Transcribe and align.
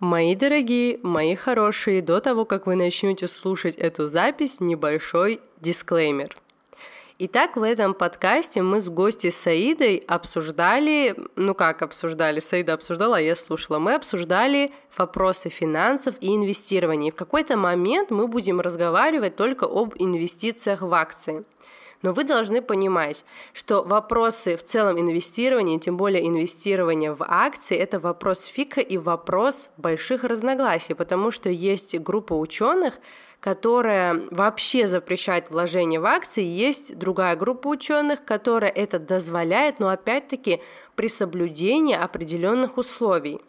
Мои 0.00 0.34
дорогие, 0.34 0.98
мои 1.02 1.34
хорошие, 1.34 2.00
до 2.00 2.20
того, 2.20 2.46
как 2.46 2.66
вы 2.66 2.74
начнете 2.74 3.28
слушать 3.28 3.74
эту 3.74 4.08
запись, 4.08 4.58
небольшой 4.58 5.42
дисклеймер. 5.60 6.34
Итак, 7.18 7.56
в 7.56 7.62
этом 7.62 7.92
подкасте 7.92 8.62
мы 8.62 8.80
с 8.80 8.88
гостей 8.88 9.30
Саидой 9.30 10.02
обсуждали, 10.08 11.14
ну 11.36 11.54
как 11.54 11.82
обсуждали, 11.82 12.40
Саида 12.40 12.72
обсуждала, 12.72 13.18
а 13.18 13.20
я 13.20 13.36
слушала, 13.36 13.78
мы 13.78 13.92
обсуждали 13.92 14.70
вопросы 14.96 15.50
финансов 15.50 16.14
и 16.22 16.34
инвестирования. 16.34 17.12
В 17.12 17.16
какой-то 17.16 17.58
момент 17.58 18.10
мы 18.10 18.26
будем 18.26 18.58
разговаривать 18.62 19.36
только 19.36 19.66
об 19.66 19.92
инвестициях 19.98 20.80
в 20.80 20.94
акции– 20.94 21.44
но 22.02 22.12
вы 22.12 22.24
должны 22.24 22.62
понимать, 22.62 23.24
что 23.52 23.82
вопросы 23.82 24.56
в 24.56 24.64
целом 24.64 24.98
инвестирования, 24.98 25.78
тем 25.78 25.96
более 25.96 26.26
инвестирования 26.26 27.12
в 27.12 27.24
акции, 27.26 27.76
это 27.76 28.00
вопрос 28.00 28.44
фика 28.44 28.80
и 28.80 28.96
вопрос 28.96 29.70
больших 29.76 30.24
разногласий, 30.24 30.94
потому 30.94 31.30
что 31.30 31.48
есть 31.50 31.98
группа 31.98 32.34
ученых, 32.34 32.98
которая 33.40 34.22
вообще 34.30 34.86
запрещает 34.86 35.50
вложение 35.50 35.98
в 35.98 36.06
акции, 36.06 36.44
есть 36.44 36.98
другая 36.98 37.36
группа 37.36 37.68
ученых, 37.68 38.24
которая 38.24 38.70
это 38.70 38.98
дозволяет, 38.98 39.80
но 39.80 39.88
опять-таки 39.88 40.60
при 40.94 41.08
соблюдении 41.08 41.94
определенных 41.94 42.76
условий. 42.76 43.40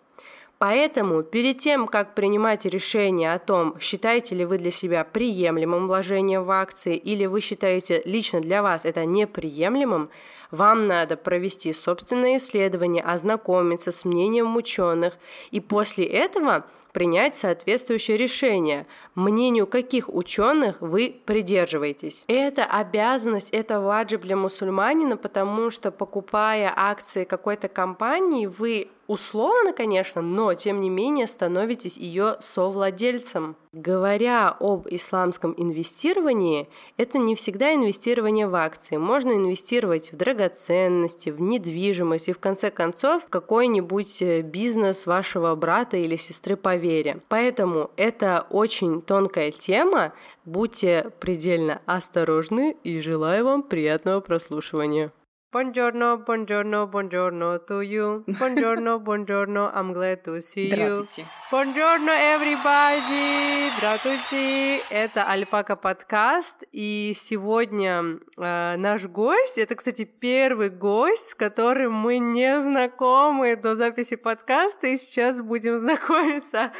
Поэтому 0.62 1.24
перед 1.24 1.58
тем, 1.58 1.88
как 1.88 2.14
принимать 2.14 2.66
решение 2.66 3.34
о 3.34 3.40
том, 3.40 3.80
считаете 3.80 4.36
ли 4.36 4.46
вы 4.46 4.60
для 4.60 4.70
себя 4.70 5.04
приемлемым 5.04 5.88
вложение 5.88 6.40
в 6.40 6.52
акции 6.52 6.96
или 6.96 7.26
вы 7.26 7.42
считаете 7.42 8.04
лично 8.06 8.42
для 8.42 8.62
вас 8.62 8.86
это 8.86 9.04
неприемлемым, 9.06 10.12
вам 10.52 10.86
надо 10.86 11.18
провести 11.18 11.74
собственное 11.74 12.38
исследование, 12.38 13.02
ознакомиться 13.02 13.92
с 13.92 14.06
мнением 14.06 14.56
ученых 14.56 15.18
и 15.50 15.60
после 15.60 16.06
этого 16.06 16.64
принять 16.94 17.36
соответствующее 17.36 18.18
решение, 18.18 18.86
мнению 19.16 19.68
каких 19.68 20.14
ученых 20.14 20.78
вы 20.82 21.16
придерживаетесь. 21.26 22.24
Это 22.28 22.66
обязанность, 22.66 23.50
это 23.52 23.80
ваджиб 23.80 24.22
для 24.22 24.36
мусульманина, 24.36 25.18
потому 25.18 25.72
что 25.72 25.92
покупая 25.92 26.74
акции 26.76 27.24
какой-то 27.24 27.68
компании, 27.68 28.48
вы 28.48 28.90
условно, 29.12 29.74
конечно, 29.74 30.22
но 30.22 30.54
тем 30.54 30.80
не 30.80 30.90
менее 30.90 31.28
становитесь 31.28 31.98
ее 31.98 32.38
совладельцем. 32.40 33.58
Говоря 33.74 34.56
об 34.60 34.88
исламском 34.90 35.54
инвестировании, 35.58 36.70
это 36.98 37.18
не 37.18 37.36
всегда 37.36 37.74
инвестирование 37.74 38.48
в 38.48 38.56
акции. 38.56 38.98
Можно 38.98 39.34
инвестировать 39.34 40.12
в 40.12 40.18
драгоценности, 40.18 41.30
в 41.30 41.40
недвижимость 41.42 42.28
и 42.28 42.34
в 42.34 42.40
конце 42.40 42.70
концов 42.70 43.24
в 43.24 43.30
какой-нибудь 43.30 44.22
э, 44.22 44.42
бизнес 44.42 45.06
вашего 45.06 45.56
брата 45.56 45.96
или 45.98 46.18
сестры 46.18 46.58
по 46.58 46.76
вере. 46.76 47.22
Поэтому 47.30 47.92
это 47.96 48.46
очень 48.50 49.01
тонкая 49.02 49.52
тема. 49.52 50.14
Будьте 50.46 51.12
предельно 51.20 51.82
осторожны 51.86 52.78
и 52.84 53.02
желаю 53.02 53.46
вам 53.46 53.64
приятного 53.64 54.22
прослушивания. 54.22 55.12
Buongiorno, 55.54 56.20
buongiorno, 56.20 56.88
buongiorno 56.88 57.60
to 57.68 57.82
you. 57.82 58.24
Buongiorno, 58.26 59.00
buongiorno, 59.00 59.70
I'm 59.76 59.92
glad 59.92 60.24
to 60.24 60.40
see 60.40 60.70
you. 60.70 61.06
Buongiorno, 61.52 62.10
everybody! 62.10 63.70
Здравствуйте! 63.76 64.80
Это 64.90 65.26
Альпака 65.26 65.76
подкаст, 65.76 66.64
и 66.72 67.12
сегодня 67.14 68.22
э, 68.38 68.76
наш 68.78 69.04
гость, 69.08 69.58
это, 69.58 69.76
кстати, 69.76 70.06
первый 70.06 70.70
гость, 70.70 71.32
с 71.32 71.36
которым 71.36 71.96
мы 71.96 72.20
не 72.20 72.62
знакомы 72.62 73.58
до 73.58 73.76
записи 73.76 74.16
подкаста, 74.16 74.88
и 74.88 74.96
сейчас 74.96 75.42
будем 75.42 75.80
знакомиться 75.80 76.72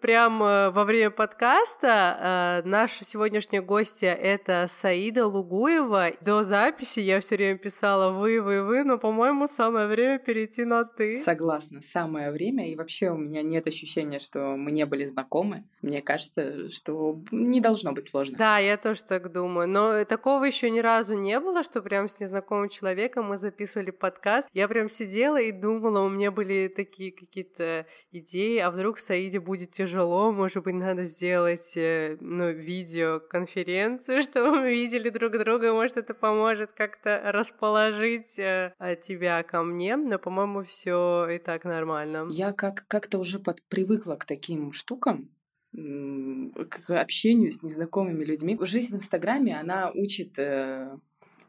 прямо 0.00 0.70
во 0.70 0.84
время 0.84 1.10
подкаста. 1.10 2.62
Э, 2.62 2.68
наша 2.68 3.04
сегодняшняя 3.04 3.62
гостья— 3.62 4.08
это 4.22 4.66
Саида 4.68 5.26
Лугуева. 5.26 6.12
До 6.20 6.42
записи 6.42 7.00
я 7.00 7.20
все 7.20 7.36
время 7.36 7.58
писала 7.58 8.12
«вы, 8.12 8.40
вы, 8.40 8.62
вы», 8.62 8.84
но, 8.84 8.98
по-моему, 8.98 9.48
самое 9.48 9.86
время 9.86 10.18
перейти 10.18 10.64
на 10.64 10.84
«ты». 10.84 11.16
Согласна, 11.16 11.80
самое 11.82 12.30
время. 12.30 12.70
И 12.70 12.76
вообще 12.76 13.10
у 13.10 13.16
меня 13.16 13.42
нет 13.42 13.66
ощущения, 13.66 14.20
что 14.20 14.56
мы 14.56 14.70
не 14.70 14.84
были 14.84 15.04
знакомы. 15.04 15.64
Мне 15.82 16.02
кажется, 16.02 16.70
что 16.70 17.20
не 17.30 17.60
должно 17.60 17.92
быть 17.92 18.08
сложно. 18.08 18.36
Да, 18.36 18.58
я 18.58 18.76
тоже 18.76 19.02
так 19.02 19.32
думаю. 19.32 19.68
Но 19.68 20.04
такого 20.04 20.44
еще 20.44 20.70
ни 20.70 20.80
разу 20.80 21.14
не 21.14 21.40
было, 21.40 21.62
что 21.62 21.80
прям 21.80 22.08
с 22.08 22.20
незнакомым 22.20 22.68
человеком 22.68 23.26
мы 23.26 23.38
записывали 23.38 23.90
подкаст. 23.90 24.46
Я 24.52 24.68
прям 24.68 24.88
сидела 24.88 25.40
и 25.40 25.52
думала, 25.52 26.00
у 26.00 26.08
меня 26.08 26.30
были 26.30 26.68
такие 26.68 27.12
какие-то 27.12 27.86
идеи, 28.12 28.58
а 28.58 28.70
вдруг 28.70 28.98
Саиде 28.98 29.40
будет 29.40 29.69
тяжело, 29.72 30.32
может 30.32 30.64
быть, 30.64 30.74
надо 30.74 31.04
сделать 31.04 31.76
э, 31.76 32.16
ну, 32.20 32.50
видеоконференцию, 32.50 34.22
чтобы 34.28 34.60
мы 34.60 34.70
видели 34.70 35.08
друг 35.10 35.32
друга, 35.38 35.72
может, 35.72 35.96
это 35.96 36.14
поможет 36.14 36.70
как-то 36.72 37.20
расположить 37.32 38.38
э, 38.38 38.74
тебя 39.02 39.42
ко 39.42 39.62
мне, 39.62 39.96
но, 39.96 40.18
по-моему, 40.18 40.62
все 40.64 41.28
и 41.30 41.38
так 41.38 41.64
нормально. 41.64 42.26
Я 42.30 42.52
как- 42.52 42.84
как-то 42.88 43.18
уже 43.18 43.38
под- 43.38 43.62
привыкла 43.68 44.16
к 44.16 44.24
таким 44.24 44.72
штукам, 44.72 45.30
к 45.72 46.90
общению 47.00 47.52
с 47.52 47.62
незнакомыми 47.62 48.24
людьми. 48.24 48.58
Жизнь 48.62 48.92
в 48.92 48.96
Инстаграме, 48.96 49.58
она 49.58 49.90
учит 49.94 50.38
э, 50.38 50.90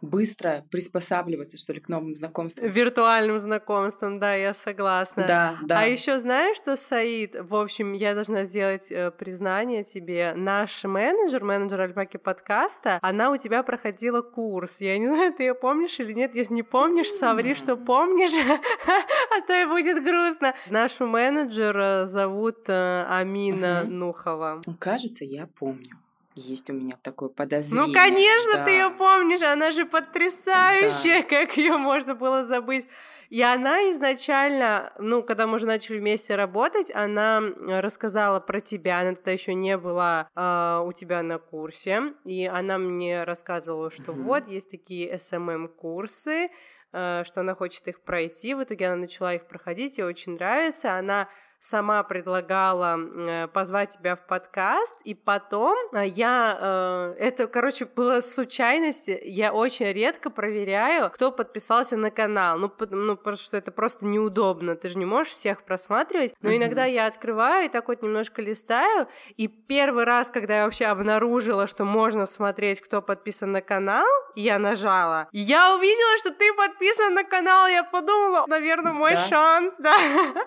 быстро 0.01 0.65
приспосабливаться, 0.71 1.57
что 1.57 1.73
ли, 1.73 1.79
к 1.79 1.89
новым 1.89 2.15
знакомствам. 2.15 2.67
Виртуальным 2.67 3.39
знакомством, 3.39 4.19
да, 4.19 4.35
я 4.35 4.53
согласна. 4.53 5.25
Да, 5.27 5.57
да. 5.63 5.81
А 5.81 5.85
еще 5.85 6.19
знаешь, 6.19 6.57
что, 6.57 6.75
Саид, 6.75 7.35
в 7.35 7.55
общем, 7.55 7.93
я 7.93 8.13
должна 8.13 8.45
сделать 8.45 8.91
э, 8.91 9.11
признание 9.11 9.83
тебе. 9.83 10.33
Наш 10.35 10.83
менеджер, 10.83 11.43
менеджер 11.43 11.81
Альпаки 11.81 12.17
подкаста, 12.17 12.99
она 13.01 13.31
у 13.31 13.37
тебя 13.37 13.63
проходила 13.63 14.21
курс. 14.21 14.81
Я 14.81 14.97
не 14.97 15.07
знаю, 15.13 15.33
ты 15.33 15.43
ее 15.43 15.55
помнишь 15.55 15.99
или 15.99 16.13
нет. 16.13 16.35
Если 16.35 16.53
не 16.53 16.63
помнишь, 16.63 17.09
соври, 17.09 17.53
что 17.53 17.75
помнишь, 17.77 18.31
а 19.37 19.41
то 19.45 19.53
и 19.53 19.65
будет 19.65 20.03
грустно. 20.03 20.53
Нашу 20.69 21.07
менеджер 21.07 21.77
э, 21.77 22.05
зовут 22.07 22.67
э, 22.67 23.05
Амина. 23.07 23.83
Нухова. 23.83 24.61
Кажется, 24.79 25.25
я 25.25 25.47
помню. 25.47 26.00
Есть 26.35 26.69
у 26.69 26.73
меня 26.73 26.97
такое 27.01 27.29
подозрение. 27.29 27.87
Ну, 27.87 27.93
конечно, 27.93 28.53
да. 28.55 28.65
ты 28.65 28.71
ее 28.71 28.89
помнишь, 28.91 29.41
она 29.41 29.71
же 29.71 29.85
потрясающая, 29.85 31.23
как 31.23 31.57
ее 31.57 31.77
можно 31.77 32.15
было 32.15 32.45
забыть. 32.45 32.87
И 33.29 33.41
она 33.41 33.89
изначально, 33.91 34.93
ну, 34.97 35.23
когда 35.23 35.47
мы 35.47 35.55
уже 35.55 35.65
начали 35.65 35.99
вместе 35.99 36.35
работать, 36.35 36.91
она 36.93 37.41
рассказала 37.67 38.41
про 38.41 38.59
тебя, 38.59 38.99
она 38.99 39.15
тогда 39.15 39.31
еще 39.31 39.53
не 39.53 39.77
была 39.77 40.27
а, 40.35 40.83
у 40.85 40.91
тебя 40.91 41.23
на 41.23 41.37
курсе, 41.39 42.13
и 42.25 42.45
она 42.45 42.77
мне 42.77 43.23
рассказывала, 43.23 43.89
что 43.89 44.11
Мгм. 44.13 44.23
вот 44.23 44.47
есть 44.47 44.69
такие 44.69 45.13
SMM-курсы, 45.15 46.49
э, 46.93 47.23
что 47.25 47.39
она 47.39 47.55
хочет 47.55 47.87
их 47.87 48.01
пройти. 48.01 48.53
В 48.53 48.63
итоге 48.63 48.87
она 48.87 48.97
начала 48.97 49.33
их 49.33 49.47
проходить, 49.47 49.97
ей 49.97 50.03
очень 50.03 50.33
нравится. 50.35 50.95
Она 50.95 51.29
сама 51.61 52.01
предлагала 52.01 52.97
э, 52.97 53.47
позвать 53.47 53.91
тебя 53.91 54.15
в 54.15 54.25
подкаст, 54.25 54.97
и 55.05 55.13
потом 55.13 55.77
э, 55.93 56.07
я... 56.07 56.57
э, 56.59 57.15
это, 57.19 57.47
короче, 57.47 57.85
была 57.85 58.21
случайность. 58.21 59.07
Я 59.07 59.53
очень 59.53 59.85
редко 59.93 60.31
проверяю, 60.31 61.11
кто 61.11 61.31
подписался 61.31 61.97
на 61.97 62.09
канал. 62.09 62.57
Ну, 62.57 62.71
ну 62.89 63.15
потому 63.15 63.37
что 63.37 63.57
это 63.57 63.71
просто 63.71 64.05
неудобно. 64.07 64.75
Ты 64.75 64.89
же 64.89 64.97
не 64.97 65.05
можешь 65.05 65.33
всех 65.33 65.63
просматривать. 65.63 66.33
Но 66.41 66.49
иногда 66.49 66.85
я 66.85 67.05
открываю 67.05 67.65
и 67.67 67.69
так 67.69 67.87
вот 67.87 68.01
немножко 68.01 68.41
листаю. 68.41 69.07
И 69.37 69.47
первый 69.47 70.05
раз, 70.05 70.31
когда 70.31 70.57
я 70.57 70.65
вообще 70.65 70.85
обнаружила, 70.85 71.67
что 71.67 71.85
можно 71.85 72.25
смотреть, 72.25 72.81
кто 72.81 73.03
подписан 73.03 73.51
на 73.51 73.61
канал, 73.61 74.07
я 74.35 74.57
нажала. 74.57 75.29
Я 75.31 75.75
увидела, 75.75 76.17
что 76.17 76.31
ты 76.31 76.51
подписан 76.53 77.13
на 77.13 77.23
канал. 77.23 77.67
Я 77.67 77.83
подумала, 77.83 78.45
наверное, 78.47 78.93
мой 78.93 79.11
Да. 79.11 79.27
шанс, 79.27 79.73
да, 79.77 79.95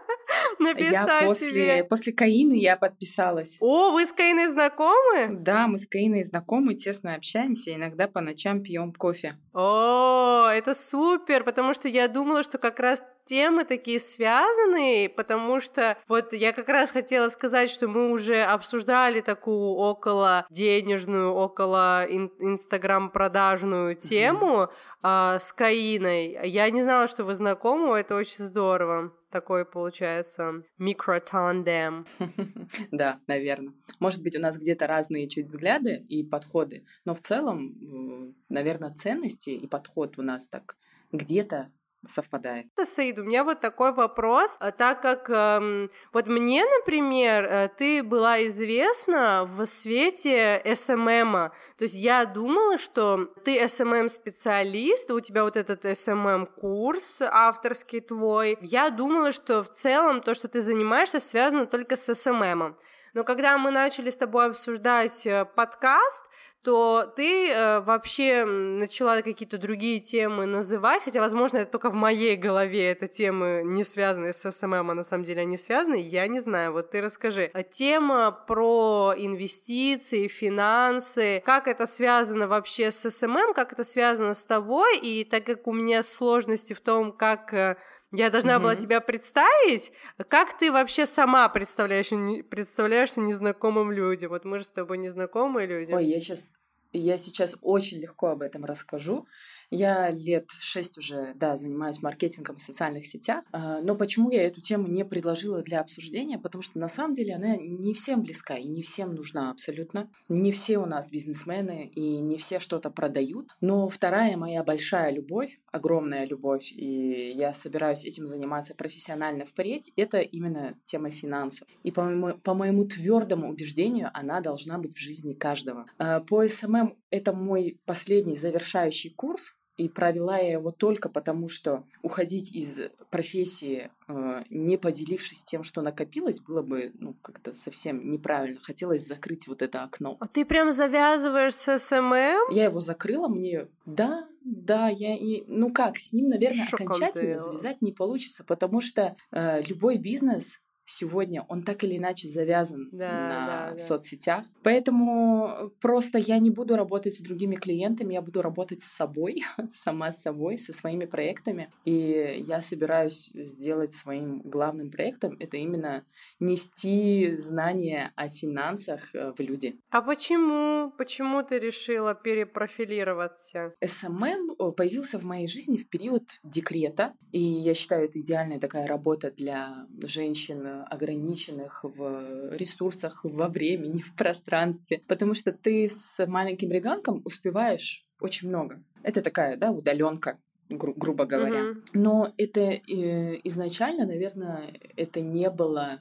написать 0.58 1.03
Я 1.06 1.26
после, 1.26 1.84
после 1.84 2.12
Каины 2.12 2.54
я 2.54 2.76
подписалась. 2.76 3.58
О, 3.60 3.92
вы 3.92 4.06
с 4.06 4.12
Каиной 4.12 4.48
знакомы? 4.48 5.28
Да, 5.30 5.66
мы 5.66 5.78
с 5.78 5.86
Каиной 5.86 6.24
знакомы, 6.24 6.74
тесно 6.74 7.14
общаемся, 7.14 7.74
иногда 7.74 8.08
по 8.08 8.20
ночам 8.20 8.62
пьем 8.62 8.92
кофе. 8.92 9.34
О, 9.52 10.48
это 10.52 10.74
супер, 10.74 11.44
потому 11.44 11.74
что 11.74 11.88
я 11.88 12.08
думала, 12.08 12.42
что 12.42 12.58
как 12.58 12.80
раз 12.80 13.02
темы 13.26 13.64
такие 13.64 14.00
связанные, 14.00 15.08
потому 15.08 15.60
что 15.60 15.98
вот 16.08 16.32
я 16.32 16.52
как 16.52 16.68
раз 16.68 16.90
хотела 16.90 17.28
сказать, 17.28 17.70
что 17.70 17.88
мы 17.88 18.10
уже 18.10 18.42
обсуждали 18.42 19.20
такую 19.20 19.74
около 19.74 20.46
денежную, 20.50 21.32
около 21.32 22.04
инстаграм 22.04 23.10
продажную 23.10 23.96
тему 23.96 24.68
mm-hmm. 25.02 25.36
э, 25.36 25.40
с 25.40 25.52
Каиной. 25.52 26.48
Я 26.48 26.70
не 26.70 26.82
знала, 26.82 27.08
что 27.08 27.24
вы 27.24 27.34
знакомы, 27.34 27.98
это 27.98 28.16
очень 28.16 28.44
здорово 28.44 29.12
такой 29.34 29.64
получается 29.64 30.62
микротандем. 30.78 32.06
Да, 32.92 33.18
наверное. 33.26 33.74
Может 33.98 34.22
быть, 34.22 34.36
у 34.36 34.40
нас 34.40 34.56
где-то 34.56 34.86
разные 34.86 35.28
чуть 35.28 35.46
взгляды 35.46 36.06
и 36.08 36.22
подходы, 36.22 36.84
но 37.04 37.16
в 37.16 37.20
целом, 37.20 38.36
наверное, 38.48 38.94
ценности 38.94 39.50
и 39.50 39.66
подход 39.66 40.18
у 40.18 40.22
нас 40.22 40.46
так 40.46 40.76
где-то 41.10 41.72
совпадает. 42.06 42.66
Саид, 42.82 43.18
у 43.18 43.24
меня 43.24 43.44
вот 43.44 43.60
такой 43.60 43.92
вопрос, 43.92 44.56
а 44.60 44.70
так 44.70 45.02
как 45.02 45.30
эм, 45.30 45.90
вот 46.12 46.26
мне, 46.26 46.64
например, 46.64 47.44
э, 47.44 47.68
ты 47.76 48.02
была 48.02 48.44
известна 48.46 49.44
в 49.44 49.66
свете 49.66 50.62
СММа, 50.74 51.52
то 51.76 51.84
есть 51.84 51.94
я 51.94 52.24
думала, 52.24 52.78
что 52.78 53.26
ты 53.44 53.68
SMM-специалист, 53.68 55.10
у 55.10 55.20
тебя 55.20 55.44
вот 55.44 55.56
этот 55.56 55.84
SMM-курс 55.84 57.22
авторский 57.22 58.00
твой, 58.00 58.58
я 58.60 58.90
думала, 58.90 59.32
что 59.32 59.62
в 59.62 59.70
целом 59.70 60.20
то, 60.20 60.34
что 60.34 60.48
ты 60.48 60.60
занимаешься, 60.60 61.20
связано 61.20 61.66
только 61.66 61.96
с 61.96 62.14
SMM 62.14 62.45
ом. 62.45 62.76
Но 63.14 63.22
когда 63.22 63.56
мы 63.58 63.70
начали 63.70 64.10
с 64.10 64.16
тобой 64.16 64.46
обсуждать 64.46 65.24
э, 65.26 65.44
подкаст, 65.44 66.24
то 66.64 67.12
ты 67.14 67.50
э, 67.50 67.80
вообще 67.80 68.44
начала 68.46 69.20
какие-то 69.20 69.58
другие 69.58 70.00
темы 70.00 70.46
называть, 70.46 71.02
хотя, 71.04 71.20
возможно, 71.20 71.58
это 71.58 71.72
только 71.72 71.90
в 71.90 71.94
моей 71.94 72.36
голове 72.36 72.90
это 72.90 73.06
темы 73.06 73.62
не 73.64 73.84
связанные 73.84 74.32
с 74.32 74.50
SMM, 74.50 74.90
а 74.90 74.94
на 74.94 75.04
самом 75.04 75.24
деле 75.24 75.42
они 75.42 75.58
связаны, 75.58 76.00
я 76.00 76.26
не 76.26 76.40
знаю, 76.40 76.72
вот 76.72 76.90
ты 76.90 77.02
расскажи. 77.02 77.50
А 77.52 77.62
тема 77.62 78.32
про 78.32 79.12
инвестиции, 79.14 80.26
финансы, 80.26 81.42
как 81.44 81.68
это 81.68 81.84
связано 81.84 82.48
вообще 82.48 82.90
с 82.90 83.10
SMM, 83.10 83.52
как 83.54 83.74
это 83.74 83.84
связано 83.84 84.32
с 84.32 84.46
тобой, 84.46 84.98
и 84.98 85.24
так 85.24 85.44
как 85.44 85.66
у 85.66 85.72
меня 85.72 86.02
сложности 86.02 86.72
в 86.72 86.80
том, 86.80 87.12
как 87.12 87.52
э, 87.52 87.76
я 88.16 88.30
должна 88.30 88.58
была 88.58 88.76
тебя 88.76 89.00
представить. 89.00 89.92
Как 90.28 90.58
ты 90.58 90.72
вообще 90.72 91.06
сама 91.06 91.48
представляешь, 91.48 92.08
представляешься 92.48 93.20
незнакомым 93.20 93.92
людям? 93.92 94.30
Вот 94.30 94.44
мы 94.44 94.58
же 94.58 94.64
с 94.64 94.70
тобой 94.70 94.98
незнакомые 94.98 95.66
люди. 95.66 95.92
Ой, 95.92 96.04
я 96.04 96.20
сейчас, 96.20 96.52
я 96.92 97.18
сейчас 97.18 97.56
очень 97.62 97.98
легко 97.98 98.28
об 98.28 98.42
этом 98.42 98.64
расскажу. 98.64 99.26
Я 99.74 100.08
лет 100.10 100.50
шесть 100.60 100.96
уже, 100.98 101.32
да, 101.34 101.56
занимаюсь 101.56 102.00
маркетингом 102.00 102.58
в 102.58 102.62
социальных 102.62 103.06
сетях. 103.06 103.44
А, 103.50 103.80
но 103.80 103.96
почему 103.96 104.30
я 104.30 104.44
эту 104.44 104.60
тему 104.60 104.86
не 104.86 105.04
предложила 105.04 105.62
для 105.62 105.80
обсуждения? 105.80 106.38
Потому 106.38 106.62
что 106.62 106.78
на 106.78 106.86
самом 106.86 107.14
деле 107.14 107.34
она 107.34 107.56
не 107.56 107.92
всем 107.92 108.22
близка 108.22 108.56
и 108.56 108.68
не 108.68 108.82
всем 108.82 109.16
нужна 109.16 109.50
абсолютно. 109.50 110.08
Не 110.28 110.52
все 110.52 110.78
у 110.78 110.86
нас 110.86 111.10
бизнесмены 111.10 111.90
и 111.92 112.18
не 112.18 112.36
все 112.36 112.60
что-то 112.60 112.88
продают. 112.88 113.48
Но 113.60 113.88
вторая 113.88 114.36
моя 114.36 114.62
большая 114.62 115.10
любовь, 115.10 115.58
огромная 115.72 116.24
любовь, 116.24 116.70
и 116.72 117.32
я 117.34 117.52
собираюсь 117.52 118.04
этим 118.04 118.28
заниматься 118.28 118.76
профессионально 118.76 119.44
впредь, 119.44 119.92
это 119.96 120.20
именно 120.20 120.78
тема 120.84 121.10
финансов. 121.10 121.66
И 121.82 121.90
по 121.90 122.04
моему, 122.04 122.38
по 122.44 122.54
моему 122.54 122.84
твердому 122.84 123.50
убеждению, 123.50 124.10
она 124.14 124.40
должна 124.40 124.78
быть 124.78 124.94
в 124.94 125.00
жизни 125.00 125.32
каждого. 125.32 125.86
А, 125.98 126.20
по 126.20 126.46
SMM 126.46 126.96
это 127.10 127.32
мой 127.32 127.80
последний 127.86 128.36
завершающий 128.36 129.10
курс, 129.10 129.56
и 129.76 129.88
провела 129.88 130.38
я 130.38 130.52
его 130.52 130.70
только 130.70 131.08
потому, 131.08 131.48
что 131.48 131.84
уходить 132.02 132.54
из 132.54 132.82
профессии, 133.10 133.90
э, 134.08 134.44
не 134.50 134.76
поделившись 134.76 135.44
тем, 135.44 135.64
что 135.64 135.82
накопилось, 135.82 136.40
было 136.40 136.62
бы 136.62 136.92
ну, 136.98 137.14
как-то 137.22 137.52
совсем 137.52 138.10
неправильно. 138.10 138.60
Хотелось 138.62 139.06
закрыть 139.06 139.48
вот 139.48 139.62
это 139.62 139.82
окно. 139.82 140.16
А 140.20 140.28
ты 140.28 140.44
прям 140.44 140.70
завязываешь 140.70 141.54
с 141.54 141.78
SMM? 141.78 142.54
Я 142.54 142.64
его 142.64 142.80
закрыла, 142.80 143.28
мне... 143.28 143.66
Да, 143.84 144.28
да, 144.44 144.88
я 144.88 145.16
и... 145.16 145.44
Ну 145.48 145.72
как, 145.72 145.96
с 145.96 146.12
ним, 146.12 146.28
наверное, 146.28 146.66
Шоком 146.66 146.86
окончательно 146.86 147.38
завязать 147.38 147.82
не 147.82 147.92
получится, 147.92 148.44
потому 148.44 148.80
что 148.80 149.16
э, 149.32 149.62
любой 149.62 149.98
бизнес 149.98 150.60
сегодня, 150.86 151.44
он 151.48 151.62
так 151.62 151.84
или 151.84 151.96
иначе 151.96 152.28
завязан 152.28 152.88
да, 152.92 153.10
на 153.10 153.46
да, 153.46 153.70
да. 153.72 153.78
соцсетях. 153.78 154.44
Поэтому 154.62 155.70
просто 155.80 156.18
я 156.18 156.38
не 156.38 156.50
буду 156.50 156.76
работать 156.76 157.14
с 157.14 157.20
другими 157.20 157.56
клиентами, 157.56 158.14
я 158.14 158.22
буду 158.22 158.42
работать 158.42 158.82
с 158.82 158.92
собой, 158.92 159.42
сама 159.72 160.12
с 160.12 160.22
собой, 160.22 160.58
со 160.58 160.72
своими 160.72 161.04
проектами. 161.04 161.70
И 161.84 162.42
я 162.46 162.60
собираюсь 162.60 163.30
сделать 163.34 163.94
своим 163.94 164.40
главным 164.40 164.90
проектом 164.90 165.36
это 165.40 165.56
именно 165.56 166.04
нести 166.40 167.36
знания 167.38 168.12
о 168.16 168.28
финансах 168.28 169.14
э, 169.14 169.32
в 169.36 169.40
люди. 169.40 169.78
А 169.90 170.02
почему? 170.02 170.92
Почему 170.98 171.42
ты 171.42 171.58
решила 171.58 172.14
перепрофилироваться? 172.14 173.74
SMM 173.84 174.56
э, 174.58 174.72
появился 174.72 175.18
в 175.18 175.24
моей 175.24 175.46
жизни 175.46 175.76
в 175.76 175.88
период 175.88 176.22
декрета, 176.42 177.14
и 177.32 177.40
я 177.40 177.74
считаю, 177.74 178.06
это 178.06 178.20
идеальная 178.20 178.58
такая 178.58 178.86
работа 178.86 179.30
для 179.30 179.86
женщин 180.02 180.66
ограниченных 180.82 181.84
в 181.84 182.54
ресурсах, 182.56 183.20
во 183.24 183.48
времени, 183.48 184.02
в 184.02 184.14
пространстве, 184.14 185.02
потому 185.06 185.34
что 185.34 185.52
ты 185.52 185.88
с 185.88 186.26
маленьким 186.26 186.70
ребенком 186.70 187.22
успеваешь 187.24 188.04
очень 188.20 188.48
много. 188.48 188.82
Это 189.02 189.22
такая, 189.22 189.56
да, 189.56 189.70
удаленка 189.70 190.38
гру- 190.68 190.94
грубо 190.96 191.24
говоря. 191.24 191.60
Mm-hmm. 191.60 191.82
Но 191.94 192.32
это 192.36 192.60
э, 192.60 193.38
изначально, 193.44 194.06
наверное, 194.06 194.62
это 194.96 195.20
не 195.20 195.50
было... 195.50 196.00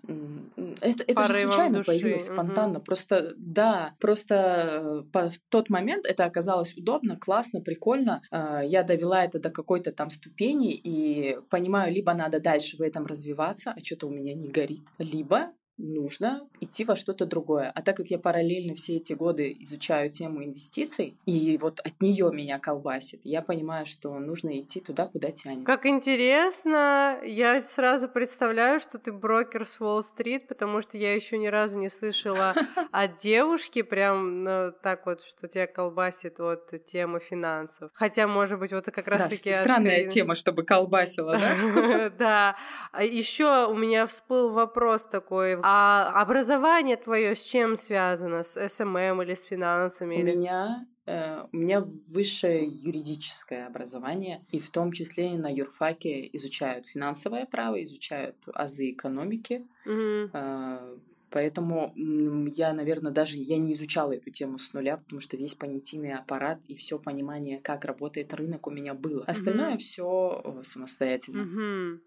Это, 0.81 1.03
это 1.07 1.23
же 1.23 1.33
случайно 1.33 1.77
души. 1.77 1.87
появилось, 1.91 2.25
спонтанно. 2.25 2.77
Mm-hmm. 2.77 2.85
Просто, 2.85 3.33
да, 3.37 3.95
просто 3.99 5.05
по, 5.11 5.29
в 5.29 5.37
тот 5.49 5.69
момент 5.69 6.05
это 6.05 6.25
оказалось 6.25 6.75
удобно, 6.75 7.17
классно, 7.17 7.61
прикольно. 7.61 8.21
Э, 8.31 8.61
я 8.65 8.83
довела 8.83 9.23
это 9.23 9.39
до 9.39 9.49
какой-то 9.49 9.91
там 9.91 10.09
ступени 10.09 10.73
и 10.73 11.37
понимаю, 11.49 11.93
либо 11.93 12.13
надо 12.13 12.39
дальше 12.39 12.77
в 12.77 12.81
этом 12.81 13.05
развиваться, 13.05 13.73
а 13.75 13.83
что-то 13.83 14.07
у 14.07 14.11
меня 14.11 14.33
не 14.33 14.49
горит, 14.49 14.83
либо 14.97 15.51
нужно 15.77 16.47
идти 16.59 16.85
во 16.85 16.95
что-то 16.95 17.25
другое. 17.25 17.71
А 17.73 17.81
так 17.81 17.97
как 17.97 18.07
я 18.07 18.19
параллельно 18.19 18.75
все 18.75 18.97
эти 18.97 19.13
годы 19.13 19.55
изучаю 19.61 20.09
тему 20.11 20.43
инвестиций, 20.43 21.17
и 21.25 21.57
вот 21.57 21.79
от 21.79 22.01
нее 22.01 22.31
меня 22.31 22.59
колбасит, 22.59 23.21
я 23.23 23.41
понимаю, 23.41 23.85
что 23.85 24.17
нужно 24.19 24.59
идти 24.59 24.79
туда, 24.79 25.07
куда 25.07 25.31
тянет. 25.31 25.65
Как 25.65 25.85
интересно! 25.85 27.19
Я 27.23 27.61
сразу 27.61 28.07
представляю, 28.07 28.79
что 28.79 28.99
ты 28.99 29.11
брокер 29.11 29.65
с 29.65 29.79
Уолл-стрит, 29.81 30.47
потому 30.47 30.81
что 30.81 30.97
я 30.97 31.15
еще 31.15 31.37
ни 31.37 31.47
разу 31.47 31.77
не 31.77 31.89
слышала 31.89 32.53
от 32.91 33.17
девушки 33.17 33.81
прям 33.81 34.43
ну, 34.43 34.71
так 34.83 35.05
вот, 35.05 35.23
что 35.23 35.47
тебя 35.47 35.67
колбасит 35.67 36.39
вот 36.39 36.71
тема 36.85 37.19
финансов. 37.19 37.91
Хотя, 37.93 38.27
может 38.27 38.59
быть, 38.59 38.71
вот 38.71 38.85
как 38.85 39.07
раз-таки... 39.07 39.51
Да, 39.51 39.61
странная 39.61 40.05
от... 40.05 40.11
тема, 40.11 40.35
чтобы 40.35 40.63
колбасила, 40.63 41.37
да? 41.37 42.09
Да. 42.23 42.55
А 42.91 43.03
еще 43.03 43.67
у 43.67 43.75
меня 43.75 44.05
всплыл 44.07 44.51
вопрос 44.51 45.05
такой 45.05 45.57
а 45.65 45.72
образование 45.75 46.97
твое 46.97 47.35
с 47.35 47.43
чем 47.43 47.75
связано? 47.75 48.43
С 48.43 48.67
СММ 48.69 49.21
или 49.21 49.33
с 49.33 49.43
финансами? 49.43 50.15
У 50.15 50.19
или... 50.19 50.35
меня 50.35 50.85
э, 51.05 51.45
у 51.51 51.57
меня 51.57 51.81
высшее 51.81 52.65
юридическое 52.65 53.67
образование, 53.67 54.45
и 54.51 54.59
в 54.59 54.69
том 54.69 54.91
числе 54.91 55.31
на 55.31 55.51
юрфаке 55.51 56.29
изучают 56.33 56.87
финансовое 56.87 57.45
право, 57.45 57.81
изучают 57.83 58.35
азы 58.53 58.91
экономики. 58.91 59.65
Mm-hmm. 59.85 60.99
Поэтому 61.33 61.91
я, 61.95 62.73
наверное, 62.73 63.11
даже 63.11 63.37
я 63.37 63.57
не 63.57 63.71
изучала 63.71 64.11
эту 64.11 64.29
тему 64.29 64.59
с 64.59 64.71
нуля, 64.73 64.97
потому 64.97 65.19
что 65.19 65.35
весь 65.35 65.55
понятийный 65.55 66.13
аппарат 66.13 66.59
и 66.67 66.75
все 66.75 66.99
понимание, 66.99 67.59
как 67.59 67.85
работает 67.85 68.35
рынок, 68.35 68.67
у 68.67 68.69
меня 68.69 68.93
было. 68.93 69.23
Остальное 69.25 69.73
mm-hmm. 69.73 69.79
все 69.79 70.61
самостоятельно. 70.61 71.41
Mm-hmm. 71.41 71.99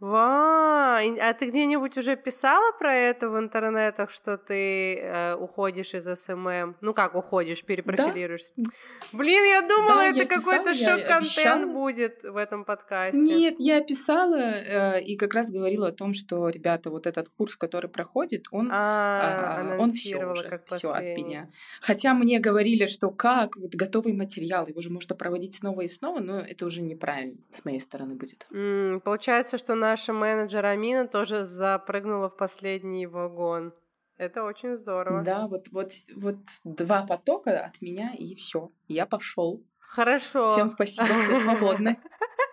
Ва, 0.00 0.98
а 0.98 1.34
ты 1.34 1.50
где-нибудь 1.50 1.98
уже 1.98 2.16
писала 2.16 2.72
про 2.78 2.94
это 2.94 3.28
в 3.28 3.38
интернетах, 3.38 4.10
что 4.10 4.38
ты 4.38 4.98
э, 4.98 5.34
уходишь 5.34 5.92
из 5.92 6.06
СММ? 6.06 6.76
Ну 6.80 6.94
как 6.94 7.14
уходишь, 7.14 7.62
перепрофилируешь? 7.62 8.44
Да. 8.56 8.70
Блин, 9.12 9.44
я 9.44 9.60
думала, 9.60 9.96
да, 9.96 10.06
это 10.06 10.26
какой-то 10.26 10.72
шок-контент 10.72 11.72
будет 11.74 12.22
в 12.22 12.36
этом 12.36 12.64
подкасте. 12.64 13.18
Нет, 13.18 13.56
я 13.58 13.82
писала 13.82 14.36
э, 14.36 15.02
и 15.02 15.16
как 15.16 15.34
раз 15.34 15.50
говорила 15.50 15.88
о 15.88 15.92
том, 15.92 16.14
что, 16.14 16.48
ребята, 16.48 16.88
вот 16.88 17.06
этот 17.06 17.28
курс, 17.28 17.56
который 17.56 17.90
проходит, 17.90 18.46
он, 18.50 18.70
а, 18.72 19.74
э, 19.74 19.78
он 19.78 19.90
все 19.90 20.24
уже, 20.24 20.48
как 20.48 20.64
все 20.64 20.92
от 20.92 21.02
меня. 21.02 21.50
Хотя 21.82 22.14
мне 22.14 22.38
говорили, 22.38 22.86
что 22.86 23.10
как, 23.10 23.58
вот 23.58 23.74
готовый 23.74 24.14
материал, 24.14 24.66
его 24.66 24.80
же 24.80 24.88
можно 24.88 25.14
проводить 25.14 25.56
снова 25.56 25.82
и 25.82 25.88
снова, 25.88 26.20
но 26.20 26.40
это 26.40 26.64
уже 26.64 26.80
неправильно 26.80 27.36
с 27.50 27.66
моей 27.66 27.80
стороны 27.80 28.14
будет. 28.14 28.46
Mm, 28.50 29.00
получается, 29.00 29.58
что 29.58 29.74
на 29.74 29.89
наша 29.90 30.12
менеджер 30.12 30.64
Амина 30.66 31.08
тоже 31.08 31.44
запрыгнула 31.44 32.28
в 32.28 32.36
последний 32.36 33.06
вагон. 33.06 33.72
Это 34.16 34.44
очень 34.44 34.76
здорово. 34.76 35.22
Да, 35.22 35.48
вот, 35.48 35.66
вот, 35.72 35.90
вот 36.14 36.36
два 36.64 37.02
потока 37.02 37.64
от 37.64 37.80
меня, 37.82 38.14
и 38.16 38.36
все. 38.36 38.70
Я 38.86 39.06
пошел. 39.06 39.64
Хорошо. 39.78 40.50
Всем 40.50 40.68
спасибо, 40.68 41.18
все 41.18 41.36
свободны. 41.36 41.96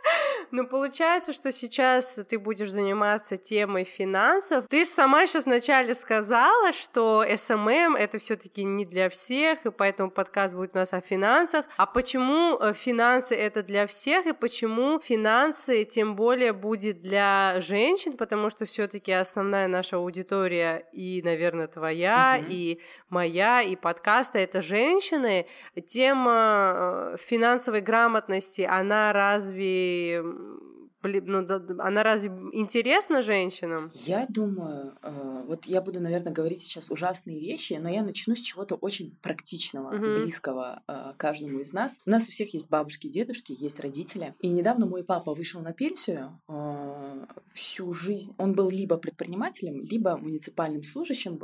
Ну, 0.51 0.65
получается, 0.65 1.33
что 1.33 1.51
сейчас 1.51 2.19
ты 2.29 2.39
будешь 2.39 2.71
заниматься 2.71 3.37
темой 3.37 3.83
финансов. 3.83 4.65
Ты 4.69 4.85
сама 4.85 5.27
сейчас 5.27 5.45
вначале 5.45 5.93
сказала, 5.93 6.71
что 6.73 7.25
SMM— 7.27 7.97
это 7.97 8.17
все 8.19 8.37
таки 8.37 8.63
не 8.63 8.85
для 8.85 9.09
всех, 9.09 9.65
и 9.65 9.71
поэтому 9.71 10.09
подкаст 10.09 10.53
будет 10.53 10.71
у 10.73 10.77
нас 10.77 10.93
о 10.93 11.01
финансах. 11.01 11.65
А 11.75 11.85
почему 11.85 12.57
э, 12.57 12.73
финансы— 12.73 13.35
это 13.35 13.61
для 13.61 13.87
всех, 13.87 14.25
и 14.25 14.33
почему 14.33 14.99
финансы 14.99 15.83
тем 15.83 16.15
более 16.15 16.53
будет 16.53 17.01
для 17.01 17.59
женщин, 17.59 18.15
потому 18.15 18.49
что 18.49 18.65
все 18.65 18.87
таки 18.87 19.11
основная 19.11 19.67
наша 19.67 19.97
аудитория 19.97 20.85
и, 20.93 21.21
наверное, 21.23 21.67
твоя, 21.67 22.37
угу. 22.39 22.47
и 22.49 22.79
моя, 23.09 23.61
и 23.61 23.75
подкаста— 23.75 24.37
это 24.39 24.61
женщины. 24.61 25.45
Тема 25.87 26.71
э, 26.73 27.17
финансовой 27.19 27.81
грамотности, 27.81 28.61
она 28.61 29.11
разве 29.11 30.23
um, 30.37 30.76
ну, 31.07 31.45
она 31.79 32.03
разве 32.03 32.29
интересна 32.53 33.21
женщинам? 33.21 33.91
Я 33.93 34.25
думаю, 34.29 34.93
э, 35.01 35.43
вот 35.47 35.65
я 35.65 35.81
буду, 35.81 35.99
наверное, 35.99 36.33
говорить 36.33 36.59
сейчас 36.59 36.89
ужасные 36.89 37.39
вещи, 37.39 37.73
но 37.73 37.89
я 37.89 38.03
начну 38.03 38.35
с 38.35 38.39
чего-то 38.39 38.75
очень 38.75 39.15
практичного, 39.21 39.95
угу. 39.95 40.21
близкого 40.21 40.83
э, 40.87 41.13
каждому 41.17 41.59
из 41.59 41.73
нас. 41.73 42.01
У 42.05 42.09
нас 42.09 42.27
у 42.27 42.31
всех 42.31 42.53
есть 42.53 42.69
бабушки, 42.69 43.07
дедушки, 43.07 43.55
есть 43.57 43.79
родители. 43.79 44.35
И 44.41 44.49
недавно 44.49 44.85
мой 44.85 45.03
папа 45.03 45.33
вышел 45.33 45.61
на 45.61 45.73
пенсию. 45.73 46.39
Э, 46.47 47.25
всю 47.53 47.93
жизнь 47.93 48.33
он 48.37 48.53
был 48.53 48.69
либо 48.69 48.97
предпринимателем, 48.97 49.83
либо 49.83 50.17
муниципальным 50.17 50.83
служащим, 50.83 51.39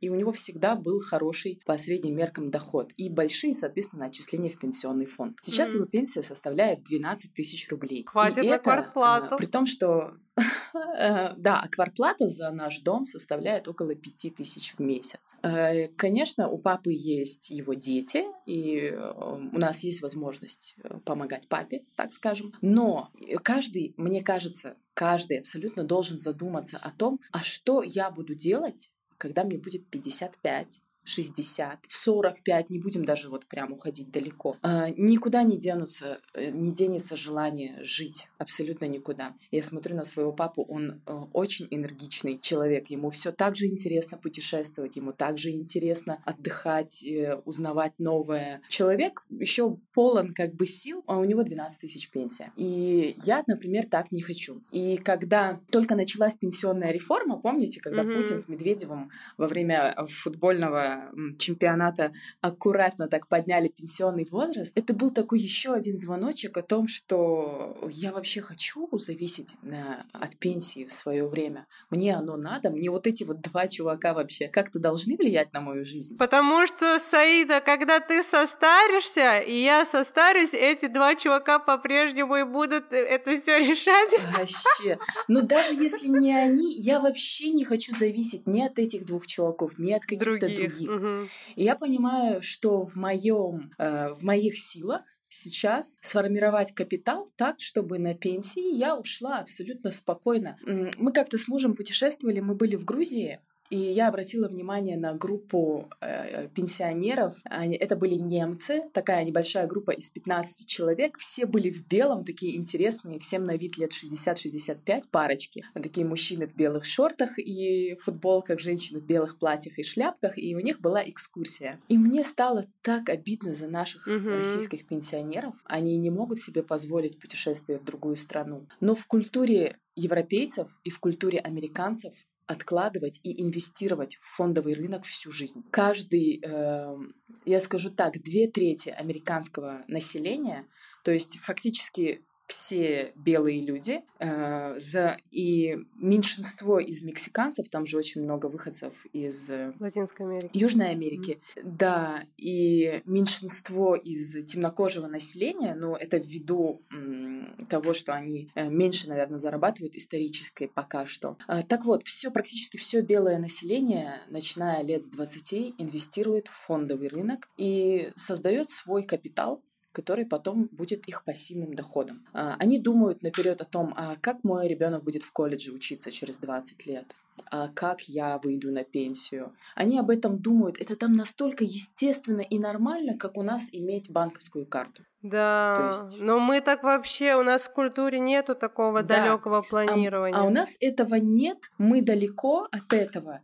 и 0.00 0.08
у 0.08 0.14
него 0.14 0.32
всегда 0.32 0.76
был 0.76 1.00
хороший 1.00 1.60
по 1.64 1.78
средним 1.78 2.16
меркам 2.16 2.50
доход 2.50 2.92
и 2.96 3.08
большие, 3.08 3.54
соответственно, 3.54 4.06
отчисления 4.06 4.50
в 4.50 4.58
пенсионный 4.58 5.06
фонд. 5.06 5.38
Сейчас 5.42 5.70
угу. 5.70 5.78
его 5.78 5.86
пенсия 5.86 6.22
составляет 6.22 6.82
12 6.84 7.32
тысяч 7.32 7.68
рублей. 7.70 8.04
Хватит 8.04 8.44
и 8.44 8.48
на 8.48 8.54
это 8.54 8.62
квартплату. 8.92 9.36
При 9.36 9.46
том, 9.46 9.66
что 9.66 10.14
э, 10.98 11.32
да, 11.36 11.60
а 11.60 11.68
квартплата 11.68 12.28
за 12.28 12.50
наш 12.50 12.80
дом 12.80 13.06
составляет 13.06 13.68
около 13.68 13.94
пяти 13.94 14.30
тысяч 14.30 14.74
в 14.74 14.80
месяц. 14.80 15.34
Э, 15.42 15.88
конечно, 15.88 16.48
у 16.48 16.58
папы 16.58 16.92
есть 16.92 17.50
его 17.50 17.74
дети, 17.74 18.24
и 18.46 18.90
э, 18.92 19.12
у 19.52 19.58
нас 19.58 19.84
есть 19.84 20.02
возможность 20.02 20.76
помогать 21.04 21.48
папе, 21.48 21.84
так 21.96 22.12
скажем. 22.12 22.52
Но 22.60 23.10
каждый, 23.42 23.94
мне 23.96 24.22
кажется, 24.22 24.76
каждый 24.94 25.38
абсолютно 25.38 25.84
должен 25.84 26.18
задуматься 26.18 26.78
о 26.78 26.90
том, 26.90 27.20
а 27.32 27.42
что 27.42 27.82
я 27.82 28.10
буду 28.10 28.34
делать, 28.34 28.90
когда 29.16 29.44
мне 29.44 29.58
будет 29.58 29.88
55, 29.88 30.80
60, 31.08 31.78
45, 31.88 32.70
не 32.70 32.78
будем 32.78 33.04
даже 33.04 33.28
вот 33.28 33.46
прям 33.46 33.72
уходить 33.72 34.10
далеко. 34.10 34.56
А, 34.62 34.90
никуда 34.90 35.42
не 35.42 35.56
денутся, 35.56 36.20
э, 36.34 36.50
не 36.50 36.72
денется 36.72 37.16
желание 37.16 37.82
жить, 37.82 38.28
абсолютно 38.38 38.84
никуда. 38.84 39.34
Я 39.50 39.62
смотрю 39.62 39.96
на 39.96 40.04
своего 40.04 40.32
папу, 40.32 40.64
он 40.68 41.00
э, 41.06 41.12
очень 41.32 41.66
энергичный 41.70 42.38
человек, 42.38 42.90
ему 42.90 43.10
все 43.10 43.32
так 43.32 43.56
же 43.56 43.66
интересно 43.66 44.18
путешествовать, 44.18 44.96
ему 44.96 45.12
также 45.12 45.50
интересно 45.50 46.22
отдыхать, 46.24 47.02
э, 47.04 47.40
узнавать 47.44 47.92
новое. 47.98 48.60
Человек 48.68 49.24
еще 49.30 49.78
полон 49.94 50.34
как 50.34 50.54
бы 50.54 50.66
сил, 50.66 51.02
а 51.06 51.18
у 51.18 51.24
него 51.24 51.42
12 51.42 51.80
тысяч 51.80 52.10
пенсия. 52.10 52.52
И 52.56 53.16
я, 53.24 53.42
например, 53.46 53.86
так 53.86 54.12
не 54.12 54.20
хочу. 54.20 54.62
И 54.72 54.96
когда 54.98 55.60
только 55.70 55.94
началась 55.94 56.36
пенсионная 56.36 56.90
реформа, 56.90 57.38
помните, 57.38 57.80
когда 57.80 58.02
mm-hmm. 58.02 58.16
Путин 58.16 58.38
с 58.38 58.48
Медведевым 58.48 59.10
во 59.36 59.48
время 59.48 59.94
футбольного 60.06 60.97
чемпионата 61.38 62.12
аккуратно 62.40 63.08
так 63.08 63.28
подняли 63.28 63.68
пенсионный 63.68 64.26
возраст, 64.30 64.72
это 64.76 64.94
был 64.94 65.10
такой 65.10 65.40
еще 65.40 65.72
один 65.72 65.96
звоночек 65.96 66.56
о 66.56 66.62
том, 66.62 66.88
что 66.88 67.76
я 67.90 68.12
вообще 68.12 68.40
хочу 68.40 68.88
зависеть 68.98 69.56
на, 69.62 70.06
от 70.12 70.36
пенсии 70.36 70.84
в 70.84 70.92
свое 70.92 71.26
время. 71.26 71.66
Мне 71.90 72.14
оно 72.14 72.36
надо, 72.36 72.70
мне 72.70 72.90
вот 72.90 73.06
эти 73.06 73.24
вот 73.24 73.40
два 73.40 73.68
чувака 73.68 74.14
вообще 74.14 74.48
как-то 74.48 74.78
должны 74.78 75.16
влиять 75.16 75.52
на 75.52 75.60
мою 75.60 75.84
жизнь. 75.84 76.16
Потому 76.16 76.66
что, 76.66 76.98
Саида, 76.98 77.60
когда 77.60 78.00
ты 78.00 78.22
состаришься, 78.22 79.38
и 79.38 79.62
я 79.62 79.84
состарюсь, 79.84 80.54
эти 80.54 80.86
два 80.86 81.14
чувака 81.14 81.58
по-прежнему 81.58 82.36
и 82.36 82.44
будут 82.44 82.92
это 82.92 83.36
все 83.36 83.58
решать. 83.58 84.10
Вообще. 84.38 84.98
Но 85.28 85.42
даже 85.42 85.74
если 85.74 86.08
не 86.08 86.34
они, 86.34 86.74
я 86.74 87.00
вообще 87.00 87.50
не 87.50 87.64
хочу 87.64 87.92
зависеть 87.92 88.46
ни 88.46 88.62
от 88.62 88.78
этих 88.78 89.04
двух 89.04 89.26
чуваков, 89.26 89.78
ни 89.78 89.92
от 89.92 90.02
каких-то 90.02 90.38
других. 90.38 90.76
других. 90.76 90.87
Угу. 90.88 91.28
И 91.56 91.64
я 91.64 91.76
понимаю, 91.76 92.42
что 92.42 92.84
в 92.86 92.96
моем, 92.96 93.72
э, 93.78 94.12
в 94.14 94.22
моих 94.22 94.58
силах 94.58 95.02
сейчас 95.28 95.98
сформировать 96.02 96.72
капитал 96.72 97.28
так, 97.36 97.60
чтобы 97.60 97.98
на 97.98 98.14
пенсии 98.14 98.74
я 98.74 98.96
ушла 98.96 99.38
абсолютно 99.38 99.90
спокойно. 99.90 100.56
Мы 100.96 101.12
как-то 101.12 101.36
с 101.36 101.48
мужем 101.48 101.76
путешествовали, 101.76 102.40
мы 102.40 102.54
были 102.54 102.76
в 102.76 102.84
Грузии, 102.84 103.40
и 103.70 103.76
я 103.76 104.08
обратила 104.08 104.48
внимание 104.48 104.96
на 104.96 105.14
группу 105.14 105.90
э, 106.00 106.48
пенсионеров. 106.54 107.36
Они, 107.44 107.76
это 107.76 107.96
были 107.96 108.14
немцы, 108.14 108.84
такая 108.92 109.24
небольшая 109.24 109.66
группа 109.66 109.90
из 109.90 110.10
15 110.10 110.66
человек. 110.66 111.18
Все 111.18 111.46
были 111.46 111.70
в 111.70 111.86
белом, 111.86 112.24
такие 112.24 112.56
интересные, 112.56 113.18
всем 113.18 113.44
на 113.44 113.56
вид 113.56 113.76
лет 113.76 113.92
60-65, 113.92 115.04
парочки. 115.10 115.64
Такие 115.74 116.06
мужчины 116.06 116.46
в 116.46 116.54
белых 116.54 116.84
шортах 116.84 117.38
и 117.38 117.96
футболках, 118.00 118.58
женщины 118.58 119.00
в 119.00 119.04
белых 119.04 119.38
платьях 119.38 119.78
и 119.78 119.82
шляпках. 119.82 120.38
И 120.38 120.54
у 120.56 120.60
них 120.60 120.80
была 120.80 121.02
экскурсия. 121.06 121.80
И 121.88 121.98
мне 121.98 122.24
стало 122.24 122.66
так 122.82 123.08
обидно 123.08 123.52
за 123.52 123.68
наших 123.68 124.06
угу. 124.06 124.30
российских 124.30 124.86
пенсионеров. 124.86 125.54
Они 125.64 125.96
не 125.96 126.10
могут 126.10 126.40
себе 126.40 126.62
позволить 126.62 127.18
путешествие 127.18 127.78
в 127.78 127.84
другую 127.84 128.16
страну. 128.16 128.66
Но 128.80 128.94
в 128.94 129.06
культуре 129.06 129.76
европейцев 129.98 130.68
и 130.84 130.90
в 130.90 131.00
культуре 131.00 131.38
американцев 131.38 132.14
откладывать 132.48 133.20
и 133.22 133.42
инвестировать 133.42 134.16
в 134.16 134.36
фондовый 134.36 134.74
рынок 134.74 135.04
всю 135.04 135.30
жизнь. 135.30 135.62
Каждый, 135.70 136.40
э, 136.42 136.96
я 137.44 137.60
скажу 137.60 137.90
так, 137.90 138.20
две 138.22 138.48
трети 138.48 138.88
американского 138.88 139.84
населения, 139.86 140.66
то 141.04 141.12
есть 141.12 141.38
фактически 141.40 142.24
все 142.48 143.12
белые 143.14 143.60
люди, 143.60 144.02
э, 144.18 144.80
за, 144.80 145.18
и 145.30 145.78
меньшинство 145.96 146.80
из 146.80 147.02
мексиканцев, 147.02 147.68
там 147.68 147.86
же 147.86 147.98
очень 147.98 148.22
много 148.22 148.46
выходцев 148.46 148.94
из 149.12 149.50
э, 149.50 149.74
Латинской 149.78 150.26
Америки. 150.26 150.50
Южной 150.54 150.90
Америки, 150.90 151.38
mm-hmm. 151.56 151.62
да, 151.64 152.24
и 152.38 153.02
меньшинство 153.04 153.94
из 153.94 154.46
темнокожего 154.46 155.06
населения, 155.06 155.74
ну, 155.74 155.94
это 155.94 156.16
ввиду 156.16 156.80
м, 156.90 157.54
того, 157.68 157.92
что 157.92 158.14
они 158.14 158.50
э, 158.54 158.68
меньше, 158.68 159.08
наверное, 159.08 159.38
зарабатывают 159.38 159.94
исторически 159.94 160.66
пока 160.66 161.04
что. 161.04 161.36
Э, 161.48 161.62
так 161.62 161.84
вот, 161.84 162.02
все, 162.06 162.30
практически 162.30 162.78
все 162.78 163.02
белое 163.02 163.38
население, 163.38 164.14
начиная 164.30 164.82
лет 164.82 165.04
с 165.04 165.10
20, 165.10 165.74
инвестирует 165.76 166.48
в 166.48 166.66
фондовый 166.66 167.08
рынок 167.08 167.50
и 167.58 168.08
создает 168.16 168.70
свой 168.70 169.02
капитал, 169.02 169.62
который 169.98 170.26
потом 170.26 170.68
будет 170.70 171.08
их 171.08 171.24
пассивным 171.24 171.74
доходом. 171.74 172.24
А, 172.32 172.54
они 172.60 172.78
думают 172.78 173.24
наперед 173.24 173.60
о 173.60 173.64
том, 173.64 173.92
а 173.96 174.14
как 174.20 174.44
мой 174.44 174.68
ребенок 174.68 175.02
будет 175.02 175.24
в 175.24 175.32
колледже 175.32 175.72
учиться 175.72 176.12
через 176.12 176.38
20 176.38 176.86
лет, 176.86 177.16
а 177.50 177.66
как 177.74 178.02
я 178.02 178.38
выйду 178.38 178.70
на 178.70 178.84
пенсию. 178.84 179.52
Они 179.74 179.98
об 179.98 180.10
этом 180.10 180.38
думают. 180.38 180.80
Это 180.80 180.94
там 180.94 181.14
настолько 181.14 181.64
естественно 181.64 182.42
и 182.42 182.60
нормально, 182.60 183.18
как 183.18 183.36
у 183.36 183.42
нас 183.42 183.70
иметь 183.72 184.08
банковскую 184.08 184.66
карту. 184.66 185.02
Да, 185.22 185.90
есть... 185.90 186.20
но 186.20 186.38
мы 186.38 186.60
так 186.60 186.84
вообще, 186.84 187.34
у 187.34 187.42
нас 187.42 187.66
в 187.66 187.72
культуре 187.72 188.20
нету 188.20 188.54
такого 188.54 189.02
да. 189.02 189.16
далекого 189.16 189.62
планирования. 189.62 190.38
А, 190.38 190.42
а 190.42 190.44
у 190.44 190.50
нас 190.50 190.76
этого 190.78 191.16
нет, 191.16 191.58
мы 191.76 192.02
далеко 192.02 192.68
от 192.70 192.92
этого 192.92 193.40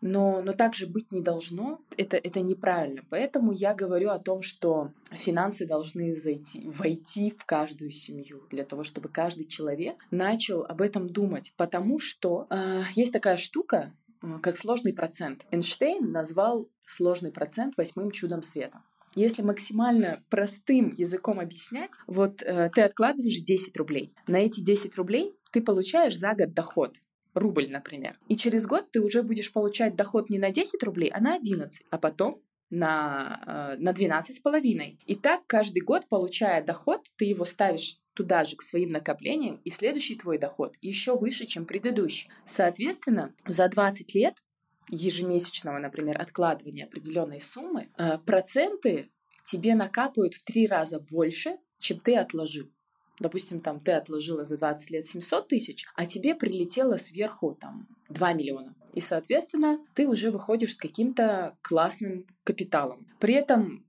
но, 0.00 0.42
но 0.42 0.52
так 0.52 0.74
же 0.74 0.86
быть 0.86 1.12
не 1.12 1.20
должно. 1.20 1.80
Это, 1.96 2.16
это 2.16 2.40
неправильно. 2.40 3.02
Поэтому 3.10 3.52
я 3.52 3.74
говорю 3.74 4.10
о 4.10 4.18
том, 4.18 4.42
что 4.42 4.92
финансы 5.12 5.66
должны 5.66 6.14
зайти, 6.14 6.68
войти 6.68 7.30
в 7.30 7.44
каждую 7.44 7.90
семью 7.90 8.46
для 8.50 8.64
того, 8.64 8.82
чтобы 8.82 9.08
каждый 9.08 9.46
человек 9.46 10.04
начал 10.10 10.64
об 10.64 10.80
этом 10.80 11.08
думать. 11.08 11.52
Потому 11.56 11.98
что 11.98 12.46
э, 12.50 12.82
есть 12.94 13.12
такая 13.12 13.36
штука, 13.36 13.92
э, 14.22 14.38
как 14.42 14.56
сложный 14.56 14.92
процент. 14.92 15.44
Эйнштейн 15.50 16.10
назвал 16.10 16.68
сложный 16.84 17.32
процент 17.32 17.76
восьмым 17.76 18.10
чудом 18.10 18.42
света. 18.42 18.82
Если 19.14 19.40
максимально 19.40 20.22
простым 20.28 20.94
языком 20.98 21.40
объяснять, 21.40 21.92
вот 22.06 22.42
э, 22.42 22.70
ты 22.74 22.82
откладываешь 22.82 23.40
10 23.40 23.74
рублей. 23.78 24.14
На 24.26 24.36
эти 24.36 24.60
10 24.60 24.94
рублей 24.96 25.34
ты 25.52 25.62
получаешь 25.62 26.18
за 26.18 26.34
год 26.34 26.52
доход 26.52 26.96
рубль, 27.36 27.68
например. 27.70 28.18
И 28.28 28.36
через 28.36 28.66
год 28.66 28.90
ты 28.90 29.00
уже 29.00 29.22
будешь 29.22 29.52
получать 29.52 29.94
доход 29.94 30.30
не 30.30 30.38
на 30.38 30.50
10 30.50 30.82
рублей, 30.82 31.10
а 31.10 31.20
на 31.20 31.34
11, 31.34 31.84
а 31.90 31.98
потом 31.98 32.42
на, 32.70 33.76
э, 33.76 33.80
на 33.80 33.92
12 33.92 34.36
с 34.36 34.40
половиной. 34.40 34.98
И 35.06 35.14
так 35.14 35.46
каждый 35.46 35.82
год, 35.82 36.08
получая 36.08 36.64
доход, 36.64 37.06
ты 37.16 37.26
его 37.26 37.44
ставишь 37.44 37.98
туда 38.14 38.44
же 38.44 38.56
к 38.56 38.62
своим 38.62 38.90
накоплениям, 38.90 39.60
и 39.64 39.70
следующий 39.70 40.16
твой 40.16 40.38
доход 40.38 40.74
еще 40.80 41.16
выше, 41.16 41.46
чем 41.46 41.66
предыдущий. 41.66 42.30
Соответственно, 42.46 43.34
за 43.46 43.68
20 43.68 44.14
лет 44.14 44.42
ежемесячного, 44.88 45.78
например, 45.78 46.20
откладывания 46.20 46.86
определенной 46.86 47.40
суммы, 47.40 47.90
э, 47.98 48.18
проценты 48.18 49.10
тебе 49.44 49.74
накапают 49.74 50.34
в 50.34 50.42
три 50.42 50.66
раза 50.66 50.98
больше, 50.98 51.58
чем 51.78 52.00
ты 52.00 52.16
отложил. 52.16 52.70
Допустим, 53.18 53.60
там 53.60 53.80
ты 53.80 53.92
отложила 53.92 54.44
за 54.44 54.56
20 54.58 54.90
лет 54.90 55.08
700 55.08 55.48
тысяч, 55.48 55.86
а 55.94 56.06
тебе 56.06 56.34
прилетело 56.34 56.96
сверху 56.96 57.56
там 57.58 57.86
2 58.08 58.32
миллиона. 58.34 58.74
И, 58.92 59.00
соответственно, 59.00 59.78
ты 59.94 60.08
уже 60.08 60.30
выходишь 60.30 60.72
с 60.72 60.76
каким-то 60.76 61.56
классным 61.62 62.26
капиталом. 62.44 63.06
При 63.18 63.34
этом 63.34 63.84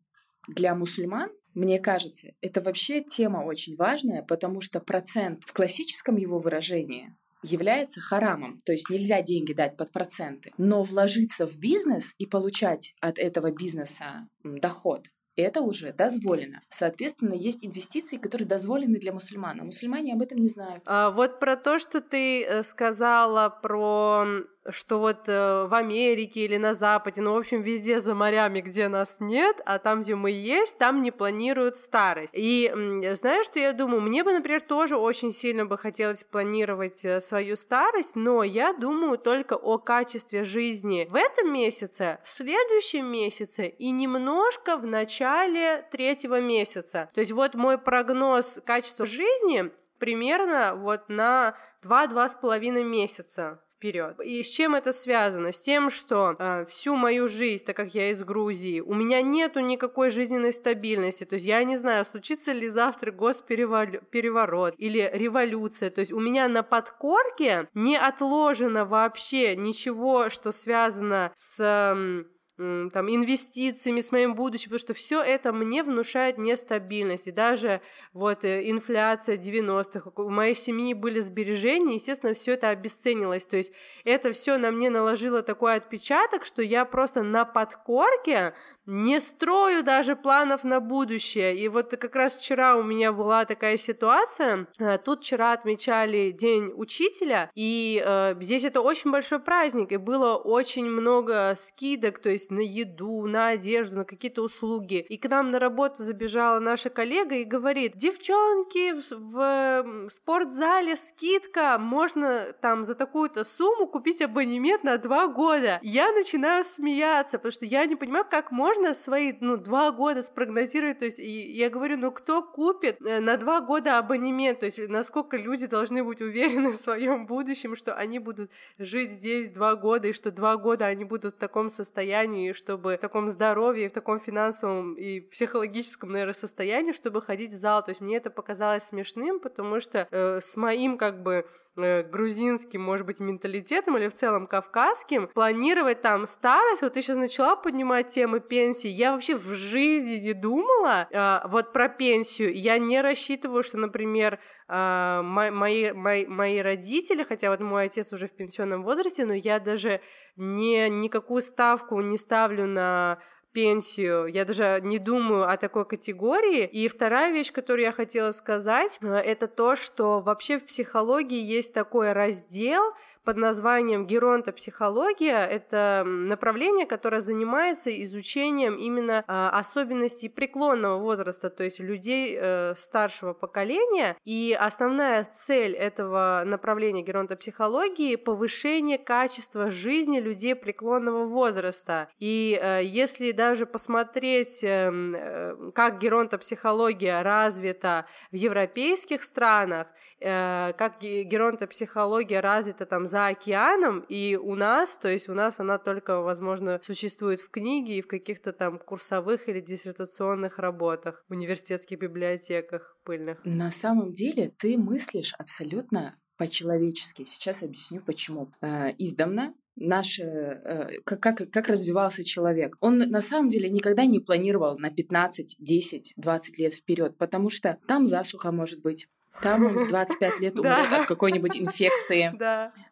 для 0.47 0.75
мусульман 0.75 1.29
мне 1.57 1.79
кажется, 1.79 2.33
это 2.41 2.61
вообще 2.61 3.01
тема 3.01 3.39
очень 3.39 3.75
важная, 3.77 4.21
потому 4.21 4.61
что 4.61 4.79
процент 4.79 5.43
в 5.43 5.53
классическом 5.53 6.15
его 6.15 6.37
выражении 6.37 7.15
является 7.43 7.99
харамом. 7.99 8.61
То 8.63 8.73
есть 8.73 8.91
нельзя 8.91 9.23
деньги 9.23 9.53
дать 9.53 9.75
под 9.75 9.91
проценты. 9.91 10.51
Но 10.59 10.83
вложиться 10.83 11.47
в 11.47 11.57
бизнес 11.57 12.13
и 12.19 12.27
получать 12.27 12.93
от 13.01 13.17
этого 13.17 13.51
бизнеса 13.51 14.27
доход 14.43 15.07
это 15.37 15.61
уже 15.61 15.93
дозволено. 15.93 16.61
Соответственно, 16.69 17.33
есть 17.33 17.65
инвестиции, 17.65 18.17
которые 18.17 18.47
дозволены 18.47 18.99
для 18.99 19.13
мусульман, 19.13 19.61
а 19.61 19.63
мусульмане 19.63 20.13
об 20.13 20.21
этом 20.21 20.39
не 20.39 20.47
знают. 20.47 20.83
А 20.85 21.11
вот 21.11 21.39
про 21.39 21.55
то, 21.55 21.79
что 21.79 22.01
ты 22.01 22.43
э, 22.43 22.63
сказала 22.63 23.49
про 23.49 24.25
что 24.69 24.99
вот 24.99 25.27
э, 25.27 25.65
в 25.67 25.73
Америке 25.73 26.41
или 26.41 26.57
на 26.57 26.73
Западе, 26.73 27.21
ну, 27.21 27.33
в 27.33 27.37
общем, 27.37 27.61
везде 27.61 27.99
за 28.01 28.13
морями, 28.13 28.61
где 28.61 28.87
нас 28.87 29.17
нет, 29.19 29.61
а 29.65 29.79
там, 29.79 30.01
где 30.01 30.15
мы 30.15 30.31
есть, 30.31 30.77
там 30.77 31.01
не 31.01 31.11
планируют 31.11 31.77
старость. 31.77 32.33
И 32.35 32.71
знаешь, 33.15 33.45
что 33.45 33.59
я 33.59 33.73
думаю? 33.73 34.01
Мне 34.01 34.23
бы, 34.23 34.33
например, 34.33 34.61
тоже 34.61 34.97
очень 34.97 35.31
сильно 35.31 35.65
бы 35.65 35.77
хотелось 35.77 36.23
планировать 36.23 37.03
э, 37.05 37.21
свою 37.21 37.55
старость, 37.55 38.15
но 38.15 38.43
я 38.43 38.73
думаю 38.73 39.17
только 39.17 39.53
о 39.53 39.77
качестве 39.77 40.43
жизни 40.43 41.07
в 41.09 41.15
этом 41.15 41.53
месяце, 41.53 42.19
в 42.23 42.29
следующем 42.29 43.05
месяце 43.05 43.67
и 43.67 43.91
немножко 43.91 44.77
в 44.77 44.85
начале 44.85 45.87
третьего 45.91 46.41
месяца. 46.41 47.09
То 47.13 47.19
есть 47.19 47.31
вот 47.31 47.55
мой 47.55 47.77
прогноз 47.77 48.59
качества 48.65 49.05
жизни 49.05 49.71
примерно 49.99 50.73
вот 50.75 51.09
на 51.09 51.55
2-2,5 51.83 52.83
месяца 52.83 53.59
вперед. 53.77 54.19
И 54.23 54.43
с 54.43 54.49
чем 54.49 54.75
это 54.75 54.91
связано? 54.91 55.51
С 55.51 55.61
тем, 55.61 55.89
что 55.89 56.35
э, 56.37 56.65
всю 56.65 56.95
мою 56.95 57.27
жизнь, 57.27 57.63
так 57.63 57.75
как 57.75 57.93
я 57.93 58.09
из 58.09 58.23
Грузии, 58.23 58.81
у 58.81 58.93
меня 58.93 59.21
нету 59.21 59.59
никакой 59.59 60.09
жизненной 60.09 60.51
стабильности. 60.51 61.23
То 61.23 61.35
есть 61.35 61.45
я 61.45 61.63
не 61.63 61.77
знаю, 61.77 62.03
случится 62.05 62.51
ли 62.51 62.69
завтра 62.69 63.11
госпереворот 63.11 64.73
или 64.77 65.09
революция. 65.13 65.89
То 65.91 66.01
есть 66.01 66.11
у 66.11 66.19
меня 66.19 66.47
на 66.47 66.63
подкорке 66.63 67.69
не 67.73 67.95
отложено 67.95 68.85
вообще 68.85 69.55
ничего, 69.55 70.29
что 70.29 70.51
связано 70.51 71.31
с... 71.35 71.59
Э, 71.59 72.25
там, 72.57 73.07
инвестициями, 73.09 74.01
с 74.01 74.11
моим 74.11 74.33
будущим, 74.33 74.71
потому 74.71 74.79
что 74.79 74.93
все 74.93 75.21
это 75.21 75.53
мне 75.53 75.83
внушает 75.83 76.39
нестабильность. 76.39 77.27
И 77.27 77.31
даже 77.31 77.81
вот 78.13 78.43
э, 78.43 78.69
инфляция 78.69 79.37
90-х, 79.37 80.11
у 80.15 80.29
моей 80.29 80.55
семьи 80.55 80.93
были 80.95 81.19
сбережения, 81.19 81.95
естественно, 81.95 82.33
все 82.33 82.53
это 82.53 82.69
обесценилось. 82.69 83.45
То 83.45 83.57
есть 83.57 83.71
это 84.03 84.31
все 84.31 84.57
на 84.57 84.71
мне 84.71 84.89
наложило 84.89 85.43
такой 85.43 85.75
отпечаток, 85.75 86.45
что 86.45 86.63
я 86.63 86.85
просто 86.85 87.21
на 87.21 87.45
подкорке 87.45 88.53
не 88.87 89.19
строю 89.19 89.83
даже 89.83 90.15
планов 90.15 90.63
на 90.63 90.79
будущее. 90.79 91.55
И 91.57 91.67
вот 91.67 91.91
как 91.91 92.15
раз 92.15 92.37
вчера 92.37 92.75
у 92.75 92.83
меня 92.83 93.13
была 93.13 93.45
такая 93.45 93.77
ситуация. 93.77 94.67
Э, 94.79 94.97
тут 94.97 95.21
вчера 95.21 95.51
отмечали 95.51 96.31
День 96.31 96.71
учителя, 96.75 97.51
и 97.53 98.01
э, 98.03 98.35
здесь 98.41 98.65
это 98.65 98.81
очень 98.81 99.11
большой 99.11 99.39
праздник, 99.39 99.91
и 99.91 99.97
было 99.97 100.35
очень 100.35 100.89
много 100.89 101.53
скидок, 101.55 102.19
то 102.19 102.29
есть 102.29 102.46
есть 102.47 102.51
на 102.51 102.59
еду, 102.59 103.25
на 103.27 103.49
одежду, 103.49 103.97
на 103.97 104.05
какие-то 104.05 104.41
услуги. 104.41 105.05
И 105.09 105.17
к 105.17 105.29
нам 105.29 105.51
на 105.51 105.59
работу 105.59 106.03
забежала 106.03 106.59
наша 106.59 106.89
коллега 106.89 107.35
и 107.35 107.43
говорит, 107.43 107.95
девчонки, 107.95 108.93
в, 108.93 109.11
в 109.11 110.09
спортзале 110.09 110.95
скидка, 110.95 111.77
можно 111.79 112.53
там 112.61 112.83
за 112.83 112.95
такую-то 112.95 113.43
сумму 113.43 113.87
купить 113.87 114.21
абонемент 114.21 114.83
на 114.83 114.97
два 114.97 115.27
года. 115.27 115.79
Я 115.81 116.11
начинаю 116.11 116.63
смеяться, 116.63 117.37
потому 117.37 117.51
что 117.51 117.65
я 117.65 117.85
не 117.85 117.95
понимаю, 117.95 118.25
как 118.29 118.51
можно 118.51 118.93
свои, 118.93 119.33
ну, 119.39 119.57
два 119.57 119.91
года 119.91 120.23
спрогнозировать, 120.23 120.99
то 120.99 121.05
есть 121.05 121.19
я 121.19 121.69
говорю, 121.69 121.97
ну, 121.97 122.11
кто 122.11 122.41
купит 122.41 122.97
э, 123.01 123.19
на 123.19 123.37
два 123.37 123.61
года 123.61 123.97
абонемент, 123.97 124.59
то 124.59 124.65
есть 124.65 124.87
насколько 124.87 125.37
люди 125.37 125.67
должны 125.67 126.03
быть 126.03 126.21
уверены 126.21 126.71
в 126.73 126.77
своем 126.77 127.25
будущем, 127.25 127.75
что 127.75 127.93
они 127.93 128.19
будут 128.19 128.51
жить 128.77 129.11
здесь 129.11 129.49
два 129.49 129.75
года, 129.75 130.07
и 130.07 130.13
что 130.13 130.31
два 130.31 130.57
года 130.57 130.85
они 130.85 131.03
будут 131.03 131.35
в 131.35 131.37
таком 131.37 131.69
состоянии, 131.69 132.36
состоянии, 132.37 132.53
чтобы 132.53 132.95
в 132.95 132.97
таком 132.97 133.29
здоровье, 133.29 133.89
в 133.89 133.93
таком 133.93 134.19
финансовом 134.19 134.93
и 134.93 135.21
психологическом, 135.21 136.11
наверное, 136.11 136.33
состоянии, 136.33 136.91
чтобы 136.91 137.21
ходить 137.21 137.51
в 137.51 137.57
зал. 137.57 137.83
То 137.83 137.91
есть 137.91 138.01
мне 138.01 138.17
это 138.17 138.29
показалось 138.29 138.83
смешным, 138.83 139.39
потому 139.39 139.79
что 139.79 140.07
э, 140.11 140.39
с 140.41 140.57
моим 140.57 140.97
как 140.97 141.23
бы 141.23 141.45
э, 141.77 142.03
грузинским, 142.03 142.81
может 142.81 143.05
быть, 143.05 143.19
менталитетом 143.19 143.97
или 143.97 144.07
в 144.07 144.13
целом 144.13 144.47
кавказским, 144.47 145.27
планировать 145.27 146.01
там 146.01 146.27
старость, 146.27 146.81
вот 146.81 146.93
ты 146.93 147.01
сейчас 147.01 147.17
начала 147.17 147.55
поднимать 147.55 148.09
темы 148.09 148.39
пенсии, 148.39 148.89
я 148.89 149.11
вообще 149.13 149.35
в 149.35 149.53
жизни 149.53 150.17
не 150.17 150.33
думала 150.33 151.07
э, 151.09 151.47
вот 151.49 151.73
про 151.73 151.89
пенсию, 151.89 152.53
я 152.53 152.79
не 152.79 153.01
рассчитываю, 153.01 153.63
что, 153.63 153.77
например, 153.77 154.39
э, 154.67 155.21
мои, 155.23 155.91
мои, 155.93 156.25
мои 156.27 156.61
родители, 156.61 157.23
хотя 157.23 157.49
вот 157.49 157.61
мой 157.61 157.85
отец 157.85 158.13
уже 158.13 158.27
в 158.27 158.31
пенсионном 158.31 158.83
возрасте, 158.83 159.25
но 159.25 159.33
я 159.33 159.59
даже 159.59 160.01
не, 160.37 160.89
никакую 160.89 161.41
ставку 161.41 161.99
не 162.01 162.17
ставлю 162.17 162.65
на 162.67 163.19
пенсию. 163.51 164.27
Я 164.27 164.45
даже 164.45 164.79
не 164.83 164.99
думаю 164.99 165.49
о 165.49 165.57
такой 165.57 165.85
категории. 165.85 166.63
И 166.65 166.87
вторая 166.87 167.31
вещь, 167.33 167.51
которую 167.51 167.85
я 167.85 167.91
хотела 167.91 168.29
сказать, 168.29 168.99
э, 169.01 169.07
это 169.07 169.47
то, 169.47 169.75
что 169.75 170.19
вообще 170.21 170.59
в 170.59 170.65
психологии 170.65 171.41
есть 171.41 171.73
такой 171.73 172.11
раздел, 172.11 172.83
под 173.27 173.35
названием 173.35 174.07
геронтопсихология. 174.07 175.45
Это 175.45 176.03
направление, 176.05 176.85
которое 176.85 177.19
занимается 177.19 177.89
изучением 178.03 178.75
именно 178.75 179.25
а, 179.27 179.49
особенностей 179.49 180.29
преклонного 180.29 180.97
возраста, 180.97 181.49
то 181.49 181.65
есть 181.65 181.81
людей 181.81 182.37
э, 182.39 182.73
старшего 182.77 183.33
поколения. 183.33 184.15
И 184.23 184.57
основная 184.57 185.25
цель 185.25 185.73
этого 185.73 186.43
направления 186.45 187.01
геронтопсихологии— 187.01 188.15
повышение 188.15 188.97
качества 188.97 189.71
жизни 189.71 190.21
людей 190.21 190.55
преклонного 190.55 191.25
возраста. 191.25 192.07
И 192.19 192.57
э, 192.57 192.79
если 192.85 193.33
даже 193.33 193.65
посмотреть, 193.65 194.63
э, 194.63 195.53
как 195.75 195.99
геронтопсихология 195.99 197.21
развита 197.23 198.05
в 198.31 198.35
европейских 198.37 199.21
странах, 199.21 199.87
как 200.19 200.99
геронтопсихология 200.99 202.41
развита 202.41 202.87
там 202.87 203.05
за 203.05 203.16
за 203.17 203.27
океаном, 203.29 204.05
и 204.09 204.35
у 204.35 204.53
нас, 204.53 204.99
то 204.99 205.07
есть 205.07 205.27
у 205.27 205.33
нас 205.33 205.59
она 205.59 205.79
только, 205.79 206.21
возможно, 206.21 206.79
существует 206.83 207.41
в 207.41 207.49
книге 207.49 207.97
и 207.97 208.01
в 208.03 208.07
каких-то 208.07 208.53
там 208.53 208.77
курсовых 208.77 209.49
или 209.49 209.59
диссертационных 209.59 210.59
работах, 210.59 211.23
в 211.27 211.31
университетских 211.31 211.97
библиотеках 211.97 212.95
пыльных. 213.03 213.39
На 213.43 213.71
самом 213.71 214.13
деле 214.13 214.53
ты 214.59 214.77
мыслишь 214.77 215.33
абсолютно 215.39 216.15
по-человечески. 216.37 217.23
Сейчас 217.23 217.63
объясню 217.63 218.01
почему. 218.05 218.51
Э, 218.61 218.91
издавна 218.99 219.55
наш, 219.75 220.19
э, 220.19 220.99
как, 221.03 221.19
как, 221.19 221.49
как 221.51 221.69
развивался 221.69 222.23
человек. 222.23 222.75
Он 222.81 222.99
на 222.99 223.21
самом 223.21 223.49
деле 223.49 223.67
никогда 223.67 224.05
не 224.05 224.19
планировал 224.19 224.77
на 224.77 224.91
15, 224.91 225.55
10, 225.57 226.13
20 226.17 226.59
лет 226.59 226.73
вперед, 226.75 227.17
потому 227.17 227.49
что 227.49 227.79
там 227.87 228.05
засуха 228.05 228.51
может 228.51 228.81
быть, 228.83 229.07
там 229.41 229.65
он 229.65 229.85
в 229.85 229.87
25 229.87 230.39
лет 230.39 230.59
умрет 230.59 230.91
от 230.91 231.05
какой-нибудь 231.05 231.57
инфекции, 231.57 232.33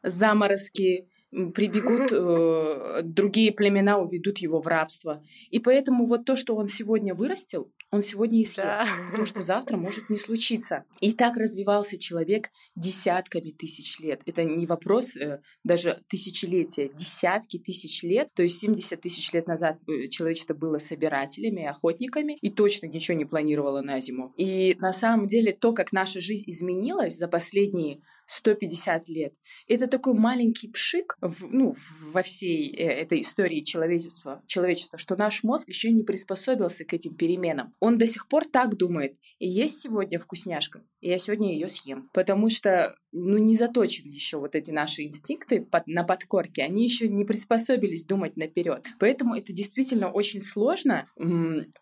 заморозки, 0.03 1.07
прибегут 1.53 2.11
э, 2.11 3.01
другие 3.03 3.51
племена, 3.51 3.97
уведут 3.97 4.37
его 4.39 4.61
в 4.61 4.67
рабство. 4.67 5.23
И 5.49 5.59
поэтому 5.59 6.05
вот 6.05 6.25
то, 6.25 6.35
что 6.35 6.55
он 6.55 6.67
сегодня 6.67 7.13
вырастил, 7.13 7.71
он 7.91 8.01
сегодня 8.01 8.41
и 8.41 8.45
съест, 8.45 8.79
да. 8.79 8.87
потому 9.07 9.25
что 9.25 9.41
завтра 9.41 9.77
может 9.77 10.09
не 10.09 10.17
случиться. 10.17 10.83
И 11.01 11.13
так 11.13 11.37
развивался 11.37 11.97
человек 11.97 12.49
десятками 12.75 13.51
тысяч 13.51 13.99
лет. 13.99 14.21
Это 14.25 14.43
не 14.43 14.65
вопрос 14.65 15.15
э, 15.15 15.41
даже 15.63 16.01
тысячелетия, 16.07 16.89
десятки 16.89 17.59
тысяч 17.59 18.03
лет. 18.03 18.29
То 18.33 18.43
есть 18.43 18.59
70 18.59 19.01
тысяч 19.01 19.31
лет 19.33 19.47
назад 19.47 19.77
э, 19.87 20.07
человечество 20.07 20.53
было 20.53 20.77
собирателями, 20.77 21.65
охотниками 21.65 22.37
и 22.41 22.49
точно 22.49 22.87
ничего 22.87 23.17
не 23.17 23.25
планировало 23.25 23.81
на 23.81 23.99
зиму. 23.99 24.33
И 24.37 24.75
на 24.79 24.93
самом 24.93 25.27
деле 25.27 25.53
то, 25.53 25.73
как 25.73 25.91
наша 25.91 26.21
жизнь 26.21 26.49
изменилась 26.49 27.17
за 27.17 27.27
последние 27.27 28.01
150 28.25 29.07
лет. 29.09 29.33
Это 29.67 29.87
такой 29.87 30.13
маленький 30.13 30.69
пшик 30.69 31.17
в, 31.21 31.47
ну, 31.51 31.75
во 32.01 32.21
всей 32.21 32.73
э, 32.75 32.83
этой 32.83 33.21
истории 33.21 33.61
человечества, 33.61 34.43
человечества, 34.47 34.97
что 34.97 35.15
наш 35.15 35.43
мозг 35.43 35.69
еще 35.69 35.91
не 35.91 36.03
приспособился 36.03 36.85
к 36.85 36.93
этим 36.93 37.15
переменам. 37.15 37.73
Он 37.79 37.97
до 37.97 38.07
сих 38.07 38.27
пор 38.27 38.45
так 38.45 38.77
думает. 38.77 39.17
И 39.39 39.47
есть 39.47 39.81
сегодня 39.81 40.19
вкусняшка, 40.19 40.83
и 41.01 41.09
я 41.09 41.17
сегодня 41.17 41.53
ее 41.53 41.67
съем. 41.67 42.09
Потому 42.13 42.49
что 42.49 42.95
ну, 43.11 43.37
не 43.37 43.53
заточены 43.53 44.11
еще 44.11 44.37
вот 44.37 44.55
эти 44.55 44.71
наши 44.71 45.03
инстинкты 45.03 45.61
под, 45.61 45.87
на 45.87 46.03
подкорке, 46.03 46.63
они 46.63 46.83
еще 46.83 47.07
не 47.07 47.25
приспособились 47.25 48.05
думать 48.05 48.37
наперед. 48.37 48.85
Поэтому 48.99 49.35
это 49.35 49.53
действительно 49.53 50.11
очень 50.11 50.41
сложно 50.41 51.07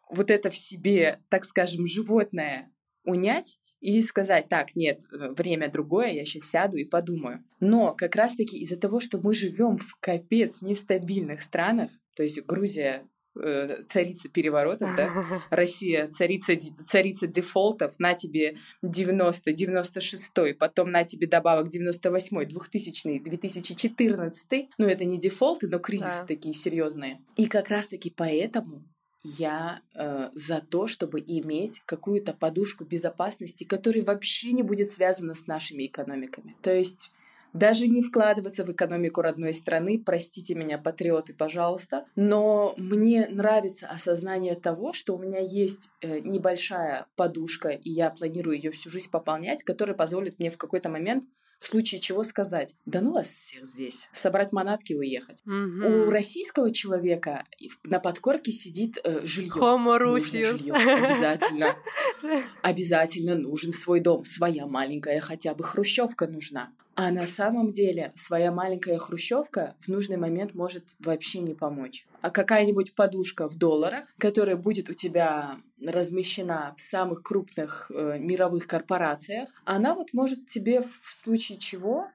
вот 0.10 0.30
это 0.30 0.50
в 0.50 0.58
себе, 0.58 1.20
так 1.30 1.46
скажем, 1.46 1.88
животное 1.88 2.72
унять 3.04 3.60
и 3.84 4.02
сказать, 4.02 4.48
так, 4.48 4.78
нет, 4.78 5.02
э, 5.12 5.34
время 5.38 5.70
другое, 5.70 6.14
я 6.14 6.24
сейчас 6.24 6.46
сяду 6.46 6.78
и 6.78 6.86
подумаю. 6.86 7.44
Но 7.60 7.94
как 7.94 8.16
раз-таки 8.16 8.58
из-за 8.60 8.78
того, 8.78 9.02
что 9.02 9.20
мы 9.20 9.34
живем 9.34 9.78
в 9.78 9.98
капец 10.00 10.62
нестабильных 10.62 11.44
странах, 11.44 11.92
то 12.16 12.24
есть 12.24 12.42
Грузия 12.46 13.06
э, 13.36 13.84
царица 13.90 14.30
переворотов, 14.30 14.96
да, 14.96 15.10
Россия 15.50 16.08
царица, 16.08 16.54
царица 16.88 17.28
дефолтов, 17.28 18.00
на 18.00 18.14
тебе 18.14 18.56
90, 18.84 19.52
96, 19.52 20.32
потом 20.58 20.90
на 20.90 21.04
тебе 21.04 21.28
добавок 21.28 21.70
98, 21.70 22.46
2000, 22.46 23.20
2014, 23.20 24.70
ну 24.78 24.88
это 24.88 25.04
не 25.04 25.20
дефолты, 25.20 25.68
но 25.68 25.80
кризисы 25.80 26.22
да. 26.22 26.28
такие 26.28 26.54
серьезные. 26.54 27.20
И 27.36 27.48
как 27.48 27.68
раз-таки 27.68 28.14
поэтому 28.16 28.86
я 29.24 29.82
э, 29.96 30.30
за 30.34 30.62
то, 30.62 30.88
чтобы 30.88 31.20
иметь 31.20 31.82
какую-то 31.86 32.34
подушку 32.34 32.84
безопасности, 32.84 33.64
которая 33.64 34.04
вообще 34.04 34.52
не 34.52 34.64
будет 34.64 34.92
связана 34.92 35.34
с 35.34 35.48
нашими 35.48 35.86
экономиками. 35.86 36.56
То 36.62 36.74
есть 36.74 37.12
даже 37.54 37.88
не 37.88 38.02
вкладываться 38.02 38.66
в 38.66 38.72
экономику 38.72 39.22
родной 39.22 39.54
страны, 39.54 40.02
простите 40.04 40.56
меня, 40.56 40.80
патриоты, 40.80 41.34
пожалуйста, 41.34 42.06
но 42.16 42.74
мне 42.78 43.28
нравится 43.30 43.88
осознание 43.88 44.56
того, 44.56 44.92
что 44.94 45.16
у 45.16 45.20
меня 45.20 45.40
есть 45.40 45.90
э, 46.02 46.20
небольшая 46.20 47.06
подушка, 47.16 47.70
и 47.70 47.92
я 47.92 48.10
планирую 48.10 48.58
ее 48.58 48.72
всю 48.72 48.90
жизнь 48.90 49.12
пополнять, 49.12 49.64
которая 49.64 49.96
позволит 49.96 50.40
мне 50.40 50.50
в 50.50 50.58
какой-то 50.58 50.90
момент 50.90 51.26
в 51.64 51.68
случае 51.68 52.02
чего 52.02 52.24
сказать, 52.24 52.76
да 52.86 53.00
ну 53.00 53.14
вас 53.14 53.30
всех 53.30 53.70
здесь, 53.70 54.10
собрать 54.12 54.52
манатки 54.52 54.92
и 54.92 54.98
уехать. 54.98 55.42
Угу. 55.46 56.08
У 56.08 56.10
российского 56.10 56.74
человека 56.74 57.46
на 57.86 58.00
подкорке 58.00 58.52
сидит 58.52 58.98
э, 59.02 59.26
жилье. 59.26 59.54
Homo 59.54 59.98
Rusius. 59.98 60.70
Обязательно. 60.70 61.78
Обязательно 62.62 63.36
нужен 63.36 63.72
свой 63.72 64.02
дом, 64.02 64.26
своя 64.26 64.68
маленькая 64.68 65.22
хотя 65.22 65.54
бы 65.54 65.64
хрущевка 65.64 66.28
нужна. 66.28 66.74
А 66.96 67.12
на 67.12 67.26
самом 67.26 67.72
деле 67.72 68.12
своя 68.16 68.52
маленькая 68.52 69.00
хрущевка 69.00 69.76
в 69.80 69.88
нужный 69.88 70.18
момент 70.18 70.54
может 70.54 70.84
вообще 71.00 71.40
не 71.40 71.56
помочь. 71.56 72.06
А 72.24 72.30
какая-нибудь 72.30 72.96
подушка 72.96 73.50
в 73.50 73.58
долларах, 73.58 74.16
которая 74.18 74.56
будет 74.56 74.90
у 74.90 74.94
тебя 74.94 75.58
размещена 75.86 76.74
в 76.78 76.82
самых 76.82 77.22
крупных 77.22 77.92
э, 77.94 78.18
мировых 78.18 78.66
корпорациях, 78.66 79.50
она 79.66 79.94
вот 79.94 80.14
может 80.14 80.48
тебе 80.48 80.82
в 80.82 81.14
случае 81.14 81.58
чего 81.58 82.08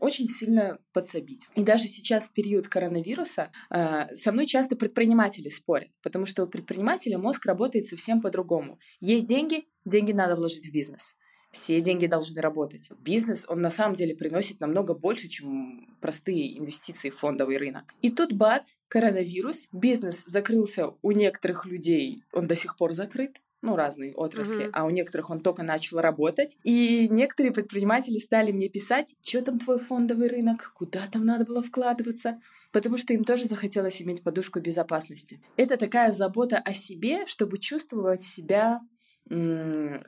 очень 0.00 0.26
сильно 0.26 0.78
подсобить. 0.94 1.46
И 1.54 1.62
даже 1.62 1.86
сейчас, 1.86 2.30
в 2.30 2.32
период 2.32 2.68
коронавируса, 2.68 3.50
э, 3.70 4.14
со 4.14 4.32
мной 4.32 4.46
часто 4.46 4.74
предприниматели 4.74 5.50
спорят, 5.50 5.90
потому 6.02 6.24
что 6.24 6.44
у 6.44 6.46
предпринимателя 6.46 7.18
мозг 7.18 7.44
работает 7.44 7.86
совсем 7.86 8.22
по-другому. 8.22 8.78
Есть 9.00 9.26
деньги, 9.26 9.66
деньги 9.84 10.12
надо 10.12 10.34
вложить 10.34 10.66
в 10.66 10.72
бизнес. 10.72 11.16
Все 11.50 11.80
деньги 11.80 12.06
должны 12.06 12.40
работать. 12.40 12.90
Бизнес, 13.00 13.46
он 13.48 13.62
на 13.62 13.70
самом 13.70 13.94
деле 13.94 14.14
приносит 14.14 14.60
намного 14.60 14.94
больше, 14.94 15.28
чем 15.28 15.96
простые 16.00 16.58
инвестиции 16.58 17.10
в 17.10 17.18
фондовый 17.18 17.56
рынок. 17.56 17.94
И 18.02 18.10
тут 18.10 18.32
бац, 18.32 18.76
коронавирус, 18.88 19.68
бизнес 19.72 20.24
закрылся 20.24 20.94
у 21.02 21.12
некоторых 21.12 21.64
людей, 21.66 22.22
он 22.32 22.46
до 22.46 22.54
сих 22.54 22.76
пор 22.76 22.92
закрыт, 22.92 23.40
ну, 23.60 23.74
разные 23.74 24.14
отрасли, 24.14 24.66
uh-huh. 24.66 24.70
а 24.72 24.84
у 24.84 24.90
некоторых 24.90 25.30
он 25.30 25.40
только 25.40 25.62
начал 25.62 25.98
работать. 25.98 26.56
И 26.62 27.08
некоторые 27.10 27.52
предприниматели 27.52 28.18
стали 28.18 28.52
мне 28.52 28.68
писать, 28.68 29.16
что 29.20 29.42
там 29.42 29.58
твой 29.58 29.78
фондовый 29.78 30.28
рынок, 30.28 30.72
куда 30.74 31.00
там 31.10 31.24
надо 31.24 31.44
было 31.44 31.60
вкладываться, 31.60 32.40
потому 32.72 32.98
что 32.98 33.12
им 33.14 33.24
тоже 33.24 33.46
захотелось 33.46 34.00
иметь 34.00 34.22
подушку 34.22 34.60
безопасности. 34.60 35.40
Это 35.56 35.76
такая 35.76 36.12
забота 36.12 36.58
о 36.58 36.72
себе, 36.72 37.26
чтобы 37.26 37.58
чувствовать 37.58 38.22
себя 38.22 38.80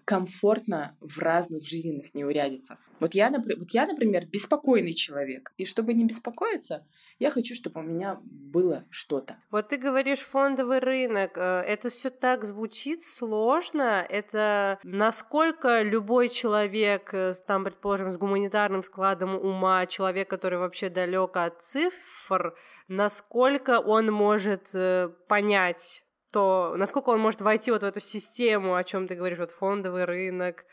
комфортно 0.05 0.97
в 1.01 1.19
разных 1.19 1.67
жизненных 1.67 2.15
неурядицах. 2.15 2.79
Вот 3.01 3.15
я, 3.15 3.31
вот 3.31 3.71
я, 3.71 3.87
например, 3.87 4.27
беспокойный 4.27 4.95
человек. 4.95 5.53
И 5.59 5.67
чтобы 5.67 5.93
не 5.93 6.05
беспокоиться, 6.05 6.87
я 7.19 7.31
хочу, 7.31 7.55
чтобы 7.55 7.81
у 7.81 7.85
меня 7.85 8.19
было 8.23 8.85
что-то. 8.89 9.37
Вот 9.51 9.69
ты 9.69 9.77
говоришь 9.77 10.21
фондовый 10.21 10.79
рынок. 10.79 11.37
Э, 11.37 11.61
это 11.61 11.91
все 11.91 12.09
так 12.09 12.45
звучит 12.45 13.03
сложно. 13.03 14.07
Это 14.09 14.79
насколько 14.85 15.83
любой 15.83 16.31
человек, 16.31 17.13
э, 17.13 17.35
там, 17.47 17.65
предположим, 17.65 18.11
с 18.11 18.17
гуманитарным 18.17 18.83
складом 18.83 19.37
ума, 19.37 19.85
человек, 19.85 20.31
который 20.31 20.59
вообще 20.59 20.89
далек 20.89 21.37
от 21.37 21.63
цифр, 21.63 22.55
насколько 22.89 23.81
он 23.81 24.11
может 24.11 24.75
э, 24.75 25.11
понять 25.29 26.03
то 26.33 26.75
насколько 26.77 27.11
он 27.11 27.21
может 27.21 27.41
войти 27.41 27.71
вот 27.71 27.83
в 27.83 27.87
эту 27.87 28.01
систему, 28.01 28.75
о 28.75 28.85
чем 28.85 29.07
ты 29.07 29.15
говоришь, 29.15 29.39
вот 29.39 29.51
фондовый 29.51 30.05
рынок, 30.05 30.65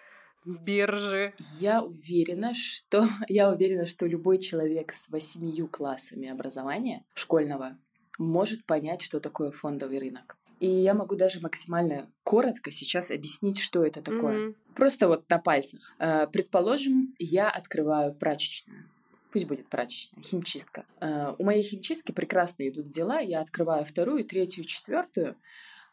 биржи? 0.45 1.33
Я 1.59 1.83
уверена, 1.83 2.53
что 2.53 3.05
я 3.27 3.49
уверена, 3.51 3.85
что 3.85 4.05
любой 4.05 4.39
человек 4.39 4.93
с 4.93 5.09
восьмию 5.09 5.67
классами 5.67 6.29
образования 6.29 7.05
школьного 7.13 7.77
может 8.17 8.65
понять, 8.65 9.01
что 9.01 9.19
такое 9.19 9.51
фондовый 9.51 9.99
рынок. 9.99 10.37
И 10.59 10.67
я 10.67 10.95
могу 10.95 11.15
даже 11.15 11.39
максимально 11.39 12.09
коротко 12.23 12.71
сейчас 12.71 13.11
объяснить, 13.11 13.59
что 13.59 13.85
это 13.85 14.01
такое. 14.01 14.49
Mm-hmm. 14.49 14.55
Просто 14.75 15.07
вот 15.07 15.29
на 15.29 15.37
пальцах. 15.37 15.95
Э, 15.99 16.25
предположим, 16.25 17.13
я 17.19 17.47
открываю 17.49 18.15
прачечную 18.15 18.89
пусть 19.37 19.47
будет 19.47 19.69
прачечная, 19.69 20.23
химчистка. 20.23 20.83
Э, 20.99 21.35
у 21.37 21.43
моей 21.43 21.61
химчистки 21.61 22.11
прекрасно 22.11 22.67
идут 22.67 22.89
дела, 22.89 23.19
я 23.19 23.41
открываю 23.41 23.85
вторую, 23.85 24.25
третью, 24.25 24.65
четвертую, 24.65 25.35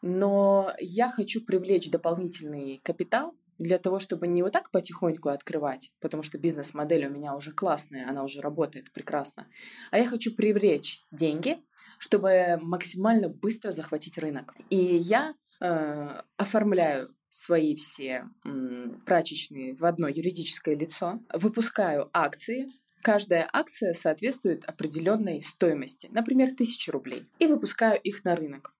но 0.01 0.73
я 0.79 1.11
хочу 1.11 1.45
привлечь 1.45 1.91
дополнительный 1.91 2.81
капитал 2.83 3.35
для 3.59 3.77
того, 3.77 3.99
чтобы 3.99 4.25
не 4.25 4.41
вот 4.41 4.51
так 4.51 4.71
потихоньку 4.71 5.29
открывать, 5.29 5.91
потому 6.01 6.23
что 6.23 6.39
бизнес-модель 6.39 7.05
у 7.05 7.11
меня 7.11 7.35
уже 7.35 7.51
классная, 7.51 8.09
она 8.09 8.23
уже 8.23 8.41
работает 8.41 8.91
прекрасно, 8.91 9.45
а 9.91 9.99
я 9.99 10.05
хочу 10.05 10.33
привлечь 10.33 11.03
деньги, 11.11 11.59
чтобы 11.99 12.57
максимально 12.59 13.29
быстро 13.29 13.69
захватить 13.69 14.17
рынок. 14.17 14.55
И 14.71 14.75
я 14.75 15.35
э, 15.61 16.21
оформляю 16.37 17.15
свои 17.29 17.75
все 17.75 18.25
м, 18.43 19.03
прачечные 19.05 19.75
в 19.75 19.85
одно 19.85 20.07
юридическое 20.07 20.75
лицо, 20.75 21.19
выпускаю 21.31 22.09
акции, 22.11 22.71
Каждая 23.05 23.47
акция 23.53 23.93
соответствует 23.93 24.65
определенной 24.65 25.39
стоимости, 25.43 26.09
например, 26.11 26.53
1000 26.53 26.91
рублей, 26.91 27.27
и 27.37 27.45
выпускаю 27.45 28.01
их 28.01 28.25
на 28.25 28.35
рынок. 28.35 28.73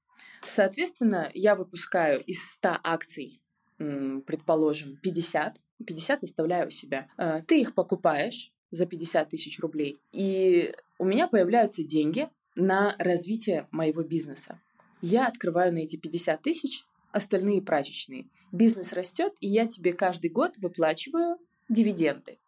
Соответственно, 0.43 1.29
я 1.35 1.55
выпускаю 1.55 2.23
из 2.23 2.43
100 2.53 2.79
акций, 2.83 3.39
предположим, 3.77 4.97
50, 5.03 5.57
50 5.85 6.23
оставляю 6.23 6.69
у 6.69 6.71
себя. 6.71 7.07
Э, 7.19 7.43
ты 7.45 7.61
их 7.61 7.75
покупаешь 7.75 8.51
за 8.71 8.87
50 8.87 9.29
тысяч 9.29 9.59
рублей, 9.59 9.99
и 10.11 10.73
у 10.97 11.05
меня 11.05 11.27
появляются 11.27 11.83
деньги 11.83 12.27
на 12.55 12.95
развитие 12.97 13.67
моего 13.69 14.01
бизнеса. 14.01 14.59
Я 15.03 15.27
открываю 15.27 15.71
на 15.71 15.77
эти 15.77 15.97
50 15.97 16.41
тысяч 16.41 16.83
остальные 17.11 17.61
прачечные. 17.61 18.25
Бизнес 18.51 18.91
растет, 18.91 19.33
и 19.39 19.47
я 19.47 19.67
тебе 19.67 19.93
каждый 19.93 20.31
год 20.31 20.53
выплачиваю 20.57 21.37
дивиденды. 21.69 22.39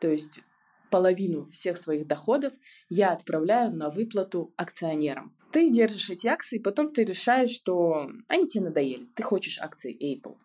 То 0.00 0.08
есть 0.08 0.40
половину 0.90 1.48
всех 1.50 1.76
своих 1.78 2.06
доходов 2.06 2.52
я 2.88 3.12
отправляю 3.12 3.74
на 3.74 3.90
выплату 3.90 4.52
акционерам. 4.56 5.34
Ты 5.50 5.70
держишь 5.70 6.10
эти 6.10 6.26
акции, 6.26 6.58
потом 6.58 6.92
ты 6.92 7.04
решаешь, 7.04 7.52
что 7.52 8.08
они 8.28 8.46
тебе 8.46 8.64
надоели. 8.64 9.08
Ты 9.14 9.22
хочешь 9.22 9.58
акции 9.60 9.96
Apple, 9.96 10.36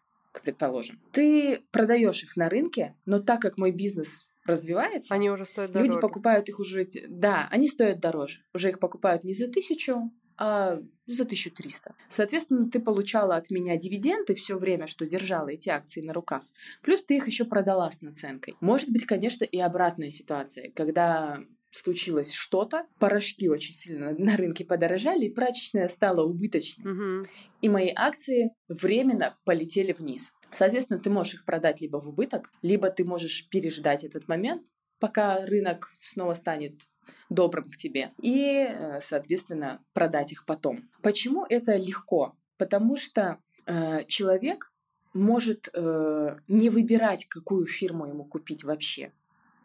предположим. 0.44 1.00
Ты 1.12 1.62
продаешь 1.72 2.24
их 2.24 2.38
на 2.38 2.50
рынке, 2.50 2.96
но 3.06 3.20
так 3.20 3.42
как 3.42 3.58
мой 3.58 3.72
бизнес 3.72 4.26
развивается, 4.46 5.14
они 5.14 5.30
уже 5.30 5.46
стоят 5.46 5.72
дороже. 5.72 5.92
Люди 5.92 6.02
покупают 6.02 6.50
их 6.50 6.60
уже, 6.60 6.88
да, 7.08 7.48
они 7.52 7.68
стоят 7.68 8.00
дороже. 8.00 8.40
Уже 8.54 8.70
их 8.70 8.80
покупают 8.80 9.24
не 9.24 9.34
за 9.34 9.48
тысячу, 9.50 10.12
а 10.38 10.80
за 11.06 11.24
1300. 11.24 11.96
Соответственно, 12.08 12.70
ты 12.70 12.80
получала 12.80 13.36
от 13.36 13.50
меня 13.50 13.78
дивиденды 13.78 14.36
все 14.36 14.58
время, 14.58 14.88
что 14.88 15.06
держала 15.06 15.50
эти 15.50 15.70
акции 15.70 16.02
на 16.02 16.14
руках. 16.14 16.44
Плюс 16.82 17.04
ты 17.04 17.18
их 17.18 17.28
еще 17.28 17.46
продала 17.46 17.92
с 17.92 18.02
наценкой. 18.02 18.56
Может 18.62 18.90
быть, 18.90 19.06
конечно, 19.06 19.44
и 19.44 19.60
обратная 19.60 20.12
ситуация, 20.12 20.72
когда 20.72 21.40
случилось 21.72 22.34
что-то, 22.34 22.86
порошки 23.00 23.50
очень 23.50 23.74
сильно 23.74 24.12
на 24.18 24.38
рынке 24.38 24.64
подорожали, 24.64 25.26
и 25.26 25.34
прачечная 25.34 25.88
стала 25.88 26.24
убыточной. 26.24 26.92
Угу. 26.92 27.28
И 27.62 27.70
мои 27.70 27.92
акции 27.96 28.52
временно 28.68 29.38
полетели 29.44 29.92
вниз. 29.92 30.34
Соответственно, 30.52 31.00
ты 31.00 31.10
можешь 31.10 31.36
их 31.36 31.46
продать 31.46 31.82
либо 31.82 31.98
в 31.98 32.08
убыток, 32.08 32.52
либо 32.62 32.90
ты 32.90 33.04
можешь 33.04 33.48
переждать 33.50 34.04
этот 34.04 34.28
момент, 34.28 34.64
пока 35.00 35.46
рынок 35.46 35.92
снова 36.00 36.36
станет 36.36 36.82
добрым 37.30 37.70
к 37.70 37.78
тебе, 37.78 38.12
и, 38.22 38.68
э, 38.70 39.00
соответственно, 39.02 39.82
продать 39.94 40.32
их 40.32 40.46
потом. 40.46 40.90
Почему 41.02 41.46
это 41.48 41.76
легко? 41.76 42.36
Потому 42.58 42.98
что 42.98 43.38
э, 43.66 44.04
человек 44.06 44.72
может 45.14 45.70
э, 45.74 46.38
не 46.48 46.70
выбирать, 46.70 47.26
какую 47.26 47.68
фирму 47.68 48.08
ему 48.08 48.26
купить 48.26 48.64
вообще. 48.64 49.12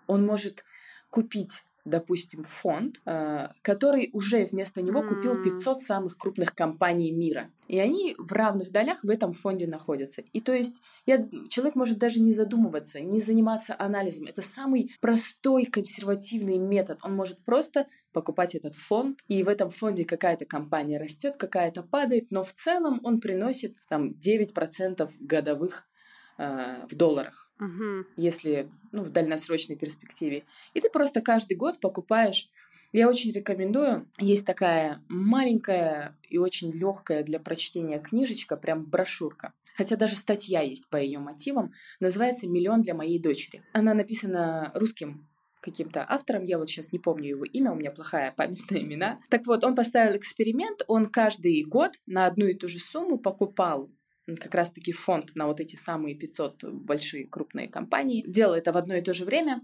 Он 0.07 0.25
может 0.25 0.65
купить 1.11 1.63
допустим, 1.89 2.45
фонд, 2.45 3.01
э, 3.05 3.49
который 3.63 4.11
уже 4.13 4.45
вместо 4.45 4.83
него 4.83 5.03
купил 5.03 5.43
500 5.43 5.81
самых 5.83 6.17
крупных 6.17 6.55
компаний 6.55 7.11
мира. 7.11 7.51
И 7.67 7.79
они 7.79 8.15
в 8.19 8.33
равных 8.33 8.71
долях 8.73 9.03
в 9.03 9.11
этом 9.11 9.33
фонде 9.33 9.67
находятся. 9.67 10.23
И 10.33 10.41
то 10.41 10.53
есть 10.53 10.83
я, 11.07 11.29
человек 11.49 11.75
может 11.75 11.99
даже 11.99 12.21
не 12.21 12.33
задумываться, 12.33 13.01
не 13.01 13.21
заниматься 13.21 13.77
анализом. 13.79 14.27
Это 14.27 14.43
самый 14.43 14.91
простой 15.01 15.67
консервативный 15.67 16.57
метод. 16.57 16.99
Он 17.03 17.15
может 17.15 17.45
просто 17.45 17.87
покупать 18.13 18.55
этот 18.55 18.75
фонд, 18.75 19.21
и 19.29 19.43
в 19.43 19.49
этом 19.49 19.71
фонде 19.71 20.05
какая-то 20.05 20.45
компания 20.47 20.99
растет, 20.99 21.37
какая-то 21.37 21.83
падает, 21.83 22.31
но 22.31 22.43
в 22.43 22.53
целом 22.53 23.01
он 23.05 23.21
приносит 23.21 23.77
там 23.89 24.13
9% 24.13 25.11
годовых 25.21 25.89
э, 26.39 26.87
в 26.89 26.95
долларах, 26.95 27.51
Мгм. 27.59 28.07
если 28.17 28.71
ну, 28.93 29.03
в 29.03 29.11
дальносрочной 29.11 29.77
перспективе. 29.77 30.45
И 30.75 30.81
ты 30.81 30.89
просто 30.89 31.21
каждый 31.21 31.57
год 31.57 31.81
покупаешь. 31.81 32.49
Я 32.93 33.09
очень 33.09 33.33
рекомендую. 33.33 34.09
Есть 34.19 34.47
такая 34.47 35.03
маленькая 35.09 36.17
и 36.29 36.39
очень 36.39 36.73
легкая 36.73 37.23
для 37.23 37.39
прочтения 37.39 37.99
книжечка, 37.99 38.57
прям 38.57 38.85
брошюрка. 38.85 39.53
Хотя 39.77 39.97
даже 39.97 40.17
статья 40.17 40.61
есть 40.63 40.89
по 40.89 40.97
ее 40.97 41.19
мотивам. 41.19 41.73
Называется 42.01 42.49
«Миллион 42.49 42.83
для 42.83 42.95
моей 42.95 43.21
дочери». 43.21 43.63
Она 43.73 43.95
написана 43.95 44.73
русским 44.75 45.29
каким-то 45.61 46.05
автором, 46.09 46.45
я 46.45 46.59
вот 46.59 46.69
сейчас 46.69 46.93
не 46.93 46.99
помню 46.99 47.31
его 47.31 47.45
имя, 47.45 47.73
у 47.73 47.75
меня 47.75 47.91
плохая 47.91 48.33
память 48.33 48.71
на 48.71 48.79
имена. 48.79 49.21
Так 49.29 49.47
вот, 49.47 49.65
он 49.65 49.75
поставил 49.75 50.17
эксперимент, 50.17 50.83
он 50.87 51.07
каждый 51.07 51.63
год 51.65 51.93
на 52.07 52.27
одну 52.27 52.47
и 52.47 52.55
ту 52.55 52.69
же 52.69 52.79
сумму 52.79 53.19
покупал 53.19 53.91
как 54.37 54.55
раз-таки 54.55 54.93
фонд 54.93 55.35
на 55.35 55.47
вот 55.47 55.61
эти 55.61 55.77
самые 55.77 56.15
500 56.15 56.65
большие 56.65 57.27
крупные 57.27 57.69
компании. 57.69 58.25
Делал 58.27 58.55
это 58.55 58.73
в 58.73 58.77
одно 58.77 58.95
и 58.97 59.03
то 59.03 59.15
же 59.15 59.25
время, 59.25 59.63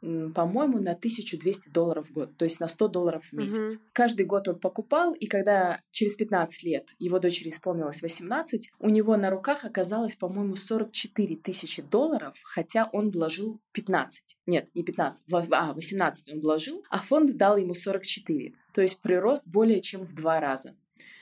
по-моему, 0.00 0.78
на 0.78 0.92
1200 0.92 1.68
долларов 1.68 2.08
в 2.08 2.12
год, 2.12 2.34
то 2.38 2.44
есть 2.46 2.58
на 2.58 2.68
100 2.68 2.88
долларов 2.88 3.26
в 3.26 3.32
месяц. 3.34 3.74
Мгм. 3.74 3.82
Каждый 3.92 4.24
год 4.24 4.48
он 4.48 4.58
покупал, 4.58 5.12
и 5.12 5.26
когда 5.26 5.80
через 5.90 6.14
15 6.14 6.62
лет 6.64 6.94
его 6.98 7.18
дочери 7.18 7.50
исполнилось 7.50 8.00
18, 8.00 8.70
у 8.78 8.88
него 8.88 9.16
на 9.16 9.28
руках 9.28 9.66
оказалось, 9.66 10.16
по-моему, 10.16 10.56
44 10.56 11.36
тысячи 11.36 11.82
долларов, 11.82 12.34
хотя 12.44 12.88
он 12.92 13.10
вложил 13.10 13.60
15. 13.72 14.38
Нет, 14.46 14.68
не 14.74 14.82
15, 14.82 15.24
во- 15.28 15.46
а, 15.50 15.74
18 15.74 16.32
он 16.32 16.40
вложил, 16.40 16.82
а 16.88 16.98
фонд 16.98 17.36
дал 17.36 17.58
ему 17.58 17.74
44. 17.74 18.54
То 18.72 18.80
есть 18.80 19.00
прирост 19.00 19.46
более 19.46 19.80
чем 19.80 20.04
в 20.04 20.14
два 20.14 20.40
раза. 20.40 20.74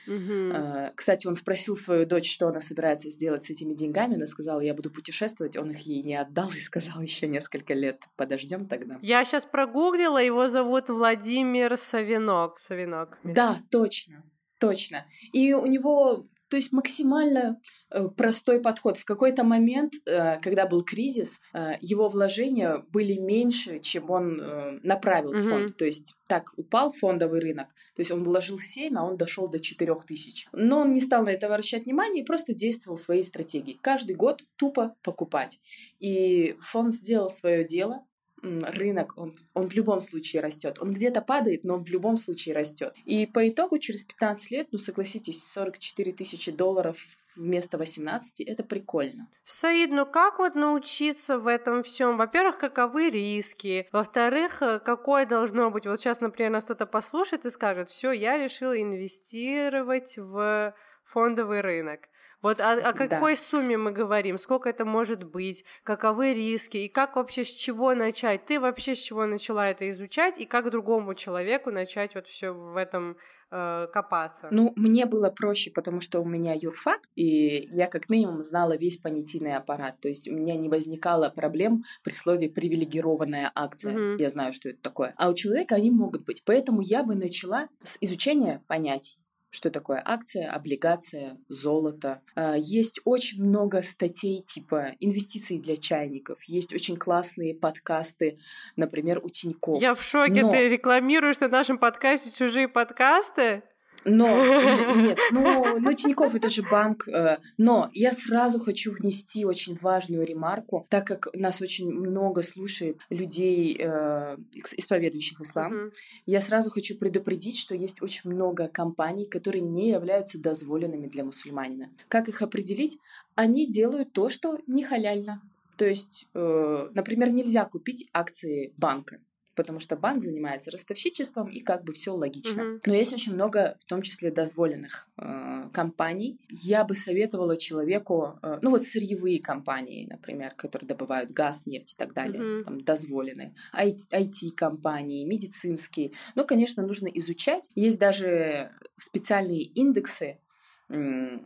Э, 0.09 0.91
Кстати, 0.95 1.27
он 1.27 1.35
спросил 1.35 1.77
свою 1.77 2.05
дочь, 2.05 2.31
что 2.31 2.47
она 2.47 2.61
собирается 2.61 3.09
сделать 3.09 3.45
с 3.45 3.51
этими 3.51 3.73
деньгами. 3.73 4.15
Она 4.15 4.27
сказала, 4.27 4.59
я 4.59 4.73
буду 4.73 4.89
путешествовать. 4.89 5.55
Он 5.57 5.71
их 5.71 5.79
ей 5.81 6.01
не 6.03 6.15
отдал 6.15 6.49
и 6.49 6.59
сказал, 6.59 7.01
еще 7.01 7.27
несколько 7.27 7.73
лет 7.73 8.03
подождем 8.15 8.67
тогда. 8.67 8.97
Я 9.01 9.23
сейчас 9.25 9.45
прогуглила, 9.45 10.17
его 10.21 10.47
зовут 10.47 10.89
Владимир 10.89 11.77
Савинок. 11.77 12.59
Савинок. 12.59 13.17
Да, 13.23 13.59
точно, 13.69 14.23
точно. 14.59 15.05
И 15.33 15.53
у 15.53 15.65
него, 15.65 16.27
то 16.49 16.57
есть 16.57 16.71
максимально 16.71 17.61
э, 17.91 18.07
простой 18.17 18.59
подход. 18.61 18.97
В 18.97 19.05
какой-то 19.05 19.43
момент, 19.43 19.93
э, 20.05 20.39
когда 20.41 20.65
был 20.65 20.83
кризис, 20.83 21.39
э, 21.53 21.73
его 21.81 22.09
вложения 22.09 22.83
были 22.91 23.13
меньше, 23.13 23.79
чем 23.79 24.09
он 24.09 24.39
э, 24.41 24.79
направил 24.83 25.33
Мгм. 25.33 25.49
фонд. 25.49 25.77
То 25.77 25.85
есть 25.85 26.15
так 26.27 26.51
упал 26.57 26.91
фондовый 26.91 27.39
рынок. 27.39 27.67
То 27.95 28.01
есть 28.01 28.11
он 28.11 28.23
вложил 28.23 28.59
7, 28.59 28.95
а 28.97 29.03
он 29.03 29.17
дошел 29.17 29.47
до 29.47 29.59
4 29.59 29.95
тысяч. 30.05 30.47
Но 30.51 30.79
он 30.79 30.93
не 30.93 31.01
стал 31.01 31.23
на 31.23 31.29
это 31.29 31.47
обращать 31.47 31.85
внимание 31.85 32.23
и 32.23 32.25
просто 32.25 32.53
действовал 32.53 32.97
своей 32.97 33.23
стратегией. 33.23 33.79
Каждый 33.81 34.15
год 34.15 34.43
тупо 34.55 34.95
покупать. 35.03 35.59
И 35.99 36.55
фонд 36.59 36.93
сделал 36.93 37.29
свое 37.29 37.63
дело, 37.65 38.03
рынок, 38.41 39.13
он, 39.17 39.33
он 39.53 39.69
в 39.69 39.73
любом 39.73 40.01
случае 40.01 40.41
растет. 40.41 40.77
Он 40.79 40.93
где-то 40.93 41.21
падает, 41.21 41.63
но 41.63 41.75
он 41.75 41.83
в 41.83 41.89
любом 41.89 42.17
случае 42.17 42.55
растет. 42.55 42.93
И 43.05 43.25
по 43.25 43.47
итогу 43.47 43.79
через 43.79 44.05
15 44.05 44.51
лет, 44.51 44.67
ну 44.71 44.79
согласитесь, 44.79 45.43
44 45.43 46.13
тысячи 46.13 46.51
долларов 46.51 46.97
вместо 47.35 47.77
18, 47.77 48.41
это 48.41 48.63
прикольно. 48.63 49.27
Саид, 49.45 49.91
ну 49.91 50.05
как 50.05 50.39
вот 50.39 50.55
научиться 50.55 51.39
в 51.39 51.47
этом 51.47 51.83
всем? 51.83 52.17
Во-первых, 52.17 52.57
каковы 52.59 53.09
риски? 53.09 53.87
Во-вторых, 53.91 54.61
э, 54.61 54.79
какое 54.79 55.25
должно 55.25 55.71
быть? 55.71 55.85
Вот 55.85 55.99
сейчас, 55.99 56.19
например, 56.19 56.51
нас 56.51 56.65
кто-то 56.65 56.85
послушает 56.85 57.45
и 57.45 57.49
скажет, 57.49 57.89
все, 57.89 58.11
я 58.11 58.37
решила 58.37 58.79
инвестировать 58.79 60.17
в 60.17 60.73
фондовый 61.05 61.61
рынок. 61.61 62.01
Вот 62.41 62.61
о, 62.61 62.73
о 62.73 62.93
Да. 62.93 62.93
какой 62.93 63.35
сумме 63.35 63.77
мы 63.77 63.91
говорим? 63.91 64.37
Сколько 64.37 64.69
это 64.69 64.85
может 64.85 65.23
быть? 65.23 65.65
Каковы 65.83 66.33
риски? 66.33 66.77
И 66.77 66.87
как 66.87 67.15
вообще 67.15 67.43
с 67.43 67.49
чего 67.53 67.93
начать? 67.93 68.45
Ты 68.45 68.59
вообще 68.59 68.95
с 68.95 68.99
чего 68.99 69.25
начала 69.25 69.69
это 69.69 69.89
изучать? 69.89 70.39
И 70.39 70.45
как 70.45 70.71
другому 70.71 71.15
человеку 71.15 71.69
начать 71.71 72.15
вот 72.15 72.27
все 72.27 72.51
в 72.51 72.77
этом 72.77 73.17
э, 73.51 73.87
копаться? 73.91 74.47
Ну, 74.51 74.71
мне 74.77 75.05
было 75.05 75.29
проще, 75.29 75.69
потому 75.71 75.99
что 75.99 76.21
у 76.21 76.25
меня 76.25 76.53
юрфак, 76.53 77.01
и 77.15 77.67
я 77.71 77.87
как 77.87 78.09
минимум 78.09 78.41
знала 78.43 78.77
весь 78.77 78.97
понятийный 78.97 79.55
аппарат. 79.55 79.99
То 79.99 80.07
есть 80.07 80.29
у 80.29 80.33
меня 80.33 80.55
не 80.55 80.69
возникало 80.69 81.29
проблем 81.29 81.83
при 82.03 82.13
слове 82.13 82.49
привилегированная 82.49 83.51
акция. 83.53 83.93
Мгм. 83.93 84.17
Я 84.17 84.29
знаю, 84.29 84.53
что 84.53 84.69
это 84.69 84.81
такое. 84.81 85.13
А 85.17 85.29
у 85.29 85.33
человека 85.33 85.75
они 85.75 85.91
могут 85.91 86.23
быть. 86.25 86.43
Поэтому 86.45 86.79
я 86.81 87.03
бы 87.03 87.15
начала 87.15 87.67
с 87.83 87.97
изучения 87.99 88.63
понятий. 88.67 89.17
Что 89.51 89.71
такое 89.71 90.01
акция, 90.05 90.51
облигация, 90.51 91.37
золото. 91.47 92.21
А, 92.35 92.55
Есть 92.55 92.99
очень 93.03 93.43
много 93.43 93.81
статей 93.81 94.43
типа 94.43 94.93
инвестиций 94.99 95.57
для 95.57 95.75
чайников. 95.77 96.43
Есть 96.43 96.73
очень 96.73 96.97
классные 96.97 97.55
подкасты, 97.55 98.37
например, 98.75 99.19
у 99.23 99.29
Тинькофф. 99.29 99.81
Я 99.81 99.95
в 99.95 100.03
шоке, 100.03 100.43
Но- 100.43 100.51
ты 100.51 100.69
рекламируешь 100.69 101.39
на 101.39 101.47
нашем 101.47 101.79
подкасте 101.79 102.31
чужие 102.31 102.67
подкасты? 102.67 103.63
Но, 104.05 104.27
нет, 104.95 105.19
ну, 105.31 105.79
ну 105.79 105.93
Тинькофф 105.93 106.35
это 106.35 106.49
же 106.49 106.63
банк. 106.63 107.07
э, 107.07 107.37
Но 107.57 107.89
я 107.93 108.11
сразу 108.11 108.59
хочу 108.59 108.91
внести 108.93 109.45
очень 109.45 109.77
важную 109.81 110.25
ремарку, 110.25 110.85
так 110.89 111.05
как 111.07 111.27
нас 111.33 111.61
очень 111.61 111.91
много 111.91 112.43
слушает 112.43 112.97
людей, 113.09 113.75
э, 113.79 114.37
ис- 114.55 114.75
исповедующих 114.77 115.41
ислам. 115.41 115.73
Мгм. 115.73 115.91
Я 116.25 116.41
сразу 116.41 116.69
хочу 116.71 116.97
предупредить, 116.97 117.57
что 117.57 117.75
есть 117.75 118.01
очень 118.01 118.31
много 118.31 118.67
компаний, 118.67 119.25
которые 119.25 119.61
не 119.61 119.89
являются 119.89 120.39
дозволенными 120.39 121.07
для 121.07 121.23
мусульманина. 121.23 121.89
Как 122.07 122.29
их 122.29 122.41
определить? 122.41 122.97
Они 123.35 123.67
делают 123.69 124.11
то, 124.13 124.29
что 124.29 124.59
не 124.67 124.83
халяльно. 124.83 125.41
То 125.77 125.85
есть, 125.85 126.27
э, 126.33 126.89
например, 126.93 127.31
нельзя 127.31 127.63
купить 127.65 128.07
акции 128.13 128.73
банка, 128.77 129.19
потому 129.59 129.81
что 129.81 129.97
банк 129.97 130.23
занимается 130.23 130.71
ростовщичеством, 130.71 131.49
и 131.49 131.59
как 131.59 131.83
бы 131.83 131.91
все 131.91 132.15
логично. 132.15 132.63
Мгм. 132.63 132.81
Но 132.85 132.93
есть 132.93 133.11
очень 133.11 133.33
много, 133.33 133.75
в 133.81 133.89
том 133.89 134.01
числе, 134.01 134.31
дозволенных 134.31 135.09
э, 135.17 135.67
компаний. 135.73 136.39
Я 136.47 136.85
бы 136.85 136.95
советовала 136.95 137.57
человеку, 137.57 138.39
э, 138.41 138.59
ну 138.61 138.69
вот 138.69 138.85
сырьевые 138.85 139.41
компании, 139.41 140.07
например, 140.09 140.53
которые 140.55 140.87
добывают 140.87 141.31
газ, 141.31 141.65
нефть 141.65 141.91
и 141.91 141.97
так 141.97 142.13
далее, 142.13 142.41
Мгм. 142.41 142.63
там 142.63 142.81
дозволены. 142.85 143.53
IT-компании, 143.73 145.25
медицинские. 145.25 146.13
Ну, 146.35 146.45
конечно, 146.45 146.81
нужно 146.81 147.07
изучать. 147.07 147.69
Есть 147.75 147.99
даже 147.99 148.71
специальные 148.95 149.63
индексы, 149.63 150.39
э, 150.87 151.37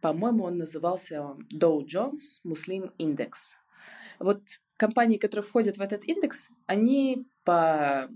по-моему, 0.00 0.42
он 0.42 0.58
назывался 0.58 1.36
Dow 1.54 1.86
Jones 1.86 2.42
Muslim 2.44 2.90
Index. 2.98 3.54
Вот 4.18 4.40
компании, 4.76 5.18
которые 5.18 5.44
входят 5.44 5.78
в 5.78 5.80
этот 5.80 6.04
индекс, 6.04 6.50
они 6.66 7.26
по, 7.44 8.08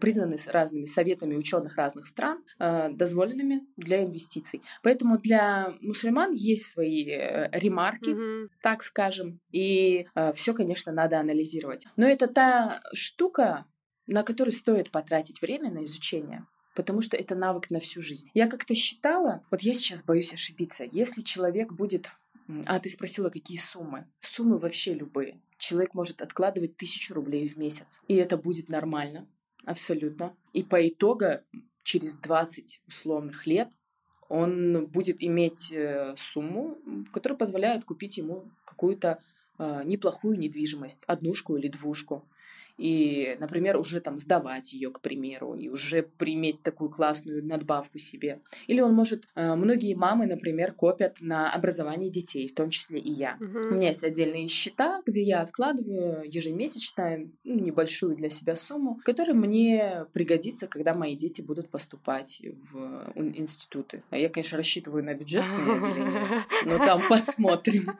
признаны 0.00 0.36
разными 0.46 0.84
советами 0.84 1.36
ученых 1.36 1.76
разных 1.76 2.06
стран 2.06 2.42
э, 2.58 2.90
дозволенными 2.90 3.66
для 3.76 4.04
инвестиций. 4.04 4.62
Поэтому 4.82 5.18
для 5.18 5.72
мусульман 5.80 6.32
есть 6.32 6.66
свои 6.66 7.08
э, 7.08 7.50
ремарки, 7.52 8.10
Мгм. 8.10 8.50
так 8.62 8.82
скажем, 8.82 9.40
и 9.50 10.06
все, 10.34 10.54
конечно, 10.54 10.92
надо 10.92 11.18
анализировать. 11.18 11.86
Но 11.96 12.06
это 12.06 12.26
та 12.26 12.80
штука, 12.92 13.64
на 14.06 14.22
которую 14.22 14.52
стоит 14.52 14.90
потратить 14.90 15.42
время 15.42 15.70
на 15.70 15.84
изучение 15.84 16.46
потому 16.78 17.00
что 17.00 17.16
это 17.16 17.34
навык 17.34 17.70
на 17.70 17.80
всю 17.80 18.00
жизнь. 18.00 18.30
Я 18.34 18.46
как-то 18.46 18.72
считала, 18.72 19.42
вот 19.50 19.62
я 19.62 19.74
сейчас 19.74 20.04
боюсь 20.04 20.32
ошибиться, 20.32 20.84
если 20.88 21.22
человек 21.22 21.72
будет... 21.72 22.08
А, 22.66 22.78
ты 22.78 22.88
спросила, 22.88 23.30
какие 23.30 23.58
суммы? 23.58 24.06
Суммы 24.20 24.58
вообще 24.58 24.94
любые. 24.94 25.40
Человек 25.58 25.94
может 25.94 26.22
откладывать 26.22 26.76
тысячу 26.76 27.14
рублей 27.14 27.48
в 27.48 27.56
месяц, 27.56 28.00
и 28.08 28.14
это 28.14 28.36
будет 28.36 28.68
нормально, 28.68 29.26
абсолютно. 29.64 30.34
И 30.52 30.62
по 30.62 30.88
итогу 30.88 31.26
через 31.82 32.16
20 32.16 32.82
условных 32.86 33.46
лет 33.46 33.68
он 34.28 34.86
будет 34.86 35.22
иметь 35.22 35.72
э, 35.72 36.14
сумму, 36.16 36.78
которая 37.12 37.38
позволяет 37.38 37.84
купить 37.84 38.18
ему 38.18 38.50
какую-то 38.64 39.22
э, 39.58 39.82
неплохую 39.84 40.38
недвижимость, 40.38 41.02
однушку 41.06 41.56
или 41.56 41.68
двушку. 41.68 42.28
И, 42.78 43.36
например, 43.40 43.76
уже 43.76 44.00
там 44.00 44.16
сдавать 44.16 44.72
ее, 44.72 44.90
к 44.90 45.00
примеру, 45.00 45.54
и 45.54 45.68
уже 45.68 46.02
приметь 46.02 46.62
такую 46.62 46.90
классную 46.90 47.44
надбавку 47.44 47.98
себе. 47.98 48.40
Или 48.68 48.80
он 48.80 48.94
может, 48.94 49.24
э, 49.34 49.54
многие 49.54 49.94
мамы, 49.94 50.26
например, 50.26 50.72
копят 50.72 51.16
на 51.20 51.52
образование 51.52 52.10
детей, 52.10 52.48
в 52.48 52.54
том 52.54 52.70
числе 52.70 53.00
и 53.00 53.10
я. 53.10 53.36
Мгм. 53.40 53.72
У 53.72 53.74
меня 53.74 53.88
есть 53.88 54.04
отдельные 54.04 54.46
счета, 54.48 55.02
где 55.04 55.22
я 55.22 55.40
откладываю 55.40 56.22
ежемесячно 56.24 57.28
ну, 57.44 57.54
небольшую 57.54 58.16
для 58.16 58.30
себя 58.30 58.54
сумму, 58.54 59.00
которая 59.04 59.34
мне 59.34 60.06
пригодится, 60.12 60.68
когда 60.68 60.94
мои 60.94 61.16
дети 61.16 61.42
будут 61.42 61.68
поступать 61.70 62.42
в 62.72 63.12
институты. 63.16 64.04
А 64.10 64.16
Я, 64.16 64.28
конечно, 64.28 64.56
рассчитываю 64.56 65.02
на 65.02 65.14
бюджетные 65.14 65.76
отделения, 65.76 66.46
но 66.64 66.78
там 66.78 67.00
посмотрим. 67.08 67.98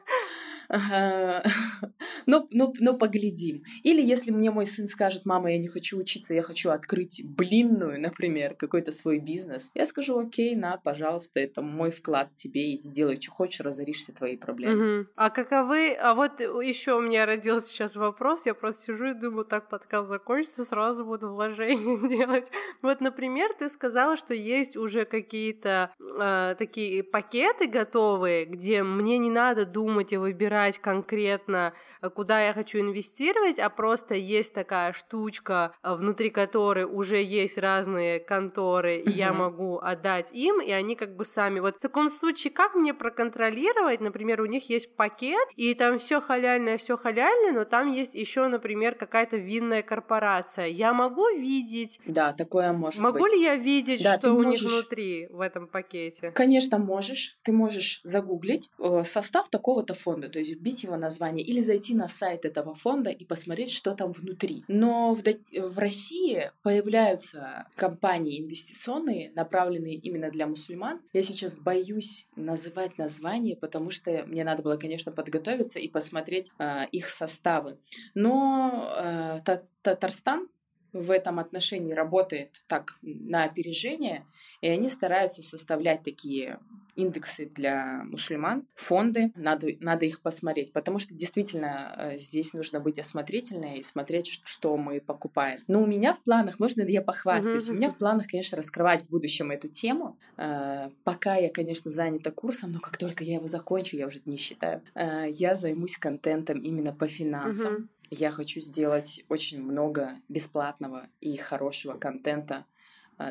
Но, 2.27 2.47
но, 2.51 2.73
но 2.79 2.95
поглядим. 2.95 3.63
Или 3.83 4.03
если 4.03 4.31
мне 4.31 4.51
мой 4.51 4.67
сын 4.67 4.87
скажет, 4.89 5.25
мама, 5.25 5.53
я 5.53 5.59
не 5.59 5.69
хочу 5.69 5.99
учиться, 5.99 6.35
я 6.35 6.43
хочу 6.43 6.71
открыть 6.71 7.23
блинную, 7.25 7.99
например, 8.01 8.55
какой-то 8.55 8.93
свой 8.93 9.19
бизнес, 9.19 9.71
я 9.75 9.87
скажу, 9.87 10.19
окей, 10.19 10.55
на, 10.55 10.77
пожалуйста, 10.77 11.41
это 11.41 11.63
мой 11.63 11.91
вклад 11.91 12.35
тебе, 12.35 12.75
иди 12.75 12.91
делай, 12.91 13.21
что 13.21 13.31
хочешь, 13.31 13.61
разоришься 13.61 14.15
твои 14.15 14.37
проблемы. 14.37 14.75
Мгм. 14.75 15.09
А 15.17 15.31
каковы... 15.31 15.95
А 15.95 16.15
вот 16.15 16.41
еще 16.41 16.97
у 16.97 17.01
меня 17.01 17.25
родился 17.25 17.69
сейчас 17.69 17.97
вопрос, 17.97 18.45
я 18.45 18.55
просто 18.55 18.83
сижу 18.83 19.07
и 19.07 19.15
думаю, 19.15 19.47
так 19.47 19.71
подкаст 19.71 20.09
закончится, 20.09 20.65
сразу 20.65 21.05
буду 21.05 21.31
вложения 21.31 22.09
делать. 22.09 22.51
Вот, 22.83 23.01
например, 23.01 23.55
ты 23.59 23.69
сказала, 23.71 24.17
что 24.17 24.35
есть 24.35 24.77
уже 24.77 25.07
какие-то 25.07 25.93
э, 25.99 26.57
такие 26.59 27.03
пакеты 27.03 27.69
готовые, 27.69 28.45
где 28.45 28.83
мне 28.83 29.17
не 29.19 29.31
надо 29.31 29.65
думать 29.65 30.13
и 30.13 30.19
выбирать 30.19 30.58
конкретно, 30.79 31.73
э, 32.03 32.11
куда 32.11 32.41
я 32.41 32.53
хочу 32.53 32.79
инвестировать, 32.81 33.59
а 33.59 33.71
просто 33.71 34.15
есть 34.15 34.53
такая 34.55 34.93
штучка, 34.93 35.73
э, 35.83 35.95
внутри 35.95 36.31
которой 36.31 36.85
уже 36.85 37.23
есть 37.23 37.59
разные 37.59 38.19
конторы, 38.21 38.97
и 38.97 39.11
я 39.11 39.33
могу 39.33 39.79
отдать 39.79 40.31
им, 40.33 40.61
и 40.61 40.71
они 40.71 40.97
как 40.97 41.17
бы 41.17 41.25
сами. 41.25 41.61
Вот 41.61 41.77
в 41.77 41.81
таком 41.81 42.11
случае, 42.11 42.53
как 42.53 42.75
мне 42.75 42.93
проконтролировать, 42.95 44.01
например, 44.01 44.41
у 44.41 44.47
них 44.47 44.69
есть 44.71 44.95
пакет, 44.97 45.49
и 45.57 45.75
там 45.75 45.99
все 45.99 46.21
халяльное, 46.21 46.77
все 46.79 46.97
халяльное, 46.97 47.53
но 47.53 47.65
там 47.65 47.89
есть 47.91 48.15
еще, 48.15 48.47
например, 48.49 48.95
какая-то 48.95 49.37
винная 49.37 49.83
корпорация. 49.83 50.67
Я 50.67 50.93
могу 50.93 51.27
видеть, 51.37 52.01
Да, 52.07 52.33
такое 52.33 52.73
может 52.73 53.01
могу 53.01 53.21
быть. 53.21 53.33
ли 53.33 53.43
я 53.43 53.57
видеть, 53.57 54.03
Да, 54.03 54.19
что 54.19 54.33
у 54.33 54.43
можешь. 54.43 54.63
них 54.63 54.73
внутри 54.73 55.27
в 55.31 55.41
этом 55.41 55.67
пакете? 55.69 56.31
Конечно, 56.33 56.79
можешь. 56.79 57.39
Ты 57.43 57.53
можешь 57.53 58.01
загуглить 58.05 58.71
э, 58.79 59.03
состав 59.05 59.49
такого-то 59.51 59.95
фонда, 59.95 60.29
то 60.29 60.39
есть 60.39 60.48
вбить 60.49 60.83
его 60.83 60.97
название, 60.97 61.45
или 61.45 61.61
зайти 61.61 61.95
на 61.95 62.09
сайт 62.09 62.45
этого 62.45 62.75
фонда 62.75 63.11
и 63.11 63.25
посмотреть, 63.25 63.71
что 63.71 63.95
там 63.95 64.13
внутри. 64.13 64.65
Но 64.69 65.15
в, 65.15 65.23
в 65.23 65.79
России 65.79 66.51
появляются 66.63 67.69
компании 67.75 68.41
инвестиционные, 68.41 69.33
направленные 69.35 69.95
именно 69.95 70.31
для 70.31 70.47
мусульман. 70.47 71.01
Я 71.13 71.23
сейчас 71.23 71.57
боюсь 71.59 72.29
называть 72.37 72.99
название, 72.99 73.57
потому 73.57 73.91
что 73.91 74.25
мне 74.27 74.45
надо 74.45 74.63
было, 74.63 74.77
конечно, 74.77 75.13
подготовиться 75.13 75.79
и 75.79 75.89
посмотреть 75.89 76.51
э, 76.59 76.87
их 76.93 77.09
составы. 77.09 77.79
Но 78.15 78.93
э, 78.97 79.41
Та- 79.45 79.63
Татарстан 79.83 80.49
в 80.93 81.11
этом 81.11 81.39
отношении 81.39 81.93
работает 81.93 82.63
так 82.67 82.99
на 83.03 83.45
опережение, 83.45 84.25
и 84.61 84.69
они 84.69 84.89
стараются 84.89 85.43
составлять 85.43 86.03
такие 86.03 86.59
индексы 86.99 87.47
для 87.47 88.03
мусульман, 88.05 88.67
фонды, 88.75 89.33
надо, 89.37 89.69
надо 89.81 90.05
их 90.05 90.21
посмотреть, 90.21 90.73
потому 90.73 90.99
что 90.99 91.15
действительно 91.15 91.95
э, 91.97 92.19
здесь 92.19 92.53
нужно 92.55 92.81
быть 92.81 92.99
осмотрительной 92.99 93.79
и 93.79 93.83
смотреть, 93.83 94.41
что 94.45 94.77
мы 94.77 95.01
покупаем. 95.01 95.61
Но 95.69 95.83
у 95.83 95.87
меня 95.87 96.13
в 96.13 96.23
планах, 96.23 96.59
можно 96.59 96.83
я 96.83 97.01
похвастаюсь, 97.03 97.69
Мгм, 97.69 97.75
у 97.75 97.79
меня 97.79 97.91
в 97.91 97.97
планах, 97.97 98.27
конечно, 98.27 98.59
раскрывать 98.59 99.05
в 99.05 99.11
будущем 99.11 99.51
эту 99.51 99.69
тему. 99.69 100.19
Э, 100.37 100.91
Пока 101.05 101.37
я, 101.37 101.51
конечно, 101.51 101.91
занята 101.91 102.31
курсом, 102.31 102.73
но 102.73 102.81
как 102.81 102.97
только 102.97 103.23
я 103.25 103.35
его 103.35 103.47
закончу, 103.47 103.97
я 103.97 104.07
уже 104.07 104.21
не 104.25 104.37
считаю, 104.37 104.83
э, 104.95 105.27
я 105.31 105.55
займусь 105.55 105.97
контентом 105.97 106.59
именно 106.59 106.93
по 106.93 107.07
финансам. 107.07 107.73
Мгм. 107.73 107.89
Я 108.11 108.31
хочу 108.31 108.61
сделать 108.61 109.25
очень 109.29 109.63
много 109.63 110.13
бесплатного 110.29 111.07
и 111.21 111.37
хорошего 111.37 111.93
контента 111.93 112.65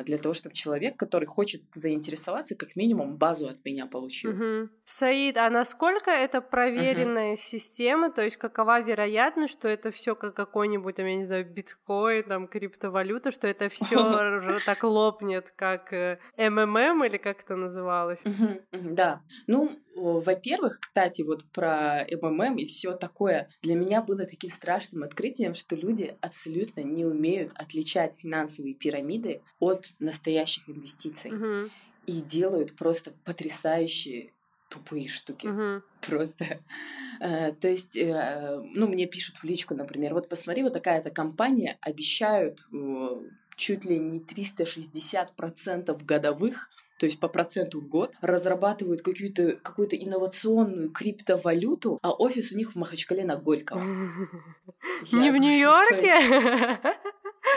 для 0.04 0.18
того, 0.18 0.34
чтобы 0.34 0.54
человек, 0.54 0.96
который 0.96 1.26
хочет 1.26 1.62
заинтересоваться, 1.72 2.54
как 2.54 2.76
минимум 2.76 3.16
базу 3.16 3.48
от 3.48 3.64
меня 3.64 3.86
получил. 3.86 4.32
Мгм. 4.32 4.70
Саид, 4.84 5.36
а 5.36 5.50
насколько 5.50 6.10
это 6.10 6.40
проверенная 6.40 7.36
система? 7.36 8.10
То 8.10 8.22
есть 8.22 8.36
какова 8.36 8.80
вероятность, 8.80 9.52
что 9.52 9.68
это 9.68 9.90
все 9.90 10.14
как 10.14 10.34
какой-нибудь, 10.34 10.96
там, 10.96 11.06
я 11.06 11.16
не 11.16 11.24
знаю, 11.24 11.50
биткоин, 11.50 12.24
там, 12.24 12.48
криптовалюта, 12.48 13.30
что 13.30 13.46
это 13.46 13.68
все 13.68 13.96
так 14.66 14.84
лопнет, 14.84 15.52
как 15.56 15.92
э, 15.92 16.18
МММ 16.36 17.04
или 17.04 17.16
как 17.16 17.40
это 17.40 17.56
называлось? 17.56 18.22
Да. 18.72 19.22
Ну, 19.46 19.78
во-первых, 20.20 20.80
кстати, 20.80 21.22
вот 21.22 21.44
про 21.52 22.06
МММ 22.10 22.56
и 22.56 22.64
все 22.66 22.92
такое 22.92 23.48
для 23.62 23.74
меня 23.74 24.02
было 24.02 24.24
таким 24.24 24.50
страшным 24.50 25.02
открытием, 25.02 25.54
что 25.54 25.76
люди 25.76 26.16
абсолютно 26.20 26.80
не 26.80 27.04
умеют 27.04 27.52
отличать 27.54 28.14
финансовые 28.18 28.74
пирамиды 28.74 29.42
от 29.58 29.90
настоящих 29.98 30.68
инвестиций 30.68 31.32
Мгм, 31.32 31.70
и 32.06 32.20
делают 32.22 32.76
просто 32.76 33.12
потрясающие 33.24 34.32
тупые 34.70 35.08
штуки. 35.08 35.46
мгм. 35.46 35.82
Просто. 36.00 36.60
Э, 37.20 37.52
То 37.52 37.68
есть, 37.68 37.96
э, 37.96 38.60
ну, 38.74 38.86
мне 38.86 39.06
пишут 39.06 39.36
в 39.36 39.44
личку, 39.44 39.74
например, 39.74 40.14
вот 40.14 40.28
посмотри, 40.28 40.62
вот 40.62 40.72
такая-то 40.74 41.10
компания 41.10 41.78
обещают 41.80 42.60
чуть 43.56 43.84
ли 43.84 43.98
не 43.98 44.20
360% 44.20 46.04
годовых, 46.04 46.70
то 46.98 47.06
есть 47.06 47.20
по 47.20 47.28
проценту 47.28 47.80
в 47.80 47.88
год, 47.88 48.12
разрабатывают 48.20 49.02
какую-то 49.02 49.56
какую-то 49.62 49.96
инновационную 49.96 50.90
криптовалюту, 50.90 51.98
а 52.02 52.10
офис 52.10 52.52
у 52.52 52.56
них 52.56 52.72
в 52.72 52.76
Махачкале 52.76 53.24
на 53.24 53.36
Горького. 53.36 53.80
Не 55.12 55.30
в 55.30 55.36
Нью-Йорке? 55.36 56.78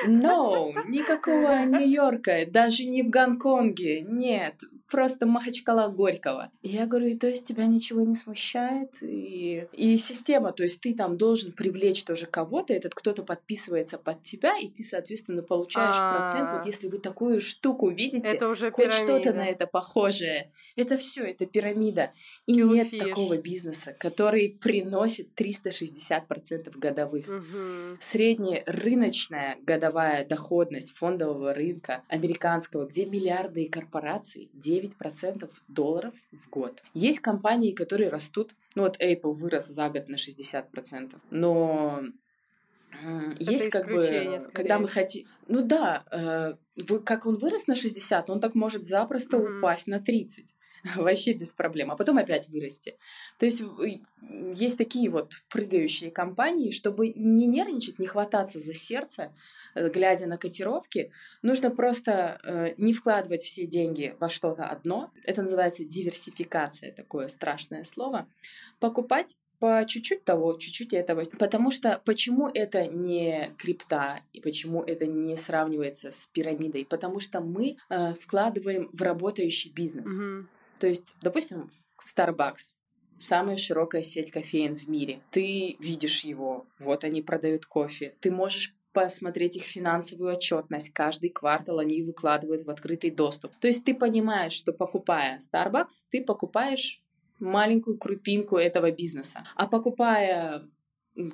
No, 0.07 0.73
никакого 0.87 1.65
Нью-Йорка, 1.65 2.45
даже 2.47 2.85
не 2.85 3.03
в 3.03 3.09
Гонконге, 3.09 4.01
нет, 4.01 4.55
просто 4.91 5.25
Махачкала 5.25 5.87
Горького. 5.87 6.51
И 6.61 6.69
я 6.69 6.85
говорю, 6.85 7.07
и 7.07 7.15
то 7.15 7.27
есть 7.27 7.47
тебя 7.47 7.65
ничего 7.65 8.01
не 8.01 8.13
смущает? 8.13 9.01
И, 9.01 9.65
и 9.71 9.97
система, 9.97 10.51
то 10.51 10.63
есть 10.63 10.81
ты 10.81 10.93
там 10.93 11.17
должен 11.17 11.53
привлечь 11.53 12.03
тоже 12.03 12.25
кого-то, 12.25 12.73
этот 12.73 12.93
кто-то 12.93 13.23
подписывается 13.23 13.97
под 13.97 14.21
тебя, 14.23 14.57
и 14.59 14.67
ты, 14.67 14.83
соответственно, 14.83 15.41
получаешь 15.41 15.95
процент. 15.95 16.49
А. 16.49 16.57
Вот 16.57 16.65
если 16.65 16.87
вы 16.89 16.99
такую 16.99 17.39
штуку 17.39 17.89
видите, 17.89 18.35
Это 18.35 18.49
уже 18.49 18.69
хоть 18.71 18.91
что-то 18.91 19.33
на 19.33 19.47
это 19.47 19.65
похожее, 19.65 20.51
это 20.75 20.97
все, 20.97 21.23
это 21.23 21.45
пирамида. 21.45 22.11
И 22.45 22.59
Killfish. 22.59 22.73
нет 22.73 22.99
такого 22.99 23.37
бизнеса, 23.37 23.95
который 23.97 24.49
приносит 24.61 25.29
360% 25.39 26.77
годовых. 26.77 27.27
Мгм. 27.27 27.97
Средняя 28.01 28.63
рыночная 28.65 29.57
годовая 29.75 30.25
доходность 30.25 30.91
фондового 30.97 31.53
рынка 31.53 32.03
американского, 32.09 32.85
где 32.87 33.05
миллиарды 33.05 33.69
корпораций, 33.69 34.49
9% 34.53 35.49
долларов 35.67 36.13
в 36.31 36.49
год. 36.49 36.81
Есть 36.93 37.19
компании, 37.21 37.71
которые 37.71 38.09
растут, 38.09 38.51
ну 38.75 38.83
вот 38.83 39.01
Apple 39.01 39.33
вырос 39.33 39.67
за 39.67 39.89
год 39.89 40.09
на 40.09 40.15
60%, 40.15 41.15
но 41.29 42.01
Это 42.91 43.35
есть 43.39 43.69
как 43.69 43.85
бы, 43.87 44.03
скорее. 44.03 44.41
когда 44.53 44.79
мы 44.79 44.87
хотим... 44.87 45.25
Ну 45.47 45.61
да, 45.63 46.03
э, 46.11 46.53
вы- 46.75 46.99
как 46.99 47.25
он 47.25 47.37
вырос 47.37 47.67
на 47.67 47.75
60, 47.75 48.29
он 48.29 48.39
так 48.39 48.55
может 48.55 48.87
запросто 48.87 49.37
Мгм. 49.37 49.57
упасть 49.59 49.87
на 49.87 49.99
30. 49.99 50.45
Вообще 50.95 51.33
без 51.33 51.53
проблем. 51.53 51.91
А 51.91 51.95
потом 51.95 52.17
опять 52.17 52.49
вырасти. 52.49 52.95
То 53.37 53.45
есть 53.45 53.61
есть 54.55 54.77
такие 54.77 55.09
вот 55.09 55.33
прыгающие 55.49 56.09
компании, 56.11 56.71
чтобы 56.71 57.09
не 57.09 57.45
нервничать, 57.47 57.99
не 57.99 58.07
хвататься 58.07 58.59
за 58.59 58.73
сердце, 58.73 59.31
глядя 59.75 60.27
на 60.27 60.37
котировки, 60.37 61.11
нужно 61.41 61.71
просто 61.71 62.39
э, 62.43 62.73
не 62.77 62.93
вкладывать 62.93 63.43
все 63.43 63.65
деньги 63.65 64.15
во 64.19 64.29
что-то 64.29 64.65
одно. 64.65 65.11
Это 65.23 65.41
называется 65.41 65.85
диверсификация, 65.85 66.91
такое 66.91 67.27
страшное 67.27 67.83
слово. 67.83 68.27
Покупать 68.79 69.37
по 69.61 69.85
чуть-чуть 69.85 70.25
того, 70.25 70.57
чуть-чуть 70.57 70.91
этого. 70.91 71.23
Потому 71.37 71.69
что 71.69 72.01
почему 72.03 72.47
это 72.47 72.87
не 72.87 73.51
крипта 73.59 74.21
и 74.33 74.41
почему 74.41 74.81
это 74.81 75.05
не 75.05 75.37
сравнивается 75.37 76.11
с 76.11 76.25
пирамидой? 76.27 76.83
Потому 76.83 77.19
что 77.19 77.41
мы 77.41 77.77
э, 77.89 78.13
вкладываем 78.15 78.89
в 78.91 79.01
работающий 79.03 79.71
бизнес. 79.71 80.17
Мгм. 80.17 80.49
То 80.79 80.87
есть, 80.87 81.15
допустим, 81.21 81.71
Starbucks. 82.01 82.73
Самая 83.19 83.57
широкая 83.57 84.01
сеть 84.01 84.31
кофеин 84.31 84.75
в 84.75 84.89
мире. 84.89 85.21
Ты 85.29 85.77
видишь 85.79 86.23
его, 86.23 86.65
вот 86.79 87.03
они 87.03 87.21
продают 87.21 87.67
кофе. 87.67 88.15
Ты 88.19 88.31
можешь 88.31 88.75
посмотреть 88.93 89.57
их 89.57 89.63
финансовую 89.63 90.33
отчетность. 90.33 90.91
Каждый 90.91 91.29
квартал 91.29 91.79
они 91.79 92.01
выкладывают 92.03 92.65
в 92.65 92.69
открытый 92.69 93.11
доступ. 93.11 93.51
То 93.59 93.67
есть 93.67 93.83
ты 93.83 93.93
понимаешь, 93.93 94.53
что 94.53 94.73
покупая 94.73 95.39
Starbucks, 95.39 96.05
ты 96.09 96.23
покупаешь 96.23 97.01
маленькую 97.39 97.97
крупинку 97.97 98.57
этого 98.57 98.91
бизнеса. 98.91 99.43
А 99.55 99.67
покупая 99.67 100.63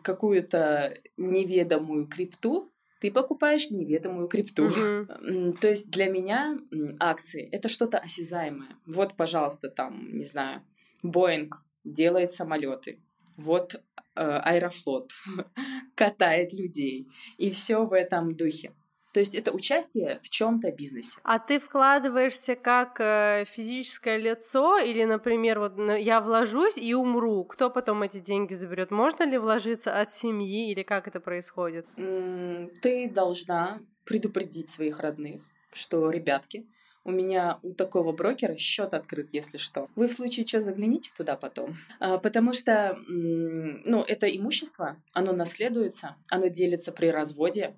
какую-то 0.02 0.98
неведомую 1.18 2.08
крипту, 2.08 2.72
ты 3.00 3.12
покупаешь 3.12 3.70
неведомую 3.70 4.28
крипту. 4.28 4.70
Мгм. 4.70 5.54
То 5.54 5.70
есть 5.70 5.92
для 5.92 6.08
меня 6.08 6.58
акции 7.00 7.48
это 7.52 7.70
что-то 7.70 8.00
осязаемое. 8.00 8.70
Вот, 8.86 9.16
пожалуйста, 9.16 9.70
там, 9.70 10.10
не 10.18 10.26
знаю, 10.26 10.62
Боинг 11.04 11.64
делает 11.84 12.34
самолеты. 12.34 13.00
Вот 13.36 13.82
Аэрофлот 14.18 15.12
катает 15.96 16.54
людей. 16.54 17.08
И 17.38 17.50
все 17.52 17.86
в 17.86 17.94
этом 17.94 18.36
духе. 18.36 18.74
То 19.14 19.22
есть 19.22 19.34
это 19.34 19.52
участие 19.52 20.20
в 20.22 20.30
чем-то 20.30 20.72
бизнесе. 20.72 21.20
А 21.24 21.40
ты 21.40 21.60
вкладываешься 21.60 22.56
как 22.56 23.00
э, 23.00 23.46
физическое 23.48 24.18
лицо 24.18 24.78
или, 24.78 25.06
например, 25.06 25.60
вот 25.60 25.78
на- 25.78 25.98
я 25.98 26.22
вложусь 26.22 26.78
и 26.78 26.94
умру, 26.94 27.44
кто 27.46 27.72
потом 27.72 28.04
эти 28.04 28.20
деньги 28.20 28.54
заберет? 28.54 28.92
Можно 28.92 29.24
ли 29.24 29.38
вложиться 29.40 30.00
от 30.00 30.12
семьи 30.12 30.72
или 30.72 30.84
как 30.84 31.08
это 31.08 31.20
происходит? 31.20 31.88
Ты 31.96 33.10
должна 33.10 33.80
предупредить 34.04 34.70
своих 34.70 35.00
родных, 35.00 35.42
что, 35.74 36.12
ребятки, 36.12 36.68
у 37.08 37.12
меня 37.12 37.58
у 37.64 37.74
такого 37.74 38.12
брокера 38.12 38.56
счет 38.58 38.94
открыт, 38.94 39.30
если 39.32 39.58
что. 39.58 39.88
Вы 39.96 40.08
в 40.08 40.12
случае 40.12 40.46
чего 40.46 40.62
загляните 40.62 41.10
туда 41.18 41.36
потом. 41.36 41.78
А, 42.00 42.18
Потому 42.20 42.54
что, 42.54 42.98
ну, 43.08 44.04
это 44.04 44.28
имущество, 44.28 44.98
оно 45.14 45.32
наследуется, 45.34 46.16
оно 46.30 46.48
делится 46.48 46.92
при 46.92 47.08
разводе, 47.08 47.74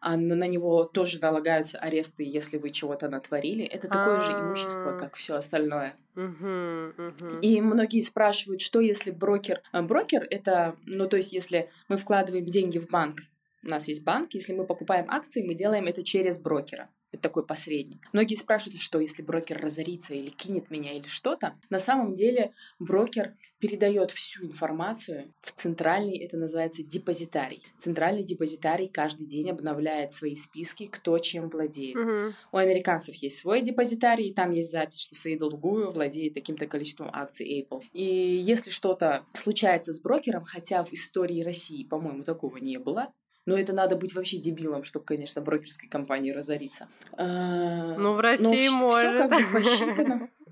оно- 0.00 0.34
на 0.34 0.48
него 0.48 0.82
тоже 0.84 1.20
налагаются 1.20 1.78
аресты, 1.78 2.24
если 2.24 2.58
вы 2.58 2.70
чего-то 2.70 3.08
натворили. 3.08 3.64
Это 3.64 3.86
такое 3.86 4.20
же 4.20 4.32
имущество, 4.32 4.96
А. 4.96 4.98
как 4.98 5.14
все 5.14 5.36
остальное. 5.36 5.94
И 7.40 7.60
многие 7.60 8.00
спрашивают, 8.00 8.60
что 8.60 8.80
если 8.80 9.10
брокер... 9.12 9.62
А, 9.72 9.82
Брокер— 9.82 10.26
это, 10.30 10.74
ну, 10.86 11.08
то 11.08 11.16
есть, 11.16 11.32
если 11.32 11.70
мы 11.88 11.96
вкладываем 11.98 12.46
деньги 12.46 12.78
в 12.78 12.88
банк, 12.88 13.20
у 13.64 13.68
нас 13.68 13.86
есть 13.88 14.04
банк, 14.04 14.34
если 14.34 14.52
мы 14.54 14.64
покупаем 14.66 15.06
акции, 15.08 15.46
мы 15.46 15.54
делаем 15.54 15.86
это 15.86 16.02
через 16.02 16.38
брокера. 16.38 16.88
Это 17.12 17.22
такой 17.22 17.46
посредник. 17.46 18.08
Многие 18.12 18.34
спрашивают, 18.34 18.80
что 18.80 18.98
если 18.98 19.22
брокер 19.22 19.60
разорится 19.60 20.14
или 20.14 20.30
кинет 20.30 20.70
меня 20.70 20.92
или 20.92 21.06
что-то. 21.06 21.54
На 21.70 21.78
самом 21.78 22.14
деле 22.14 22.52
брокер 22.78 23.36
передает 23.62 24.10
всю 24.10 24.46
информацию 24.46 25.32
в 25.40 25.52
центральный, 25.52 26.18
это 26.18 26.36
называется 26.36 26.82
депозитарий. 26.82 27.62
Центральный 27.78 28.24
депозитарий 28.24 28.88
каждый 28.88 29.28
день 29.28 29.50
обновляет 29.50 30.12
свои 30.12 30.34
списки, 30.34 30.88
кто 30.88 31.16
чем 31.20 31.48
владеет. 31.48 31.94
Мгм. 31.94 32.34
У 32.50 32.56
американцев 32.56 33.14
есть 33.14 33.38
свой 33.38 33.62
депозитарий, 33.62 34.30
и 34.30 34.34
там 34.34 34.50
есть 34.50 34.72
запись, 34.72 35.02
что 35.02 35.14
Саида 35.14 35.46
Лугую 35.46 35.92
владеет 35.92 36.34
таким-то 36.34 36.66
количеством 36.66 37.08
акций 37.12 37.60
Apple. 37.60 37.82
И 37.92 38.04
если 38.04 38.70
что-то 38.70 39.24
случается 39.32 39.92
с 39.92 40.02
брокером, 40.02 40.42
хотя 40.42 40.82
в 40.82 40.92
истории 40.92 41.44
России, 41.44 41.84
по-моему, 41.84 42.24
такого 42.24 42.56
не 42.56 42.78
было, 42.78 43.12
но 43.46 43.56
это 43.56 43.72
надо 43.72 43.96
быть 43.96 44.14
вообще 44.14 44.38
дебилом, 44.38 44.84
чтобы, 44.84 45.04
конечно, 45.04 45.42
брокерской 45.42 45.88
компании 45.88 46.30
разориться. 46.30 46.88
А, 47.12 47.94
Ну, 47.96 48.12
в 48.12 48.16
но 48.16 48.20
России 48.20 48.68
всё 48.68 48.76
может. 48.76 50.30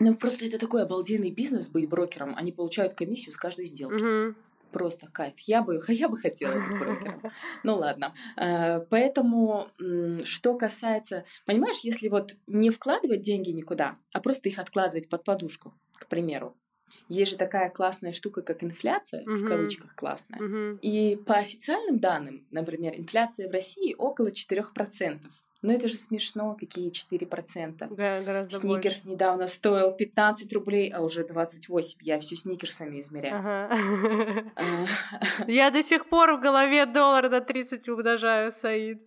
Ну, 0.00 0.14
просто 0.14 0.46
это 0.46 0.58
такой 0.58 0.82
обалденный 0.82 1.30
бизнес 1.30 1.68
быть 1.68 1.88
брокером. 1.88 2.34
Они 2.36 2.52
получают 2.52 2.94
комиссию 2.94 3.32
с 3.32 3.36
каждой 3.36 3.66
сделки. 3.66 4.34
Просто 4.72 5.08
кайф. 5.08 5.34
Я 5.40 5.62
бы, 5.62 5.80
я 5.88 6.08
бы 6.08 6.18
хотела 6.18 6.52
быть 6.52 6.78
брокером. 6.78 7.22
Ну 7.64 7.76
ладно. 7.76 8.14
Э, 8.36 8.80
Поэтому, 8.80 9.68
что 10.24 10.54
касается... 10.54 11.24
Понимаешь, 11.46 11.80
если 11.80 12.08
вот 12.08 12.36
не 12.46 12.70
вкладывать 12.70 13.22
деньги 13.22 13.50
никуда, 13.50 13.96
а 14.12 14.20
просто 14.20 14.48
их 14.48 14.58
откладывать 14.58 15.08
под 15.08 15.24
подушку, 15.24 15.74
к 15.94 16.06
примеру. 16.06 16.54
Есть 17.08 17.32
же 17.32 17.36
такая 17.36 17.70
классная 17.70 18.12
штука, 18.12 18.42
как 18.42 18.62
инфляция, 18.64 19.24
в 19.24 19.28
Мгм. 19.28 19.46
кавычках 19.46 19.94
классная. 19.94 20.40
Мгм. 20.40 20.78
И 20.82 21.16
по 21.26 21.34
официальным 21.36 21.98
данным, 21.98 22.46
например, 22.50 22.94
инфляция 22.96 23.48
в 23.48 23.52
России 23.52 23.94
около 23.98 24.30
4%. 24.30 25.20
Но 25.60 25.72
это 25.72 25.88
же 25.88 25.96
смешно, 25.96 26.54
какие 26.54 26.90
4%. 26.90 27.88
Га- 27.90 28.22
Гораздо 28.22 28.56
Сникерс 28.56 29.04
недавно 29.06 29.48
стоил 29.48 29.90
15 29.92 30.52
рублей, 30.52 30.88
а 30.90 31.02
уже 31.02 31.24
28. 31.26 31.98
Я 32.02 32.20
все 32.20 32.36
сникерсами 32.36 32.90
больше. 32.90 33.02
измеряю. 33.08 33.42
А, 34.54 34.86
Я 35.48 35.70
до 35.72 35.82
сих 35.82 36.08
пор 36.08 36.36
в 36.36 36.40
голове 36.40 36.86
доллар 36.86 37.28
на 37.28 37.40
30 37.40 37.88
умножаю, 37.88 38.52
Саид. 38.52 39.02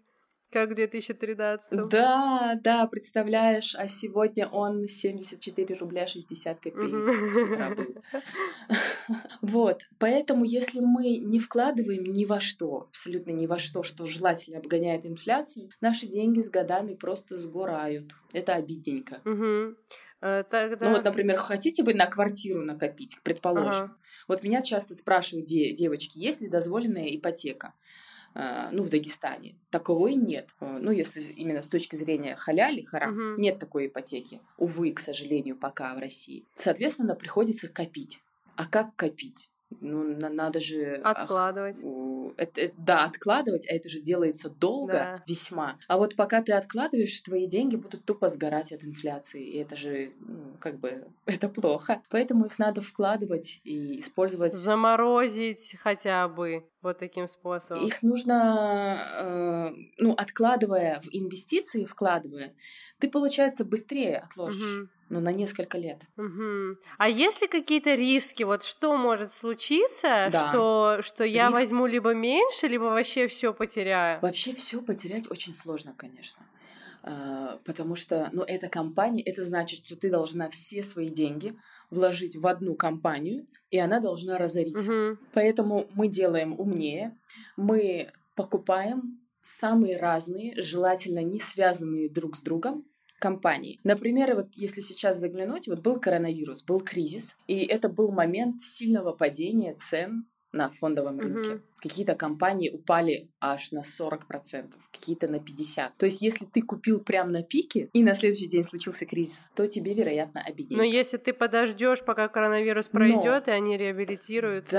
Как 0.51 0.71
в 0.71 0.75
2013 0.75 1.87
Да, 1.89 2.59
да, 2.61 2.85
представляешь, 2.87 3.73
а 3.77 3.87
сегодня 3.87 4.47
он 4.47 4.85
74 4.85 5.75
рубля 5.75 6.05
60 6.05 6.59
копеек 6.59 7.33
с 7.33 7.41
утра 7.41 7.69
был. 7.69 7.95
Вот, 9.41 9.81
поэтому 9.97 10.45
если 10.45 10.79
мы 10.79 11.17
не 11.17 11.39
вкладываем 11.39 12.03
ни 12.03 12.25
во 12.25 12.39
что, 12.39 12.87
абсолютно 12.89 13.31
ни 13.31 13.45
во 13.45 13.59
что, 13.59 13.83
что 13.83 14.05
желательно 14.05 14.59
обгоняет 14.59 15.05
инфляцию, 15.05 15.69
наши 15.81 16.07
деньги 16.07 16.39
с 16.39 16.49
годами 16.49 16.95
просто 16.95 17.37
сгорают. 17.37 18.13
Это 18.31 18.55
обидненько. 18.55 19.19
Мгм. 19.25 19.77
Э, 20.21 20.43
Тогда... 20.49 20.85
Ну 20.85 20.95
вот, 20.95 21.03
например, 21.03 21.37
хотите 21.37 21.83
бы 21.83 21.93
на 21.93 22.05
квартиру 22.07 22.61
накопить, 22.61 23.17
предположим. 23.23 23.85
Ага. 23.85 23.95
Вот 24.27 24.43
меня 24.43 24.61
часто 24.61 24.93
спрашивают 24.93 25.47
де- 25.47 25.73
девочки, 25.73 26.17
есть 26.19 26.41
ли 26.41 26.47
дозволенная 26.47 27.15
ипотека? 27.15 27.73
А, 28.33 28.69
ну, 28.71 28.83
в 28.83 28.89
Дагестане. 28.89 29.55
Таковой 29.69 30.15
нет. 30.15 30.49
А, 30.59 30.77
Ну, 30.79 30.91
если 30.91 31.21
именно 31.21 31.61
с 31.61 31.67
точки 31.67 31.95
зрения 31.95 32.35
халяли, 32.35 32.81
харам, 32.81 33.13
Мгм. 33.33 33.41
нет 33.41 33.59
такой 33.59 33.87
ипотеки. 33.87 34.39
Увы, 34.57 34.91
к 34.93 34.99
сожалению, 34.99 35.55
пока 35.57 35.93
в 35.95 35.99
России. 35.99 36.45
Соответственно, 36.55 37.15
приходится 37.15 37.67
копить. 37.67 38.19
А 38.55 38.65
как 38.65 38.95
копить? 38.95 39.51
Ну, 39.79 40.03
на- 40.03 40.29
надо 40.29 40.59
же... 40.59 40.99
ах, 41.03 41.17
Откладывать. 41.23 41.77
у- 41.81 42.33
это- 42.35 42.59
это- 42.59 42.75
да, 42.77 43.05
откладывать, 43.05 43.65
а 43.69 43.73
это 43.73 43.87
же 43.87 44.01
делается 44.01 44.49
долго 44.49 44.91
Да. 44.93 45.23
весьма. 45.27 45.77
А 45.87 45.97
вот 45.97 46.17
пока 46.17 46.41
ты 46.41 46.51
откладываешь, 46.51 47.21
твои 47.21 47.47
деньги 47.47 47.77
будут 47.77 48.03
тупо 48.03 48.27
сгорать 48.27 48.73
от 48.73 48.83
инфляции. 48.83 49.41
И 49.41 49.57
это 49.59 49.77
же, 49.77 50.11
ну, 50.19 50.57
как 50.59 50.77
бы, 50.77 51.05
это 51.25 51.47
плохо. 51.47 52.01
Поэтому 52.09 52.45
их 52.47 52.59
надо 52.59 52.81
вкладывать 52.81 53.61
и 53.63 53.99
использовать. 53.99 54.53
Заморозить 54.53 55.75
хотя 55.79 56.27
бы 56.27 56.65
вот 56.81 56.97
таким 56.99 57.27
способом. 57.27 57.85
Их 57.85 58.01
нужно, 58.01 58.97
э, 59.19 59.71
ну, 59.97 60.13
откладывая 60.13 60.99
в 61.01 61.07
инвестиции, 61.11 61.85
вкладывая, 61.85 62.53
ты, 62.99 63.09
получается, 63.09 63.65
быстрее 63.65 64.17
отложишь. 64.19 64.75
Мгм. 64.75 64.89
Ну, 65.09 65.19
на 65.19 65.33
несколько 65.33 65.77
лет. 65.77 66.03
Мгм. 66.15 66.77
А 66.97 67.09
есть 67.09 67.41
ли 67.41 67.47
какие-то 67.49 67.95
риски? 67.95 68.43
Вот 68.43 68.63
что 68.63 68.95
может 68.95 69.31
случиться, 69.33 70.29
Да. 70.31 70.49
что, 70.49 70.99
что 71.01 71.25
я 71.25 71.47
Риск- 71.49 71.55
возьму 71.59 71.85
либо 71.85 72.13
меньше, 72.13 72.67
либо 72.67 72.83
вообще 72.83 73.27
все 73.27 73.53
потеряю? 73.53 74.21
Вообще 74.21 74.53
все 74.55 74.81
потерять 74.81 75.29
очень 75.29 75.53
сложно, 75.53 75.93
конечно. 75.97 76.45
А, 77.03 77.59
Потому 77.65 77.95
что, 77.95 78.29
ну, 78.31 78.43
эта 78.43 78.69
компания, 78.69 79.21
это 79.21 79.43
значит, 79.43 79.85
что 79.85 79.95
ты 79.95 80.09
должна 80.09 80.49
все 80.49 80.83
свои 80.83 81.09
деньги 81.09 81.55
вложить 81.89 82.35
в 82.35 82.47
одну 82.47 82.75
компанию, 82.75 83.47
и 83.69 83.77
она 83.77 83.99
должна 83.99 84.37
разориться. 84.37 84.91
Мгм. 84.91 85.19
Поэтому 85.33 85.87
мы 85.93 86.07
делаем 86.07 86.57
умнее, 86.59 87.17
мы 87.57 88.09
покупаем 88.35 89.19
самые 89.41 89.97
разные, 89.97 90.59
желательно 90.61 91.19
не 91.19 91.39
связанные 91.39 92.09
друг 92.09 92.37
с 92.37 92.41
другом 92.41 92.85
компании. 93.19 93.79
Например, 93.83 94.35
вот 94.35 94.47
если 94.55 94.81
сейчас 94.81 95.19
заглянуть, 95.19 95.67
вот 95.67 95.79
был 95.79 95.99
коронавирус, 95.99 96.63
был 96.63 96.79
кризис, 96.79 97.35
и 97.47 97.59
это 97.65 97.89
был 97.89 98.11
момент 98.11 98.61
сильного 98.61 99.13
падения 99.13 99.75
цен 99.75 100.25
на 100.51 100.69
фондовом 100.69 101.19
рынке. 101.19 101.61
Какие-то 101.79 102.15
компании 102.15 102.69
упали 102.69 103.29
аж 103.39 103.71
на 103.71 103.81
40%, 103.81 104.73
какие-то 104.91 105.27
на 105.27 105.37
50%. 105.37 105.91
То 105.97 106.05
есть, 106.05 106.21
если 106.21 106.45
ты 106.45 106.61
купил 106.61 106.99
прямо 106.99 107.31
на 107.31 107.43
пике, 107.43 107.89
и 107.93 108.03
на 108.03 108.15
следующий 108.15 108.47
день 108.47 108.63
случился 108.63 109.05
кризис, 109.05 109.51
то 109.55 109.67
тебе, 109.67 109.93
вероятно, 109.93 110.41
обиднее. 110.41 110.77
Но 110.77 110.83
если 110.83 111.17
ты 111.17 111.33
подождешь, 111.33 112.03
пока 112.03 112.27
коронавирус 112.27 112.89
Но- 112.91 112.99
пройдет, 112.99 113.47
и 113.47 113.51
они 113.51 113.77
реабилитируются. 113.77 114.71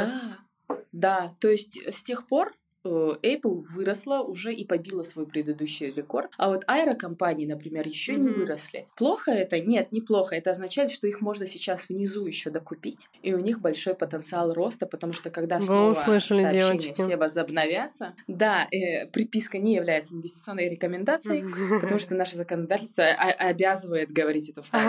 Да, 0.68 0.76
да. 0.92 1.36
То 1.40 1.48
есть 1.48 1.80
с 1.86 2.02
тех 2.02 2.26
пор 2.28 2.48
э, 2.48 2.54
Apple 2.84 3.64
выросла 3.70 4.20
уже 4.20 4.52
и 4.52 4.64
побила 4.64 5.02
свой 5.02 5.26
предыдущий 5.26 5.90
рекорд. 5.92 6.30
А 6.38 6.48
вот 6.48 6.64
аэрокомпании, 6.66 7.46
например, 7.46 7.86
еще 7.86 8.14
не 8.16 8.28
Мгм. 8.30 8.40
выросли. 8.40 8.86
Плохо 8.96 9.30
это? 9.30 9.60
Нет, 9.60 9.92
неплохо. 9.92 10.34
Это 10.36 10.50
означает, 10.50 10.90
что 10.90 11.06
их 11.06 11.20
можно 11.20 11.46
сейчас 11.46 11.88
внизу 11.88 12.26
еще 12.26 12.50
докупить, 12.50 13.08
и 13.22 13.32
у 13.34 13.38
них 13.38 13.60
большой 13.60 13.94
потенциал 13.94 14.52
роста, 14.52 14.86
потому 14.86 15.12
что 15.12 15.30
когда 15.30 15.56
Вы 15.58 15.62
снова 15.62 15.92
услышали, 15.92 16.42
сообщения 16.42 16.78
девочки. 16.78 17.02
все 17.02 17.16
возобновятся, 17.16 18.14
да, 18.26 18.66
э, 18.70 19.06
приписка 19.06 19.58
не 19.58 19.74
является 19.74 20.14
инвестиционной 20.14 20.68
рекомендацией, 20.68 21.44
потому 21.80 21.98
что 22.00 22.14
наше 22.14 22.36
законодательство 22.36 23.04
о- 23.04 23.48
обязывает 23.48 24.10
говорить 24.12 24.48
эту 24.50 24.62
фразу. 24.70 24.86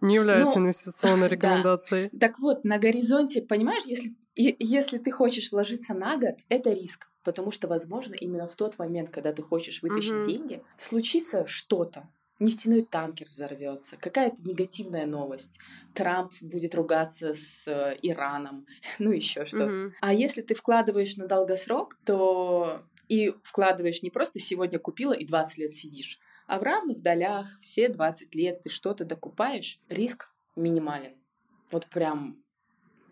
Не 0.00 0.14
является 0.16 0.58
Ну, 0.58 0.66
инвестиционной 0.66 1.28
да. 1.28 1.34
рекомендацией. 1.34 2.10
Так 2.18 2.38
вот, 2.38 2.64
на 2.64 2.78
горизонте, 2.78 3.42
понимаешь, 3.42 3.84
если, 3.86 4.14
и- 4.34 4.56
если 4.58 4.98
ты 4.98 5.10
хочешь 5.10 5.50
вложиться 5.52 5.94
на 5.94 6.16
год, 6.16 6.36
это 6.48 6.72
риск. 6.72 7.08
Потому 7.22 7.50
что, 7.50 7.68
возможно, 7.68 8.14
именно 8.14 8.46
в 8.48 8.56
тот 8.56 8.78
момент, 8.78 9.10
когда 9.10 9.32
ты 9.32 9.42
хочешь 9.42 9.82
вытащить 9.82 10.12
Мгм. 10.12 10.22
деньги, 10.22 10.62
случится 10.78 11.46
что-то. 11.46 12.08
нефтяной 12.42 12.86
танкер 12.90 13.26
взорвется, 13.28 13.98
какая-то 13.98 14.36
негативная 14.42 15.04
новость, 15.04 15.58
Трамп 15.92 16.32
будет 16.40 16.74
ругаться 16.74 17.34
с 17.34 17.68
э, 17.68 17.98
Ираном, 18.00 18.64
ну 18.98 19.12
еще 19.12 19.44
что. 19.44 19.66
Мгм. 19.66 19.92
А 20.00 20.14
если 20.14 20.40
ты 20.40 20.54
вкладываешь 20.54 21.18
на 21.18 21.26
долгосрок, 21.26 21.98
то 22.06 22.80
и 23.08 23.34
вкладываешь 23.42 24.02
не 24.02 24.08
просто 24.08 24.38
сегодня 24.38 24.78
купила 24.78 25.12
и 25.12 25.26
20 25.26 25.58
лет 25.58 25.74
сидишь, 25.76 26.18
а 26.50 26.58
в 26.58 26.64
равных 26.64 27.00
долях 27.00 27.46
все 27.60 27.88
20 27.88 28.34
лет 28.34 28.64
ты 28.64 28.70
что-то 28.70 29.04
докупаешь, 29.04 29.78
риск 29.88 30.34
минимален. 30.56 31.14
Вот 31.70 31.86
прям 31.86 32.42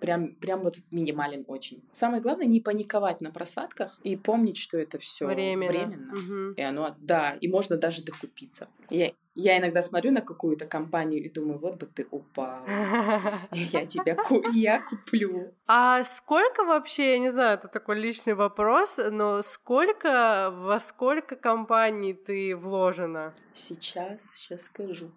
Прям, 0.01 0.36
прям 0.36 0.62
вот 0.62 0.76
минимален 0.93 1.45
очень. 1.49 1.82
Самое 1.91 2.22
главное 2.22 2.47
не 2.47 2.61
паниковать 2.61 3.20
на 3.20 3.32
просадках 3.32 3.99
и 4.05 4.14
помнить, 4.16 4.57
что 4.57 4.78
это 4.78 5.01
все 5.01 5.26
Временно. 5.26 5.72
временно. 5.72 6.12
Мгм. 6.14 6.53
И 6.53 6.62
оно, 6.62 6.95
да, 7.01 7.36
и 7.41 7.49
можно 7.49 7.76
даже 7.76 8.05
докупиться. 8.05 8.68
Я, 8.91 9.11
я 9.41 9.59
иногда 9.59 9.82
смотрю 9.82 10.11
на 10.11 10.20
какую-то 10.20 10.66
компанию 10.66 11.22
и 11.24 11.28
думаю, 11.28 11.59
вот 11.61 11.76
бы 11.76 11.86
ты 11.86 12.07
упал. 12.11 12.59
Я 13.53 13.86
тебя 13.86 14.14
ку- 14.16 14.43
я 14.51 14.80
куплю. 14.80 15.55
А 15.66 16.03
сколько 16.05 16.64
вообще, 16.64 17.12
я 17.12 17.18
не 17.20 17.30
знаю, 17.30 17.55
это 17.55 17.68
такой 17.68 18.01
личный 18.01 18.34
вопрос, 18.34 18.99
но 19.11 19.43
сколько, 19.43 20.51
во 20.53 20.80
сколько 20.80 21.36
компаний 21.36 22.14
ты 22.14 22.57
вложена? 22.57 23.32
Сейчас, 23.55 24.22
сейчас 24.34 24.62
скажу. 24.62 25.11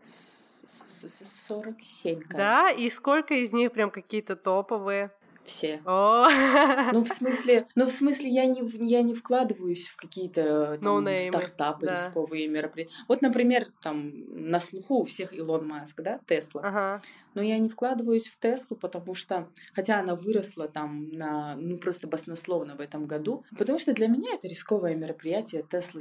С- 0.00 0.64
с- 0.66 1.08
с- 1.08 1.46
47, 1.46 2.20
кажется. 2.20 2.36
Да, 2.36 2.70
и 2.70 2.88
сколько 2.90 3.34
из 3.34 3.52
них 3.52 3.72
прям 3.72 3.90
какие-то 3.90 4.36
топовые? 4.36 5.10
Все. 5.50 5.82
О, 5.84 6.28
Ну, 6.92 7.02
в 7.02 7.08
смысле, 7.12 7.66
ну, 7.74 7.84
в 7.84 7.90
смысле, 7.90 8.30
я 8.30 8.46
не, 8.46 8.62
я 8.86 9.02
не 9.02 9.14
вкладываюсь 9.14 9.88
в 9.88 9.96
какие-то 9.96 10.78
там, 10.80 11.18
стартапы, 11.18 11.86
да. 11.86 11.92
рисковые 11.94 12.46
мероприятия. 12.46 12.94
Вот, 13.08 13.20
например, 13.20 13.66
там 13.80 14.12
на 14.28 14.60
слуху 14.60 15.00
у 15.00 15.04
всех 15.06 15.34
Илон 15.34 15.66
Маск, 15.66 16.00
да, 16.02 16.20
Тесла. 16.28 16.62
ага. 16.62 17.02
Но 17.34 17.42
я 17.42 17.58
не 17.58 17.68
вкладываюсь 17.68 18.28
в 18.28 18.38
Теслу, 18.38 18.76
потому 18.76 19.14
что, 19.14 19.48
хотя 19.72 20.00
она 20.00 20.16
выросла 20.16 20.68
там 20.68 21.10
на, 21.12 21.56
ну, 21.56 21.78
просто 21.78 22.06
баснословно 22.06 22.76
в 22.76 22.80
этом 22.80 23.06
году, 23.06 23.44
потому 23.56 23.78
что 23.78 23.92
для 23.92 24.08
меня 24.08 24.34
это 24.34 24.48
рисковое 24.48 24.94
мероприятие. 24.94 25.64
Тесла, 25.70 26.00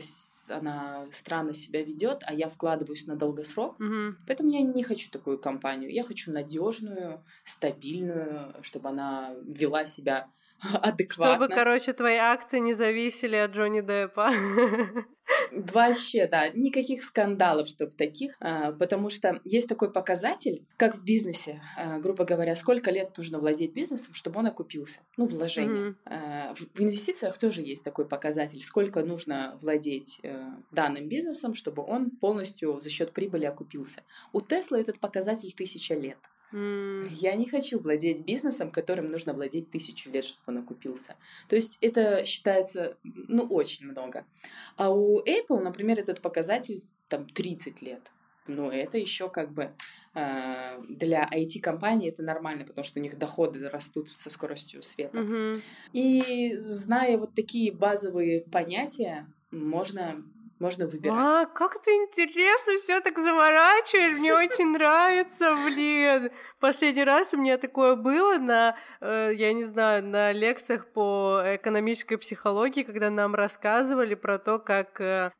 она 0.50 1.06
странно 1.12 1.54
себя 1.54 1.84
ведет, 1.84 2.22
а 2.26 2.34
я 2.34 2.50
вкладываюсь 2.50 3.06
на 3.06 3.16
долгосрок. 3.16 3.80
Мгм. 3.80 4.18
Поэтому 4.28 4.50
я 4.50 4.62
не 4.62 4.84
хочу 4.84 5.10
такую 5.10 5.40
компанию. 5.40 5.92
Я 5.92 6.04
хочу 6.04 6.32
надежную, 6.32 7.24
стабильную, 7.44 8.54
чтобы 8.62 8.90
она 8.90 9.36
вела 9.44 9.86
себя 9.86 10.28
адекватно. 10.82 11.36
Чтобы, 11.36 11.54
короче, 11.54 11.94
твои 11.94 12.18
акции 12.18 12.60
не 12.60 12.74
зависели 12.74 13.36
от 13.36 13.52
Джонни 13.52 13.82
Деппа. 13.82 14.32
Вообще, 15.52 16.28
да, 16.28 16.50
никаких 16.50 17.04
скандалов, 17.04 17.68
чтобы 17.68 17.92
таких, 17.92 18.36
а, 18.40 18.72
потому 18.72 19.10
что 19.10 19.40
есть 19.44 19.70
такой 19.70 19.92
показатель, 19.92 20.66
как 20.76 20.96
в 20.96 21.04
бизнесе, 21.04 21.62
а, 21.78 22.00
грубо 22.00 22.26
говоря, 22.26 22.56
сколько 22.56 22.92
лет 22.92 23.16
нужно 23.18 23.40
владеть 23.40 23.74
бизнесом, 23.74 24.14
чтобы 24.16 24.40
он 24.40 24.48
окупился, 24.48 25.02
ну, 25.18 25.28
вложение. 25.28 25.96
В 26.06 26.70
в 26.80 26.82
инвестициях 26.82 27.38
тоже 27.38 27.62
есть 27.62 27.84
такой 27.84 28.08
показатель, 28.08 28.62
сколько 28.62 29.04
нужно 29.04 29.58
владеть 29.62 30.20
э, 30.24 30.50
данным 30.72 31.08
бизнесом, 31.08 31.56
чтобы 31.56 31.84
он 31.84 32.12
полностью 32.12 32.80
за 32.80 32.90
счет 32.90 33.12
прибыли 33.14 33.46
окупился. 33.46 34.04
У 34.34 34.42
Тесла 34.42 34.80
этот 34.80 35.00
показатель 35.00 35.54
тысяча 35.54 35.96
лет. 35.96 36.18
М, 36.52 37.08
Я 37.10 37.36
не 37.36 37.48
хочу 37.48 37.80
владеть 37.80 38.26
бизнесом, 38.26 38.72
которым 38.72 39.12
нужно 39.12 39.34
владеть 39.34 39.70
тысячу 39.70 40.10
лет, 40.12 40.26
чтобы 40.26 40.44
он 40.48 40.58
окупился. 40.64 41.16
То 41.48 41.56
есть 41.56 41.78
это 41.82 42.26
считается, 42.26 42.98
ну, 43.04 43.44
очень 43.44 43.88
много. 43.88 44.26
А 44.78 44.90
у 44.90 45.22
Apple, 45.24 45.60
например, 45.62 46.00
этот 46.00 46.22
показатель 46.22 46.84
там 47.08 47.28
30 47.28 47.82
лет. 47.82 48.12
Ну, 48.48 48.72
это 48.72 48.98
еще 48.98 49.30
как 49.30 49.52
бы 49.54 49.72
э, 50.16 50.82
для 50.90 51.30
IT-компаний 51.32 52.10
это 52.10 52.24
нормально, 52.24 52.66
потому 52.66 52.84
что 52.84 53.00
у 53.00 53.04
них 53.04 53.18
доходы 53.18 53.70
растут 53.70 54.10
со 54.18 54.30
скоростью 54.32 54.82
света. 54.82 55.18
мгм. 55.20 55.62
И 55.94 56.56
зная 56.58 57.18
вот 57.18 57.36
такие 57.36 57.72
базовые 57.72 58.42
понятия, 58.42 59.28
можно, 59.52 60.24
можно 60.60 60.88
выбирать. 60.88 61.18
А, 61.18 61.46
как 61.46 61.82
ты 61.82 61.92
интересно 61.92 62.76
все 62.78 63.00
так 63.00 63.18
заворачиваешь, 63.18 64.18
мне 64.18 64.34
очень 64.34 64.68
нравится, 64.74 65.56
блин. 65.66 66.32
Последний 66.60 67.04
раз 67.06 67.34
у 67.34 67.38
меня 67.38 67.58
такое 67.58 67.96
было 67.96 68.38
на, 68.38 68.76
э, 69.02 69.32
я 69.34 69.54
не 69.54 69.66
знаю, 69.66 70.04
на 70.04 70.32
лекциях 70.34 70.88
по 70.88 71.42
экономической 71.46 72.18
психологии, 72.18 72.84
когда 72.84 73.10
нам 73.10 73.36
рассказывали 73.36 74.16
про 74.16 74.38
то, 74.38 74.60
как 74.60 75.00
э, 75.00 75.32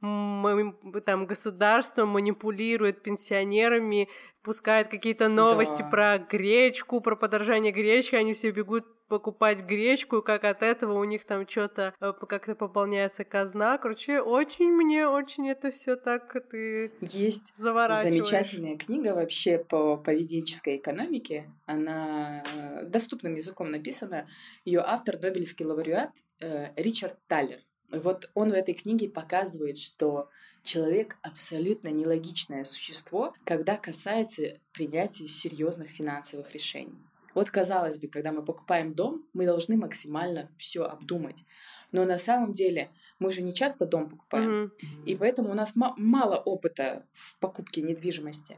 там 1.06 1.26
государство 1.26 2.06
манипулирует 2.06 3.04
пенсионерами, 3.04 4.10
пускает 4.42 4.88
какие-то 4.88 5.28
новости 5.28 5.82
Да. 5.82 5.90
про 5.90 6.18
гречку, 6.18 7.02
про 7.02 7.16
подорожание 7.16 7.72
гречки, 7.74 8.16
они 8.16 8.34
все 8.34 8.52
бегут 8.52 8.86
покупать 9.10 9.64
гречку, 9.66 10.22
как 10.22 10.46
от 10.46 10.62
этого 10.64 11.00
у 11.00 11.04
них 11.04 11.26
там 11.26 11.48
что-то 11.48 11.94
как-то 12.00 12.56
пополняется 12.56 13.26
казна. 13.26 13.78
Короче, 13.78 14.22
очень 14.22 14.72
мне, 14.72 15.08
очень 15.08 15.50
это 15.50 15.72
все 15.72 15.96
так 15.96 16.34
ты 16.50 16.92
Есть 17.02 17.52
заворачиваешь. 17.58 18.14
Замечательная 18.14 18.78
книга 18.78 19.14
вообще 19.14 19.58
по 19.58 19.98
поведенческой 19.98 20.78
экономике. 20.78 21.50
Она 21.66 22.44
э, 22.56 22.86
доступным 22.86 23.36
языком 23.36 23.72
написана. 23.72 24.28
Ее 24.64 24.82
автор 24.86 25.20
Нобелевский 25.20 25.66
лауреат 25.66 26.12
э, 26.40 26.68
Ричард 26.76 27.18
Таллер. 27.28 27.60
Вот 27.92 28.30
он 28.36 28.52
в 28.52 28.54
этой 28.54 28.76
книге 28.76 29.10
показывает, 29.10 29.78
что 29.78 30.30
человек 30.64 31.18
абсолютно 31.24 31.88
нелогичное 31.88 32.64
существо, 32.64 33.34
когда 33.44 33.78
касается 33.78 34.60
принятия 34.72 35.28
серьезных 35.28 35.90
финансовых 35.90 36.54
решений. 36.54 37.09
Вот 37.36 37.50
казалось 37.50 37.98
бы, 37.98 38.08
когда 38.08 38.32
мы 38.32 38.44
покупаем 38.44 38.94
дом, 38.94 39.26
мы 39.34 39.46
должны 39.46 39.78
максимально 39.78 40.50
все 40.58 40.84
обдумать. 40.84 41.46
Но 41.92 42.06
на 42.06 42.18
самом 42.18 42.54
деле 42.54 42.90
мы 43.20 43.32
же 43.32 43.42
не 43.42 43.54
часто 43.54 43.86
дом 43.86 44.10
покупаем. 44.10 44.64
Мгм. 44.64 44.72
И 45.06 45.16
поэтому 45.16 45.52
у 45.52 45.54
нас 45.54 45.76
ма- 45.76 45.96
мало 45.98 46.38
опыта 46.38 47.06
в 47.14 47.38
покупке 47.40 47.82
недвижимости. 47.82 48.58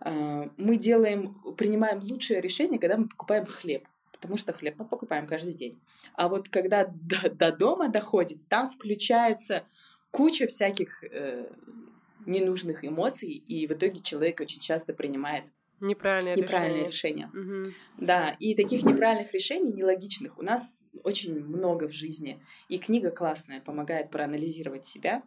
А, 0.00 0.50
Мы 0.56 0.76
делаем, 0.76 1.34
принимаем 1.56 2.00
лучшее 2.00 2.40
решение, 2.40 2.78
когда 2.78 2.96
мы 2.96 3.08
покупаем 3.08 3.46
хлеб. 3.46 3.86
Потому 4.12 4.36
что 4.36 4.52
хлеб 4.52 4.76
мы 4.78 4.86
покупаем 4.86 5.26
каждый 5.26 5.52
день. 5.52 5.78
А 6.14 6.28
вот 6.28 6.48
когда 6.48 6.86
до, 6.86 7.28
до 7.30 7.52
дома 7.52 7.88
доходит, 7.88 8.38
там 8.48 8.70
включается 8.70 9.64
куча 10.10 10.46
всяких 10.46 11.04
э, 11.04 11.50
ненужных 12.24 12.84
эмоций, 12.84 13.30
и 13.30 13.66
в 13.66 13.72
итоге 13.72 14.00
человек 14.00 14.40
очень 14.40 14.60
часто 14.60 14.94
принимает 14.94 15.44
Неправильное 15.80 16.36
неправильное 16.36 16.86
решение. 16.86 17.26
решение. 17.32 17.60
Мгм. 17.62 17.74
Да, 17.98 18.36
и 18.40 18.54
таких 18.54 18.82
неправильных 18.84 19.32
решений, 19.32 19.72
нелогичных, 19.72 20.38
у 20.38 20.42
нас 20.42 20.80
очень 21.04 21.38
много 21.38 21.88
в 21.88 21.92
жизни. 21.92 22.42
И 22.68 22.78
книга 22.78 23.10
классная, 23.10 23.60
помогает 23.60 24.10
проанализировать 24.10 24.86
себя. 24.86 25.22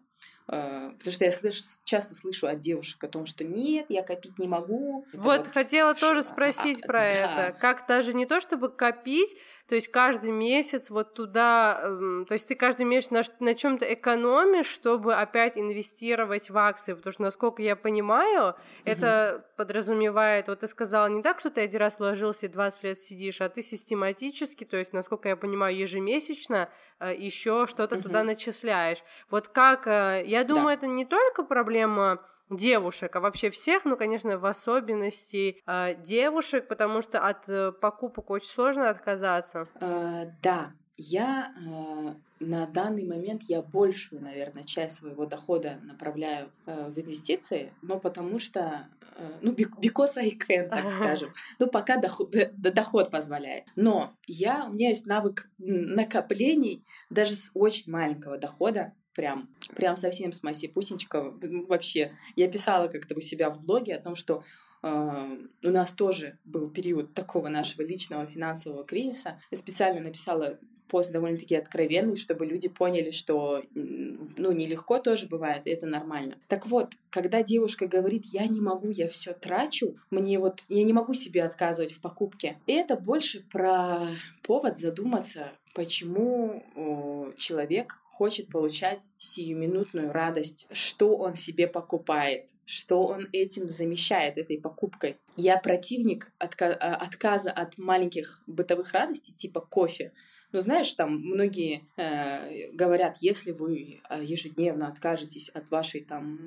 Э, 0.51 0.91
Потому 0.97 1.11
что 1.13 1.25
я 1.25 1.29
слыш- 1.31 1.81
часто 1.85 2.15
слышу 2.15 2.47
от 2.47 2.59
девушек 2.59 3.03
о 3.03 3.07
том, 3.07 3.27
что 3.27 3.43
нет, 3.43 3.85
я 3.89 4.01
копить 4.01 4.39
не 4.39 4.47
могу. 4.47 5.05
Это 5.13 5.21
Вот, 5.21 5.47
хотела 5.47 5.93
тоже 5.93 6.21
ш- 6.23 6.29
спросить 6.29 6.83
а, 6.83 6.87
про 6.87 6.99
да. 7.01 7.47
это. 7.49 7.59
Как 7.59 7.85
даже 7.87 8.13
не 8.13 8.25
то, 8.25 8.39
чтобы 8.39 8.69
копить, 8.69 9.37
то 9.67 9.75
есть 9.75 9.89
каждый 9.89 10.31
месяц 10.31 10.89
вот 10.89 11.13
туда, 11.13 11.79
эм, 11.83 12.25
то 12.27 12.33
есть 12.33 12.47
ты 12.47 12.55
каждый 12.55 12.87
месяц 12.87 13.11
на, 13.11 13.21
на 13.39 13.53
чем-то 13.53 13.93
экономишь, 13.93 14.65
чтобы 14.67 15.13
опять 15.13 15.55
инвестировать 15.55 16.49
в 16.49 16.57
акции, 16.57 16.93
потому 16.93 17.13
что, 17.13 17.21
насколько 17.21 17.61
я 17.61 17.75
понимаю, 17.75 18.55
это 18.85 19.45
подразумевает, 19.55 20.47
вот 20.47 20.61
ты 20.61 20.67
сказала, 20.67 21.05
не 21.07 21.21
так, 21.21 21.39
что 21.39 21.51
ты 21.51 21.61
один 21.61 21.79
раз 21.79 21.99
вложился 21.99 22.47
и 22.47 22.49
20 22.49 22.83
лет 22.85 22.99
сидишь, 22.99 23.39
а 23.41 23.49
ты 23.49 23.61
систематически, 23.61 24.63
то 24.63 24.77
есть, 24.77 24.93
насколько 24.93 25.29
я 25.29 25.37
понимаю, 25.37 25.77
ежемесячно 25.77 26.69
еще 26.99 27.67
что-то 27.67 27.95
Мгм. 27.95 28.03
туда 28.03 28.23
начисляешь. 28.23 29.03
Вот 29.29 29.47
как, 29.47 29.85
э, 29.87 30.08
я 30.17 30.43
думаю, 30.43 30.67
Да. 30.67 30.73
это 30.73 30.87
не 30.87 31.05
только 31.05 31.43
проблема 31.43 32.21
девушек, 32.49 33.15
а 33.15 33.19
вообще 33.19 33.49
всех, 33.51 33.85
ну, 33.85 33.95
конечно, 33.97 34.37
в 34.39 34.45
особенности 34.45 35.61
э, 35.67 35.95
девушек, 36.01 36.67
потому 36.67 37.01
что 37.01 37.19
от 37.19 37.47
э, 37.47 37.71
покупок 37.71 38.29
очень 38.31 38.49
сложно 38.49 38.89
отказаться. 38.89 39.67
Э, 39.79 40.31
Да, 40.41 40.71
я 40.97 41.53
э, 41.55 42.13
на 42.39 42.65
данный 42.67 43.05
момент 43.05 43.43
я 43.43 43.61
большую, 43.61 44.21
наверное, 44.23 44.63
часть 44.63 44.95
своего 44.97 45.25
дохода 45.25 45.79
направляю 45.83 46.51
э, 46.65 46.89
в 46.89 46.97
инвестиции, 46.99 47.71
но 47.83 47.99
потому 47.99 48.39
что, 48.39 48.87
э, 49.17 49.29
ну, 49.41 49.51
be- 49.51 49.69
because 49.79 50.17
I 50.17 50.29
can, 50.31 50.69
так 50.69 50.89
скажем. 50.89 51.29
Ну, 51.59 51.67
пока 51.67 51.97
доход, 51.97 52.31
д- 52.31 52.51
доход 52.53 53.11
позволяет. 53.11 53.65
Но 53.75 54.11
я, 54.25 54.65
у 54.65 54.73
меня 54.73 54.87
есть 54.89 55.05
навык 55.05 55.49
накоплений 55.59 56.83
даже 57.09 57.35
с 57.35 57.51
очень 57.53 57.91
маленького 57.91 58.37
дохода, 58.37 58.93
прям, 59.19 59.49
прям 59.75 59.97
совсем 59.97 60.31
с 60.31 60.43
массипусенчика. 60.43 61.33
М, 61.41 61.65
Вообще, 61.65 62.13
я 62.37 62.47
писала 62.47 62.87
как-то 62.87 63.15
у 63.15 63.19
себя 63.19 63.49
в 63.49 63.61
блоге 63.61 63.95
о 63.95 63.99
том, 63.99 64.15
что 64.15 64.43
э, 64.81 65.37
у 65.61 65.69
нас 65.69 65.91
тоже 65.91 66.37
был 66.45 66.69
период 66.69 67.13
такого 67.13 67.49
нашего 67.49 67.81
личного 67.81 68.25
финансового 68.25 68.85
кризиса. 68.85 69.41
Я 69.51 69.57
специально 69.57 69.99
написала 69.99 70.57
пост 70.87 71.11
довольно-таки 71.11 71.55
откровенный, 71.55 72.15
чтобы 72.15 72.45
люди 72.45 72.69
поняли, 72.69 73.11
что, 73.11 73.61
ну, 73.75 74.53
нелегко 74.53 74.99
тоже 74.99 75.27
бывает, 75.27 75.67
и 75.67 75.69
это 75.69 75.85
нормально. 75.85 76.37
Так 76.47 76.65
вот, 76.67 76.93
когда 77.09 77.43
девушка 77.43 77.87
говорит, 77.87 78.23
я 78.27 78.47
не 78.47 78.61
могу, 78.61 78.89
я 78.89 79.09
все 79.09 79.33
трачу, 79.33 79.97
мне 80.11 80.39
вот, 80.39 80.63
я 80.69 80.83
не 80.85 80.93
могу 80.93 81.13
себе 81.13 81.43
отказывать 81.43 81.91
в 81.91 81.99
покупке, 81.99 82.57
это 82.67 82.95
больше 82.95 83.43
про 83.51 84.07
повод 84.43 84.79
задуматься, 84.79 85.51
почему 85.75 86.63
о, 86.75 87.31
человек 87.37 87.99
хочет 88.19 88.49
получать 88.49 88.99
сиюминутную 89.17 90.11
радость, 90.11 90.67
что 90.73 91.15
он 91.15 91.35
себе 91.35 91.67
покупает, 91.67 92.49
что 92.65 93.03
он 93.03 93.29
этим 93.31 93.69
замещает 93.69 94.37
этой 94.37 94.59
покупкой. 94.59 95.15
Я 95.37 95.55
противник 95.55 96.29
отка- 96.37 96.75
а, 96.81 96.95
отказа 96.95 97.49
от 97.49 97.77
маленьких 97.77 98.43
бытовых 98.45 98.91
радостей, 98.91 99.33
типа 99.33 99.61
кофе. 99.61 100.11
Но 100.51 100.61
знаешь, 100.61 100.91
там 100.93 101.19
многие 101.19 101.83
э, 101.97 102.71
говорят, 102.73 103.17
если 103.21 103.51
вы 103.51 104.01
э, 104.09 104.23
ежедневно 104.23 104.87
откажетесь 104.87 105.49
от 105.49 105.69
вашей 105.69 106.01
там 106.01 106.39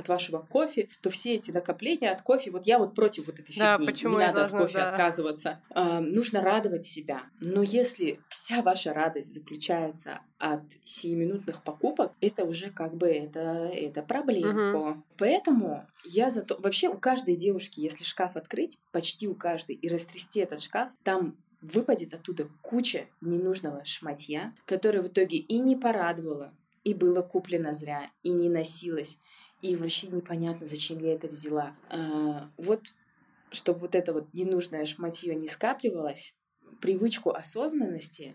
от 0.00 0.08
вашего 0.08 0.38
кофе, 0.38 0.88
то 1.02 1.10
все 1.10 1.34
эти 1.34 1.50
накопления 1.50 2.10
от 2.10 2.22
кофе, 2.22 2.50
вот 2.50 2.66
я 2.66 2.78
вот 2.78 2.94
против 2.94 3.26
вот 3.26 3.38
этой 3.38 3.54
да, 3.56 3.76
фигни, 3.76 3.86
почему 3.86 4.12
не 4.18 4.26
надо 4.26 4.40
должна, 4.40 4.58
от 4.58 4.64
кофе 4.64 4.78
да. 4.78 4.90
отказываться. 4.90 5.60
Э, 5.70 6.00
нужно 6.00 6.40
радовать 6.40 6.86
себя. 6.86 7.24
Но 7.40 7.62
если 7.62 8.20
вся 8.28 8.62
ваша 8.62 8.92
радость 8.92 9.34
заключается 9.34 10.20
от 10.38 10.62
сиюминутных 10.84 11.62
покупок, 11.62 12.12
это 12.20 12.44
уже 12.44 12.70
как 12.70 12.96
бы 12.96 13.08
это, 13.08 13.40
это 13.72 14.02
проблемка. 14.02 14.76
Угу. 14.76 15.02
Поэтому 15.18 15.86
я 16.04 16.30
зато... 16.30 16.58
Вообще 16.58 16.88
у 16.88 16.96
каждой 16.96 17.36
девушки, 17.36 17.80
если 17.80 18.04
шкаф 18.04 18.36
открыть, 18.36 18.78
почти 18.92 19.28
у 19.28 19.34
каждой, 19.34 19.76
и 19.76 19.88
растрясти 19.88 20.40
этот 20.40 20.60
шкаф, 20.60 20.88
там 21.04 21.36
выпадет 21.60 22.14
оттуда 22.14 22.48
куча 22.62 23.06
ненужного 23.20 23.84
шматья, 23.84 24.54
которое 24.64 25.02
в 25.02 25.08
итоге 25.08 25.38
и 25.38 25.58
не 25.58 25.76
порадовало, 25.76 26.54
и 26.84 26.94
было 26.94 27.22
куплено 27.22 27.72
зря, 27.72 28.10
и 28.22 28.30
не 28.30 28.48
носилось, 28.48 29.20
и 29.62 29.76
вообще 29.76 30.08
непонятно, 30.08 30.66
зачем 30.66 30.98
я 31.00 31.14
это 31.14 31.28
взяла. 31.28 31.74
А, 31.90 32.50
вот, 32.56 32.94
чтобы 33.50 33.80
вот 33.80 33.94
это 33.94 34.12
вот 34.12 34.32
ненужное 34.32 34.86
шматье 34.86 35.34
не 35.34 35.48
скапливалось, 35.48 36.34
привычку 36.80 37.30
осознанности 37.30 38.34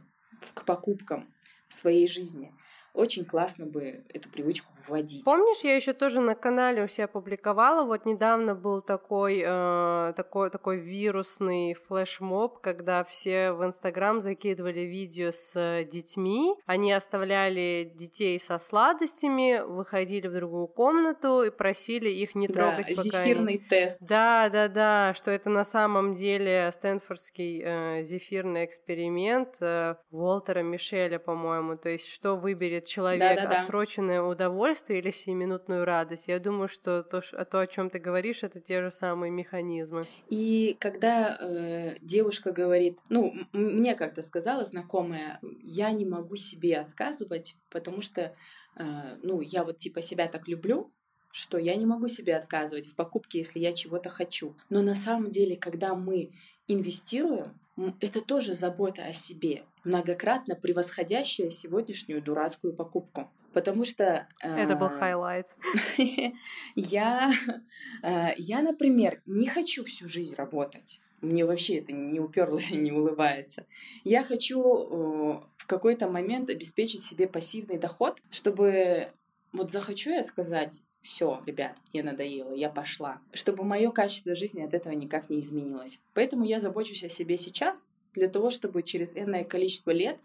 к 0.53 0.65
покупкам 0.65 1.33
в 1.67 1.73
своей 1.73 2.07
жизни– 2.07 2.53
очень 2.95 3.25
классно 3.25 3.65
бы 3.65 4.03
эту 4.13 4.29
привычку 4.29 4.71
вводить. 4.87 5.25
Помнишь, 5.25 5.63
я 5.63 5.75
еще 5.75 5.93
тоже 5.93 6.21
на 6.21 6.35
канале 6.35 6.83
у 6.83 6.87
себя 6.87 7.07
публиковала, 7.07 7.85
вот 7.85 8.05
недавно 8.05 8.55
был 8.55 8.81
такой, 8.81 9.43
э, 9.45 10.13
такой, 10.15 10.49
такой 10.49 10.77
вирусный 10.77 11.73
флешмоб, 11.73 12.59
когда 12.61 13.03
все 13.03 13.51
в 13.51 13.63
Инстаграм 13.65 14.21
закидывали 14.21 14.81
видео 14.81 15.31
с 15.31 15.83
детьми, 15.91 16.55
они 16.65 16.93
оставляли 16.93 17.91
детей 17.95 18.39
со 18.39 18.57
сладостями, 18.57 19.61
выходили 19.65 20.27
в 20.27 20.33
другую 20.33 20.67
комнату 20.67 21.43
и 21.43 21.49
просили 21.49 22.09
их 22.09 22.35
не 22.35 22.47
трогать, 22.47 22.87
да, 22.87 22.93
пока 22.95 23.03
зефирный 23.03 23.55
они... 23.55 23.67
тест. 23.67 24.01
Да, 24.01 24.49
да, 24.49 24.67
да, 24.67 25.13
что 25.15 25.31
это 25.31 25.49
на 25.49 25.65
самом 25.65 26.13
деле 26.13 26.71
Стэнфордский 26.71 27.61
э, 27.63 28.03
зефирный 28.03 28.65
эксперимент 28.65 29.61
э, 29.61 29.95
Уолтера 30.11 30.61
Мишеля, 30.61 31.19
по-моему, 31.19 31.77
то 31.77 31.89
есть 31.89 32.07
что 32.07 32.35
выберет 32.35 32.84
человек 32.87 33.37
да, 33.37 33.43
да, 33.43 33.49
да. 33.49 33.59
отсроченное 33.59 34.21
удовольствие 34.21 34.99
или 34.99 35.11
семиминутную 35.11 35.85
радость. 35.85 36.27
Я 36.27 36.39
думаю, 36.39 36.67
что 36.67 37.03
то, 37.03 37.21
то 37.21 37.59
о 37.59 37.67
чем 37.67 37.89
ты 37.89 37.99
говоришь, 37.99 38.43
это 38.43 38.59
те 38.59 38.81
же 38.81 38.91
самые 38.91 39.31
механизмы. 39.31 40.05
И 40.29 40.75
когда 40.79 41.37
э, 41.39 41.95
девушка 42.01 42.51
говорит, 42.51 42.99
ну, 43.09 43.33
мне 43.53 43.95
как-то 43.95 44.21
сказала 44.21 44.65
знакомая, 44.65 45.39
я 45.61 45.91
не 45.91 46.05
могу 46.05 46.35
себе 46.35 46.77
отказывать, 46.77 47.55
потому 47.69 48.01
что, 48.01 48.33
э, 48.77 48.83
ну, 49.21 49.41
я 49.41 49.63
вот 49.63 49.77
типа 49.77 50.01
себя 50.01 50.27
так 50.27 50.47
люблю, 50.47 50.91
что 51.35 51.57
я 51.57 51.75
не 51.75 51.85
могу 51.85 52.07
себе 52.07 52.37
отказывать 52.37 52.87
в 52.87 52.95
покупке, 52.95 53.39
если 53.39 53.59
я 53.59 53.73
чего-то 53.73 54.09
хочу. 54.09 54.55
Но 54.69 54.81
на 54.81 54.95
самом 54.95 55.31
деле, 55.31 55.57
когда 55.57 55.93
мы 55.93 56.31
инвестируем, 56.69 57.59
это 57.99 58.21
тоже 58.21 58.53
забота 58.53 59.03
о 59.03 59.11
себе, 59.11 59.65
многократно 59.83 60.55
превосходящая 60.55 61.49
сегодняшнюю 61.49 62.21
дурацкую 62.21 62.73
покупку. 62.73 63.29
Потому 63.51 63.83
что... 63.83 64.29
Это 64.39 64.77
был 64.77 64.87
highlight. 64.87 65.47
я, 66.75 67.33
э, 68.01 68.27
я, 68.37 68.61
например, 68.61 69.21
не 69.25 69.47
хочу 69.47 69.83
всю 69.83 70.07
жизнь 70.07 70.37
работать. 70.37 71.01
Мне 71.19 71.45
вообще 71.45 71.79
это 71.79 71.91
не 71.91 72.21
уперлось 72.21 72.71
и 72.71 72.77
не 72.77 72.93
улыбается. 72.93 73.65
Я 74.05 74.23
хочу 74.23 74.61
в 74.61 75.65
какой-то 75.67 76.09
момент 76.09 76.49
обеспечить 76.49 77.03
себе 77.03 77.27
пассивный 77.27 77.77
доход, 77.77 78.21
чтобы 78.29 79.09
вот 79.51 79.71
захочу 79.71 80.11
я 80.11 80.23
сказать, 80.23 80.83
все, 81.05 81.39
ребят, 81.45 81.77
мне 81.93 82.01
надоело, 82.01 82.51
я 82.51 82.67
пошла. 82.67 83.21
Чтобы 83.31 83.63
мое 83.63 83.91
качество 83.91 84.35
жизни 84.35 84.63
от 84.63 84.73
этого 84.73 84.91
никак 84.93 85.29
не 85.29 85.39
изменилось. 85.39 86.01
Поэтому 86.15 86.43
я 86.45 86.57
забочусь 86.57 87.03
о 87.03 87.09
себе 87.09 87.37
сейчас, 87.37 87.91
для 88.15 88.29
того, 88.29 88.49
чтобы 88.49 88.83
через 88.83 89.15
энное 89.15 89.43
количество 89.43 89.91
лет 89.91 90.17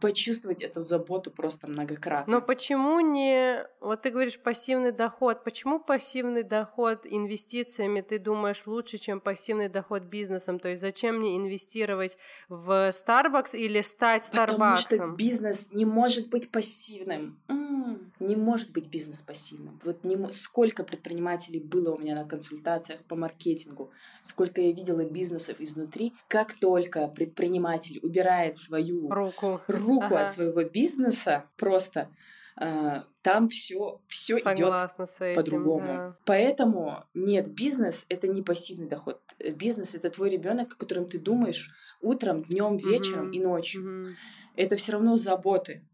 почувствовать 0.00 0.62
эту 0.62 0.82
заботу 0.82 1.30
просто 1.30 1.66
многократно. 1.66 2.34
Но 2.34 2.40
почему 2.40 3.00
не... 3.00 3.66
Вот 3.80 4.02
ты 4.02 4.10
говоришь 4.10 4.38
пассивный 4.38 4.92
доход. 4.92 5.44
Почему 5.44 5.80
пассивный 5.80 6.42
доход 6.42 7.00
инвестициями 7.04 8.00
ты 8.00 8.18
думаешь 8.18 8.66
лучше, 8.66 8.98
чем 8.98 9.20
пассивный 9.20 9.68
доход 9.68 10.02
бизнесом? 10.02 10.58
То 10.58 10.68
есть 10.68 10.82
зачем 10.82 11.18
мне 11.18 11.36
инвестировать 11.36 12.18
в 12.48 12.90
Starbucks 12.90 13.56
или 13.56 13.80
стать 13.80 14.22
Starbucks? 14.22 14.52
Потому 14.52 14.76
что 14.76 15.08
бизнес 15.16 15.68
не 15.72 15.84
может 15.84 16.28
быть 16.30 16.50
пассивным. 16.50 17.38
Не 18.20 18.36
может 18.36 18.72
быть 18.72 18.86
бизнес 18.86 19.22
пассивным. 19.22 19.80
Вот 19.84 20.04
не... 20.04 20.30
сколько 20.32 20.84
предпринимателей 20.84 21.60
было 21.60 21.94
у 21.94 21.98
меня 21.98 22.14
на 22.14 22.24
консультациях 22.28 23.00
по 23.04 23.16
маркетингу, 23.16 23.90
сколько 24.22 24.60
я 24.60 24.72
видела 24.72 25.04
бизнесов 25.04 25.56
изнутри. 25.60 26.12
Как 26.26 26.52
только 26.52 27.08
предприниматель 27.08 27.37
предприниматель 27.38 28.00
убирает 28.02 28.58
свою 28.58 29.08
руку, 29.08 29.60
руку 29.68 30.06
ага. 30.06 30.22
от 30.22 30.30
своего 30.30 30.64
бизнеса, 30.64 31.44
просто 31.56 32.10
э, 32.60 33.02
там 33.22 33.48
все 33.48 34.00
все 34.08 34.38
идет 34.38 34.90
по-другому. 35.36 35.86
Да. 35.86 36.16
Поэтому 36.24 37.04
нет, 37.14 37.48
бизнес 37.52 38.06
это 38.08 38.26
не 38.26 38.42
пассивный 38.42 38.88
доход. 38.88 39.20
Бизнес 39.54 39.94
это 39.94 40.10
твой 40.10 40.30
ребенок, 40.30 40.72
о 40.72 40.76
котором 40.76 41.08
ты 41.08 41.18
думаешь 41.20 41.70
утром, 42.00 42.42
днем, 42.42 42.76
вечером 42.76 43.28
угу. 43.28 43.32
и 43.32 43.40
ночью. 43.40 43.82
Угу. 43.82 44.08
Это 44.56 44.76
все 44.76 44.92
равно 44.92 45.16
заботы 45.16 45.84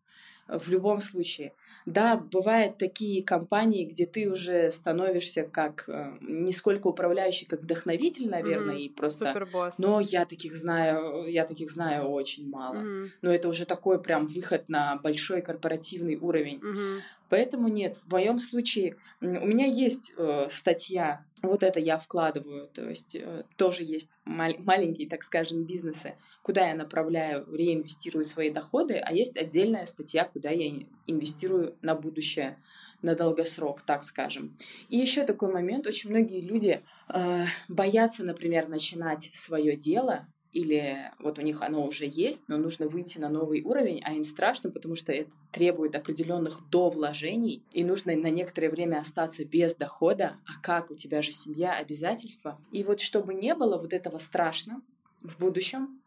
в 0.48 0.68
любом 0.68 1.00
случае. 1.00 1.52
Да, 1.86 2.16
бывают 2.16 2.78
такие 2.78 3.22
компании, 3.22 3.84
где 3.84 4.06
ты 4.06 4.30
уже 4.30 4.70
становишься 4.70 5.42
как 5.42 5.84
э, 5.88 6.16
не 6.22 6.52
сколько 6.52 6.86
управляющий, 6.86 7.44
как 7.44 7.60
вдохновитель, 7.60 8.30
наверное, 8.30 8.76
mm-hmm. 8.76 8.84
и 8.84 8.88
просто. 8.88 9.26
Супербосс. 9.26 9.78
Но 9.78 10.00
я 10.00 10.24
таких 10.24 10.54
знаю, 10.54 11.26
я 11.30 11.44
таких 11.44 11.70
знаю 11.70 12.04
очень 12.04 12.48
мало. 12.48 12.76
Mm-hmm. 12.76 13.04
Но 13.20 13.30
это 13.30 13.48
уже 13.48 13.66
такой 13.66 14.00
прям 14.02 14.26
выход 14.26 14.68
на 14.68 14.96
большой 14.96 15.42
корпоративный 15.42 16.16
уровень. 16.16 16.58
Mm-hmm. 16.58 16.98
Поэтому 17.28 17.68
нет, 17.68 17.96
в 17.96 18.12
моем 18.12 18.38
случае 18.38 18.96
у 19.20 19.26
меня 19.26 19.66
есть 19.66 20.12
э, 20.16 20.48
статья, 20.50 21.24
вот 21.42 21.62
это 21.62 21.80
я 21.80 21.98
вкладываю, 21.98 22.68
то 22.68 22.88
есть 22.88 23.16
э, 23.16 23.44
тоже 23.56 23.82
есть 23.82 24.10
мал- 24.24 24.56
маленькие, 24.58 25.08
так 25.08 25.22
скажем, 25.22 25.64
бизнесы, 25.64 26.14
куда 26.42 26.68
я 26.68 26.74
направляю, 26.74 27.46
реинвестирую 27.52 28.24
свои 28.24 28.50
доходы, 28.50 28.94
а 28.94 29.12
есть 29.12 29.36
отдельная 29.36 29.86
статья, 29.86 30.24
куда 30.24 30.50
я 30.50 30.84
инвестирую 31.06 31.76
на 31.82 31.94
будущее, 31.94 32.58
на 33.02 33.14
долгосрок, 33.14 33.82
так 33.82 34.02
скажем. 34.02 34.56
И 34.88 34.96
еще 34.96 35.24
такой 35.24 35.52
момент, 35.52 35.86
очень 35.86 36.10
многие 36.10 36.40
люди 36.40 36.82
э, 37.08 37.44
боятся, 37.68 38.24
например, 38.24 38.68
начинать 38.68 39.30
свое 39.34 39.76
дело, 39.76 40.26
или 40.54 41.10
вот 41.18 41.38
у 41.38 41.42
них 41.42 41.62
оно 41.62 41.84
уже 41.84 42.06
есть, 42.06 42.44
но 42.48 42.56
нужно 42.56 42.86
выйти 42.86 43.18
на 43.18 43.28
новый 43.28 43.62
уровень, 43.62 44.00
а 44.04 44.14
им 44.14 44.24
страшно, 44.24 44.70
потому 44.70 44.94
что 44.94 45.12
это 45.12 45.30
требует 45.50 45.96
определенных 45.96 46.68
довложений, 46.70 47.64
и 47.72 47.84
нужно 47.84 48.14
на 48.14 48.30
некоторое 48.30 48.70
время 48.70 48.98
остаться 48.98 49.44
без 49.44 49.74
дохода, 49.74 50.36
а 50.46 50.60
как, 50.62 50.90
у 50.92 50.94
тебя 50.94 51.22
же 51.22 51.32
семья, 51.32 51.76
обязательства. 51.76 52.60
И 52.70 52.84
вот 52.84 53.00
чтобы 53.00 53.34
не 53.34 53.54
было 53.54 53.78
вот 53.78 53.92
этого 53.92 54.18
страшно 54.18 54.80
в 55.22 55.38
будущем, 55.38 56.00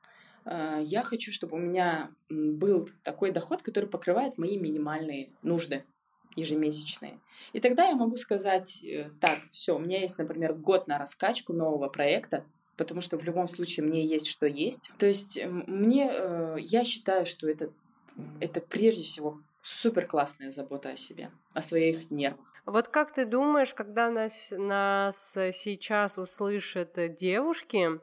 э, 0.46 0.82
я 0.84 1.04
хочу, 1.04 1.34
чтобы 1.34 1.58
у 1.58 1.60
меня 1.60 2.10
был 2.30 2.90
такой 3.04 3.32
доход, 3.32 3.62
который 3.62 3.90
покрывает 3.90 4.38
мои 4.38 4.58
минимальные 4.58 5.30
нужды 5.44 5.84
ежемесячные. 6.38 7.20
И 7.52 7.60
тогда 7.60 7.86
я 7.86 7.96
могу 7.96 8.16
сказать, 8.16 8.84
э, 8.84 9.10
так, 9.20 9.40
все, 9.52 9.76
у 9.76 9.80
меня 9.80 10.00
есть, 10.00 10.18
например, 10.18 10.54
год 10.54 10.88
на 10.88 10.98
раскачку 10.98 11.52
нового 11.52 11.90
проекта, 11.90 12.46
потому 12.78 13.02
что 13.02 13.18
в 13.18 13.24
любом 13.24 13.48
случае 13.48 13.86
мне 13.86 14.06
есть 14.06 14.28
что 14.28 14.46
есть. 14.48 14.92
То 14.98 15.06
есть 15.06 15.44
мне, 15.46 16.10
э, 16.12 16.58
я 16.60 16.84
считаю, 16.84 17.26
что 17.26 17.50
это, 17.50 17.72
это 18.40 18.62
прежде 18.62 19.04
всего 19.04 19.40
супер 19.64 20.06
классная 20.06 20.52
забота 20.52 20.90
о 20.90 20.96
себе, 20.96 21.32
о 21.54 21.62
своих 21.62 22.10
нервах. 22.10 22.54
Вот 22.66 22.88
как 22.88 23.14
ты 23.14 23.26
думаешь, 23.26 23.74
когда 23.74 24.10
нас, 24.10 24.54
нас 24.56 25.32
сейчас 25.34 26.18
услышат 26.18 26.98
девушки, 27.20 28.00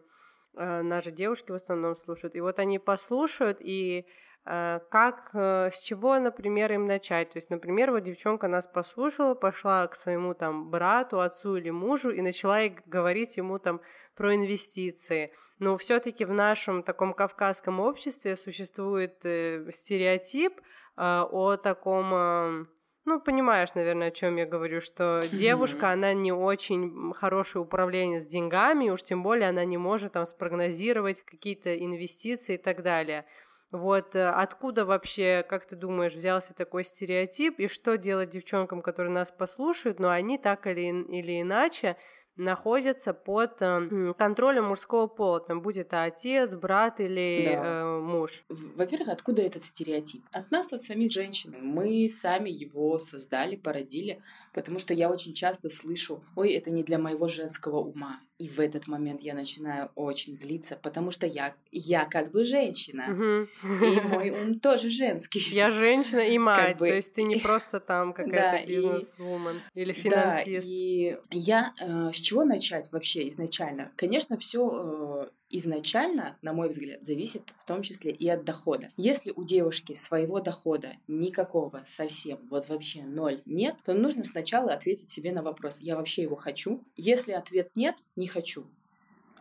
э, 0.57 0.83
наши 0.83 1.11
девушки 1.11 1.53
в 1.53 1.55
основном 1.55 1.95
слушают, 1.95 2.35
и 2.35 2.41
вот 2.41 2.59
они 2.59 2.79
послушают, 2.79 3.59
и 3.61 4.05
как, 4.45 5.31
э, 5.33 5.71
с 5.73 5.81
чего, 5.81 6.19
например, 6.19 6.73
им 6.73 6.87
начать. 6.87 7.31
То 7.31 7.39
есть, 7.39 7.51
например, 7.51 7.91
вот 7.91 8.03
девчонка 8.03 8.47
нас 8.47 8.67
послушала, 8.67 9.35
пошла 9.35 9.87
к 9.87 9.95
своему 9.95 10.35
там 10.35 10.71
брату, 10.71 11.21
отцу 11.21 11.57
или 11.57 11.71
мужу 11.71 12.11
и 12.11 12.21
начала 12.21 12.69
говорить 12.87 13.39
ему 13.39 13.59
там 13.59 13.81
про 14.15 14.35
инвестиции. 14.35 15.33
Но 15.59 15.79
все-таки 15.79 16.25
в 16.25 16.33
нашем 16.33 16.83
таком 16.83 17.15
кавказском 17.15 17.81
обществе 17.81 18.37
существует 18.37 19.25
э, 19.25 19.71
стереотип 19.71 20.61
о 20.97 21.57
таком 21.57 22.69
ну, 23.07 23.21
понимаешь, 23.21 23.75
наверное, 23.75 24.09
о 24.09 24.11
чем 24.11 24.37
я 24.37 24.47
говорю, 24.47 24.81
что 24.81 25.21
девушка, 25.31 25.91
она 25.91 26.15
не 26.15 26.33
очень 26.33 27.13
хороший 27.13 27.61
управление 27.61 28.23
с 28.23 28.27
деньгами, 28.27 28.89
уж 28.89 29.03
тем 29.03 29.23
более 29.23 29.51
она 29.51 29.65
не 29.67 29.77
может 29.77 30.13
там 30.13 30.25
спрогнозировать 30.25 31.21
какие-то 31.21 31.77
инвестиции 31.77 32.55
и 32.55 32.59
так 32.59 32.83
далее. 32.83 33.27
Вот 33.75 34.15
э, 34.15 34.29
откуда 34.29 34.87
вообще, 34.87 35.45
как 35.49 35.67
ты 35.67 35.75
думаешь, 35.75 36.15
взялся 36.15 36.55
такой 36.55 36.85
стереотип, 36.85 37.59
и 37.59 37.67
что 37.67 37.99
делать 37.99 38.31
девчонкам, 38.31 38.83
которые 38.83 39.13
нас 39.13 39.33
послушают, 39.33 39.99
но 39.99 40.11
они 40.11 40.39
так 40.39 40.69
или, 40.69 40.83
или 40.83 41.43
иначе 41.43 41.97
находятся 42.37 43.13
под 43.13 43.61
э, 43.63 44.15
контролем 44.17 44.67
мужского 44.67 45.09
пола, 45.09 45.41
там 45.41 45.61
будет 45.61 45.89
это 45.89 46.05
отец, 46.05 46.55
брат 46.55 47.01
или 47.01 47.47
да. 47.47 47.65
э, 47.65 47.99
муж. 47.99 48.45
Во-первых, 48.49 49.09
откуда 49.09 49.43
этот 49.43 49.65
стереотип? 49.65 50.23
От 50.31 50.53
нас, 50.53 50.73
от 50.73 50.85
самих 50.85 51.11
женщин. 51.11 51.57
Мы 51.61 52.09
сами 52.09 52.51
его 52.51 53.01
создали, 53.01 53.57
породили, 53.57 54.23
потому 54.55 54.79
что 54.79 54.95
я 54.95 55.11
очень 55.11 55.35
часто 55.35 55.69
слышу, 55.69 56.23
ой, 56.37 56.53
это 56.53 56.71
не 56.71 56.83
для 56.85 56.99
моего 56.99 57.29
женского 57.29 57.79
ума. 57.79 58.21
И 58.39 58.49
в 58.49 58.59
этот 58.59 58.89
момент 58.89 59.21
я 59.21 59.35
начинаю 59.35 59.91
очень 59.95 60.35
злиться, 60.35 60.77
потому 60.81 61.11
что 61.11 61.27
я, 61.27 61.55
я 61.71 62.05
как 62.05 62.33
бы 62.33 62.45
женщина, 62.45 63.47
и 63.63 64.01
мой 64.09 64.31
ум 64.31 64.59
тоже 64.61 64.91
женский. 64.91 65.41
Я 65.51 65.71
женщина 65.71 66.21
и 66.21 66.39
мать, 66.39 66.69
как 66.71 66.79
бы... 66.79 66.89
то 66.89 66.95
есть 66.95 67.13
ты 67.13 67.23
не 67.23 67.37
просто 67.43 67.81
там 67.81 68.13
какая-то 68.13 68.67
да, 68.67 68.67
бизнес-вумен 68.67 69.61
и... 69.75 69.81
или 69.81 69.93
финансист. 69.93 70.67
Да, 70.67 70.73
и 70.73 71.17
я 71.31 71.75
э, 71.81 72.13
с 72.13 72.17
чего 72.17 72.45
начать 72.45 72.91
вообще 72.93 73.29
изначально? 73.29 73.93
Конечно, 73.97 74.37
все 74.37 75.29
э, 75.29 75.31
изначально, 75.57 76.37
на 76.43 76.53
мой 76.53 76.69
взгляд, 76.69 77.05
зависит 77.05 77.43
в 77.61 77.65
том 77.65 77.83
числе 77.83 78.11
и 78.11 78.29
от 78.29 78.45
дохода. 78.45 78.91
Если 78.97 79.33
у 79.35 79.45
девушки 79.45 79.95
своего 79.95 80.41
дохода 80.41 80.97
никакого 81.07 81.83
совсем, 81.87 82.39
вот 82.51 82.69
вообще 82.69 83.03
ноль 83.03 83.41
нет, 83.47 83.77
то 83.85 83.95
нужно 83.95 84.25
сначала 84.25 84.73
ответить 84.73 85.11
себе 85.11 85.33
на 85.33 85.43
вопрос, 85.43 85.81
я 85.81 85.97
вообще 85.97 86.23
его 86.23 86.35
хочу? 86.35 86.83
Если 86.97 87.33
ответ 87.33 87.71
нет, 87.77 87.97
не 88.17 88.27
хочу. 88.27 88.65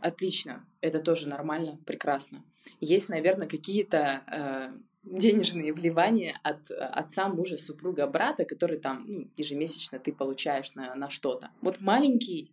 Отлично, 0.02 0.64
это 0.82 1.00
тоже 1.00 1.28
нормально, 1.28 1.80
прекрасно. 1.86 2.44
Есть, 2.80 3.10
наверное, 3.10 3.48
какие-то 3.48 4.22
э, 4.28 4.74
денежные 5.04 5.74
вливания 5.74 6.40
от 6.44 6.70
отца, 6.70 7.28
мужа, 7.28 7.58
супруга, 7.58 8.06
брата, 8.06 8.46
которые 8.46 8.80
там 8.80 9.06
ну, 9.08 9.28
ежемесячно 9.36 10.00
ты 10.00 10.12
получаешь 10.12 10.76
на, 10.76 10.94
на 10.96 11.10
что-то. 11.10 11.50
Вот 11.62 11.82
маленький 11.82 12.52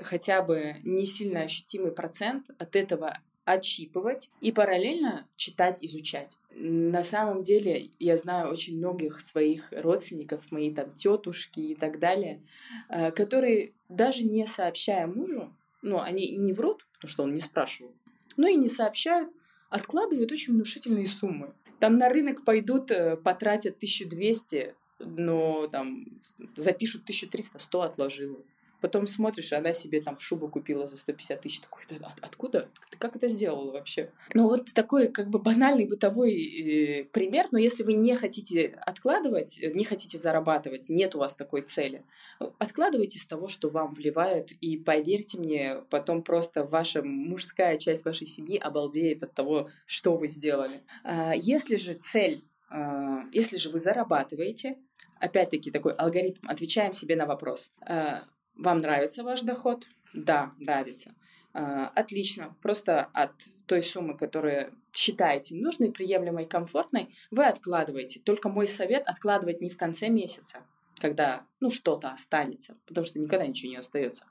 хотя 0.00 0.42
бы 0.42 0.76
не 0.84 1.06
сильно 1.06 1.42
ощутимый 1.42 1.92
процент 1.92 2.46
от 2.58 2.76
этого 2.76 3.18
отщипывать 3.44 4.30
и 4.40 4.52
параллельно 4.52 5.26
читать, 5.36 5.78
изучать. 5.80 6.38
На 6.54 7.02
самом 7.02 7.42
деле 7.42 7.90
я 7.98 8.16
знаю 8.16 8.52
очень 8.52 8.76
многих 8.76 9.20
своих 9.20 9.72
родственников, 9.72 10.52
мои 10.52 10.72
там 10.72 10.92
тетушки 10.92 11.60
и 11.60 11.74
так 11.74 11.98
далее, 11.98 12.40
э, 12.88 13.10
которые 13.10 13.72
даже 13.88 14.24
не 14.24 14.46
сообщая 14.46 15.06
мужу, 15.06 15.52
ну, 15.82 16.00
они 16.00 16.30
не 16.36 16.52
врут, 16.52 16.86
потому 16.94 17.10
что 17.10 17.22
он 17.24 17.34
не 17.34 17.40
спрашивал, 17.40 17.92
но 18.36 18.46
и 18.46 18.56
не 18.56 18.68
сообщают, 18.68 19.30
откладывают 19.68 20.30
очень 20.30 20.54
внушительные 20.54 21.06
суммы. 21.06 21.54
Там 21.78 21.96
на 21.96 22.08
рынок 22.08 22.44
пойдут, 22.44 22.90
э, 22.90 23.16
потратят 23.16 23.78
1200, 23.78 24.74
но 24.98 25.66
там 25.68 26.20
запишут 26.56 27.04
1300, 27.04 27.58
100 27.58 27.80
отложила. 27.80 28.38
Потом 28.80 29.06
смотришь, 29.06 29.52
она 29.52 29.74
себе 29.74 30.00
там 30.00 30.18
шубу 30.18 30.48
купила 30.48 30.86
за 30.86 30.96
150 30.96 31.40
тысяч. 31.40 31.60
Такой, 31.60 31.84
от, 32.00 32.18
откуда? 32.20 32.68
Ты 32.90 32.96
как 32.98 33.16
это 33.16 33.28
сделала 33.28 33.72
вообще? 33.72 34.10
Ну 34.34 34.44
вот 34.44 34.72
такой 34.72 35.08
как 35.08 35.28
бы 35.28 35.38
банальный 35.38 35.86
бытовой 35.86 36.32
э, 36.32 37.04
пример, 37.04 37.46
но 37.50 37.58
если 37.58 37.82
вы 37.82 37.94
не 37.94 38.16
хотите 38.16 38.78
откладывать, 38.86 39.58
э, 39.60 39.72
не 39.72 39.84
хотите 39.84 40.18
зарабатывать, 40.18 40.88
нет 40.88 41.14
у 41.14 41.18
вас 41.18 41.34
такой 41.34 41.62
цели, 41.62 42.04
откладывайте 42.58 43.18
с 43.18 43.26
того, 43.26 43.48
что 43.48 43.70
вам 43.70 43.94
вливают, 43.94 44.52
и 44.52 44.76
поверьте 44.76 45.38
мне, 45.38 45.82
потом 45.90 46.22
просто 46.22 46.64
ваша 46.64 47.02
мужская 47.02 47.78
часть 47.78 48.04
вашей 48.04 48.26
семьи 48.26 48.58
обалдеет 48.58 49.22
от 49.22 49.34
того, 49.34 49.70
что 49.86 50.16
вы 50.16 50.28
сделали. 50.28 50.82
А, 51.04 51.32
если 51.34 51.76
же 51.76 51.94
цель, 51.94 52.44
а, 52.70 53.24
если 53.32 53.58
же 53.58 53.70
вы 53.70 53.78
зарабатываете, 53.78 54.76
опять-таки 55.18 55.70
такой 55.70 55.92
алгоритм, 55.92 56.48
отвечаем 56.48 56.92
себе 56.92 57.16
на 57.16 57.26
вопрос 57.26 57.74
а, 57.82 58.22
вам 58.60 58.80
нравится 58.80 59.24
ваш 59.24 59.42
доход? 59.42 59.86
Да, 60.12 60.52
нравится. 60.58 61.14
А, 61.52 61.88
отлично. 61.88 62.56
Просто 62.62 63.04
от 63.12 63.32
той 63.66 63.82
суммы, 63.82 64.16
которую 64.16 64.72
считаете 64.92 65.56
нужной, 65.56 65.90
приемлемой, 65.90 66.46
комфортной, 66.46 67.14
вы 67.30 67.44
откладываете. 67.44 68.20
Только 68.20 68.48
мой 68.48 68.66
совет 68.66 69.06
откладывать 69.06 69.60
не 69.60 69.70
в 69.70 69.76
конце 69.76 70.08
месяца, 70.08 70.60
когда 70.98 71.44
ну 71.60 71.70
что-то 71.70 72.10
останется, 72.10 72.76
потому 72.86 73.06
что 73.06 73.18
никогда 73.18 73.46
ничего 73.46 73.70
не 73.70 73.76
остается. 73.76 74.24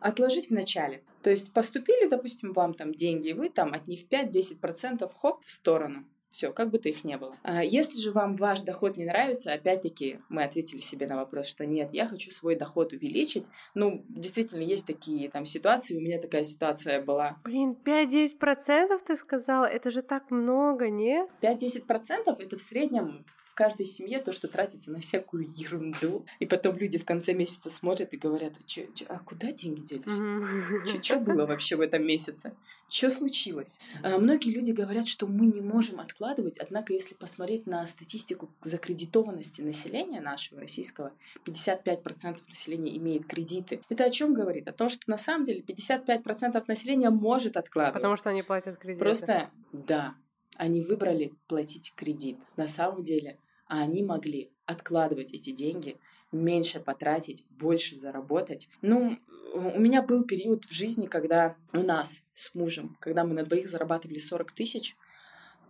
Отложить 0.00 0.48
в 0.48 0.52
начале. 0.52 1.04
То 1.22 1.30
есть 1.30 1.52
поступили, 1.52 2.08
допустим, 2.08 2.52
вам 2.52 2.74
там 2.74 2.92
деньги, 2.92 3.32
вы 3.32 3.48
там 3.48 3.72
от 3.72 3.86
них 3.86 4.08
5-10% 4.08 5.10
хоп 5.14 5.44
в 5.44 5.52
сторону. 5.52 6.04
Все, 6.32 6.50
как 6.50 6.70
бы 6.70 6.78
то 6.78 6.88
их 6.88 7.04
не 7.04 7.18
было. 7.18 7.36
А 7.42 7.62
если 7.62 8.00
же 8.00 8.10
вам 8.10 8.36
ваш 8.36 8.62
доход 8.62 8.96
не 8.96 9.04
нравится, 9.04 9.52
опять-таки 9.52 10.18
мы 10.30 10.44
ответили 10.44 10.80
себе 10.80 11.06
на 11.06 11.16
вопрос, 11.16 11.46
что 11.46 11.66
нет, 11.66 11.90
я 11.92 12.06
хочу 12.06 12.30
свой 12.30 12.56
доход 12.56 12.94
увеличить. 12.94 13.44
Ну, 13.74 14.02
действительно, 14.08 14.62
есть 14.62 14.86
такие 14.86 15.28
там 15.28 15.44
ситуации, 15.44 15.96
у 15.96 16.00
меня 16.00 16.18
такая 16.18 16.44
ситуация 16.44 17.02
была. 17.02 17.36
Блин, 17.44 17.76
5-10% 17.84 18.98
ты 19.04 19.16
сказала? 19.16 19.66
Это 19.66 19.90
же 19.90 20.00
так 20.00 20.30
много, 20.30 20.88
не? 20.88 21.26
5-10% 21.42 22.34
это 22.38 22.56
в 22.56 22.62
среднем 22.62 23.26
каждой 23.62 23.86
семье 23.86 24.18
то, 24.18 24.32
что 24.32 24.48
тратится 24.48 24.90
на 24.90 24.98
всякую 24.98 25.46
ерунду. 25.48 26.26
И 26.40 26.46
потом 26.46 26.76
люди 26.76 26.98
в 26.98 27.04
конце 27.04 27.32
месяца 27.32 27.70
смотрят 27.70 28.12
и 28.12 28.16
говорят, 28.16 28.54
а, 28.58 28.62
чё, 28.66 28.82
чё, 28.92 29.04
а 29.08 29.20
куда 29.20 29.52
деньги 29.52 29.82
делись? 29.82 31.00
Что 31.00 31.20
было 31.20 31.46
вообще 31.46 31.76
в 31.76 31.80
этом 31.80 32.04
месяце? 32.04 32.56
Что 32.88 33.08
случилось? 33.08 33.78
А, 34.02 34.18
многие 34.18 34.50
люди 34.50 34.72
говорят, 34.72 35.06
что 35.06 35.28
мы 35.28 35.46
не 35.46 35.60
можем 35.60 36.00
откладывать, 36.00 36.58
однако 36.58 36.92
если 36.92 37.14
посмотреть 37.14 37.68
на 37.68 37.86
статистику 37.86 38.50
закредитованности 38.62 39.62
населения 39.62 40.20
нашего 40.20 40.60
российского, 40.60 41.12
55% 41.46 42.40
населения 42.48 42.96
имеет 42.96 43.26
кредиты. 43.26 43.80
Это 43.88 44.04
о 44.04 44.10
чем 44.10 44.34
говорит? 44.34 44.66
О 44.66 44.72
том, 44.72 44.88
что 44.88 45.02
на 45.06 45.18
самом 45.18 45.44
деле 45.44 45.60
55% 45.60 46.64
населения 46.66 47.10
может 47.10 47.56
откладывать. 47.56 47.94
Потому 47.94 48.16
что 48.16 48.30
они 48.30 48.42
платят 48.42 48.76
кредиты. 48.78 49.04
Просто, 49.04 49.50
да, 49.72 50.16
они 50.56 50.82
выбрали 50.82 51.32
платить 51.46 51.94
кредит. 51.94 52.38
На 52.56 52.68
самом 52.68 53.02
деле 53.04 53.38
они 53.80 54.02
могли 54.02 54.50
откладывать 54.66 55.32
эти 55.32 55.50
деньги, 55.50 55.96
меньше 56.30 56.78
потратить, 56.78 57.44
больше 57.48 57.96
заработать. 57.96 58.68
Ну, 58.82 59.16
у 59.54 59.80
меня 59.80 60.02
был 60.02 60.24
период 60.24 60.66
в 60.66 60.72
жизни, 60.72 61.06
когда 61.06 61.56
у 61.72 61.82
нас 61.82 62.22
с 62.34 62.54
мужем, 62.54 62.96
когда 63.00 63.24
мы 63.24 63.34
на 63.34 63.44
двоих 63.44 63.68
зарабатывали 63.68 64.18
40 64.18 64.52
тысяч, 64.52 64.96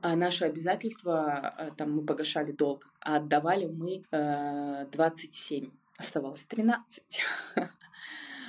а 0.01 0.17
наши 0.17 0.45
обязательства, 0.45 1.55
э, 1.59 1.71
там 1.77 1.97
мы 1.97 2.05
погашали 2.05 2.51
долг, 2.51 2.89
а 3.01 3.19
отдавали 3.19 3.67
мы 3.67 4.03
э, 4.11 4.87
27. 4.91 5.71
Оставалось 5.97 6.43
13. 6.43 7.23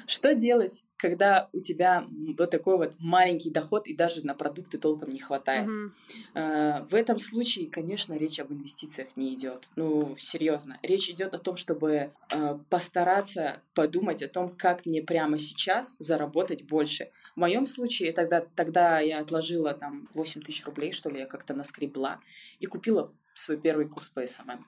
Что 0.08 0.34
делать, 0.34 0.84
когда 1.04 1.50
у 1.52 1.60
тебя 1.60 2.08
вот 2.38 2.50
такой 2.50 2.78
вот 2.78 2.94
маленький 2.98 3.50
доход 3.50 3.90
и 3.90 3.94
даже 3.94 4.26
на 4.26 4.34
продукты 4.34 4.78
толком 4.78 5.10
не 5.10 5.20
хватает? 5.20 5.68
Mm-hmm. 5.68 6.88
В 6.88 6.96
этом 6.96 7.20
случае, 7.20 7.70
конечно, 7.70 8.14
речь 8.14 8.40
об 8.40 8.54
инвестициях 8.54 9.10
не 9.18 9.34
идет. 9.34 9.68
Ну, 9.76 10.16
серьезно. 10.18 10.80
Речь 10.82 11.10
идет 11.10 11.34
о 11.34 11.40
том, 11.40 11.58
чтобы 11.58 12.12
э, 12.32 12.58
постараться 12.70 13.60
подумать 13.74 14.24
о 14.24 14.30
том, 14.30 14.56
как 14.56 14.86
мне 14.86 15.02
прямо 15.02 15.40
сейчас 15.40 15.98
заработать 16.00 16.64
больше. 16.64 17.10
В 17.36 17.40
моем 17.42 17.68
случае 17.68 18.14
тогда, 18.14 18.40
тогда 18.56 19.02
я 19.02 19.20
отложила 19.20 19.74
там 19.74 20.08
8 20.14 20.42
тысяч 20.42 20.66
рублей, 20.66 20.94
что 20.94 21.10
ли, 21.10 21.20
я 21.20 21.26
как-то 21.26 21.54
наскребла 21.54 22.22
и 22.62 22.66
купила 22.66 23.12
свой 23.34 23.58
первый 23.58 23.90
курс 23.90 24.10
по 24.10 24.26
СММ. 24.26 24.66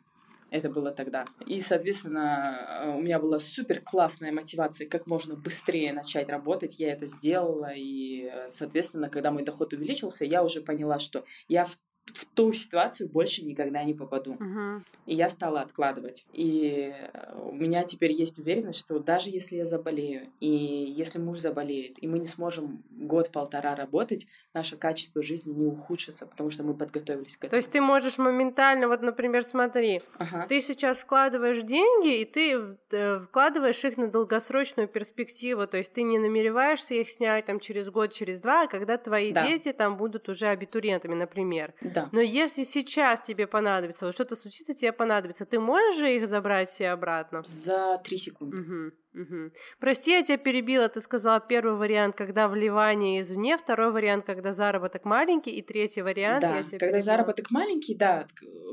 Это 0.55 0.69
было 0.69 0.91
тогда. 0.91 1.25
И, 1.45 1.59
соответственно, 1.59 2.57
э, 2.85 2.95
у 2.95 3.01
меня 3.01 3.19
была 3.19 3.39
супер 3.39 3.81
классная 3.81 4.31
мотивация, 4.31 4.87
как 4.87 5.05
можно 5.05 5.35
быстрее 5.35 5.91
начать 5.91 6.29
работать. 6.29 6.79
Я 6.79 6.93
это 6.93 7.05
сделала. 7.07 7.73
И, 7.75 8.29
э, 8.31 8.47
соответственно, 8.47 9.09
когда 9.09 9.31
мой 9.31 9.43
доход 9.43 9.73
увеличился, 9.73 10.23
я 10.23 10.45
уже 10.45 10.61
поняла, 10.61 10.99
что 10.99 11.25
я 11.49 11.65
в 11.65 11.77
в 12.13 12.25
ту 12.25 12.53
ситуацию 12.53 13.09
больше 13.09 13.43
никогда 13.43 13.83
не 13.83 13.93
попаду. 13.93 14.35
Мгм. 14.39 14.85
И 15.05 15.15
я 15.15 15.29
стала 15.29 15.61
откладывать. 15.61 16.25
И 16.33 16.93
э, 17.13 17.39
у 17.39 17.51
меня 17.51 17.83
теперь 17.83 18.11
есть 18.11 18.37
уверенность, 18.39 18.79
что 18.79 18.99
даже 18.99 19.29
если 19.29 19.57
я 19.57 19.65
заболею, 19.65 20.27
и 20.39 20.47
если 20.47 21.19
муж 21.19 21.39
заболеет, 21.39 22.01
и 22.01 22.07
мы 22.07 22.19
не 22.19 22.27
сможем 22.27 22.83
год-полтора 22.91 23.75
работать, 23.75 24.27
наше 24.53 24.77
качество 24.77 25.21
жизни 25.21 25.51
не 25.51 25.65
ухудшится, 25.65 26.25
потому 26.25 26.49
что 26.51 26.63
мы 26.63 26.73
подготовились 26.73 27.35
к 27.37 27.39
этому. 27.41 27.49
То 27.51 27.55
есть 27.57 27.71
ты 27.71 27.81
можешь 27.81 28.17
моментально, 28.17 28.87
вот, 28.87 29.01
например, 29.01 29.43
смотри, 29.43 30.01
Ага. 30.17 30.45
ты 30.47 30.61
сейчас 30.61 31.01
вкладываешь 31.01 31.61
деньги, 31.61 32.21
и 32.21 32.25
ты 32.25 32.77
э, 32.91 33.19
вкладываешь 33.19 33.83
их 33.83 33.97
на 33.97 34.07
долгосрочную 34.07 34.87
перспективу, 34.87 35.67
то 35.67 35.77
есть 35.77 35.93
ты 35.93 36.03
не 36.03 36.17
намереваешься 36.17 36.93
их 36.95 37.09
снять 37.09 37.45
там 37.45 37.59
через 37.59 37.89
год, 37.89 38.11
через 38.11 38.41
два, 38.41 38.63
а 38.63 38.67
когда 38.67 38.97
твои 38.97 39.31
Да. 39.31 39.45
дети 39.45 39.73
там 39.73 39.97
будут 39.97 40.29
уже 40.29 40.47
абитуриентами, 40.47 41.13
например. 41.15 41.73
Да. 41.95 42.09
Но 42.11 42.19
если 42.19 42.63
сейчас 42.63 43.21
тебе 43.21 43.47
понадобится, 43.47 44.05
вот 44.05 44.13
что-то 44.13 44.35
случится, 44.35 44.73
тебе 44.73 44.91
понадобится, 44.91 45.45
ты 45.45 45.59
можешь 45.59 45.95
же 45.95 46.13
их 46.13 46.27
забрать 46.27 46.69
все 46.69 46.89
обратно? 46.89 47.41
За 47.45 48.01
три 48.03 48.17
секунды. 48.17 48.57
Мгм, 48.57 48.93
мгм. 49.13 49.53
Прости, 49.79 50.11
я 50.11 50.21
тебя 50.21 50.37
перебила. 50.37 50.89
Ты 50.89 50.99
сказала 50.99 51.39
первый 51.39 51.75
вариант, 51.75 52.17
когда 52.17 52.49
вливание 52.49 53.21
извне, 53.21 53.57
второй 53.57 53.91
вариант, 53.91 54.25
когда 54.25 54.51
заработок 54.51 55.05
маленький, 55.05 55.51
и 55.51 55.61
третий 55.61 56.01
вариант. 56.01 56.41
Да, 56.41 56.57
я 56.57 56.63
тебя 56.63 56.71
когда 56.71 56.79
перебила. 56.79 56.99
заработок 56.99 57.51
маленький, 57.51 57.95
да, 57.95 58.27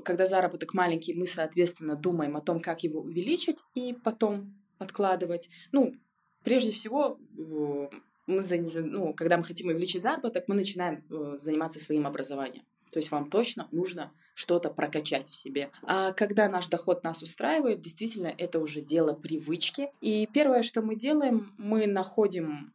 когда 0.04 0.26
заработок 0.26 0.74
маленький, 0.74 1.14
мы, 1.14 1.26
соответственно, 1.26 1.94
думаем 1.94 2.36
о 2.36 2.40
том, 2.40 2.58
как 2.58 2.82
его 2.82 3.00
увеличить 3.00 3.60
и 3.74 3.94
потом 4.04 4.52
откладывать. 4.78 5.48
Ну, 5.70 5.94
прежде 6.42 6.72
всего, 6.72 7.20
э, 7.38 7.88
мы 8.26 8.42
за, 8.42 8.82
ну, 8.82 9.14
когда 9.14 9.36
мы 9.36 9.44
хотим 9.44 9.68
увеличить 9.68 10.02
заработок, 10.02 10.48
мы 10.48 10.56
начинаем 10.56 11.04
э, 11.08 11.38
заниматься 11.38 11.78
своим 11.78 12.04
образованием. 12.04 12.64
То 12.92 12.98
есть 12.98 13.10
вам 13.10 13.30
точно 13.30 13.68
нужно 13.72 14.12
что-то 14.34 14.70
прокачать 14.70 15.28
в 15.28 15.34
себе. 15.34 15.70
А 15.82 16.12
когда 16.12 16.48
наш 16.48 16.68
доход 16.68 17.04
нас 17.04 17.22
устраивает, 17.22 17.80
действительно, 17.80 18.32
это 18.36 18.60
уже 18.60 18.80
дело 18.80 19.14
привычки. 19.14 19.90
И 20.00 20.28
первое, 20.32 20.62
что 20.62 20.82
мы 20.82 20.96
делаем, 20.96 21.52
мы 21.58 21.86
находим 21.86 22.72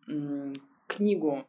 книгу, 0.88 1.46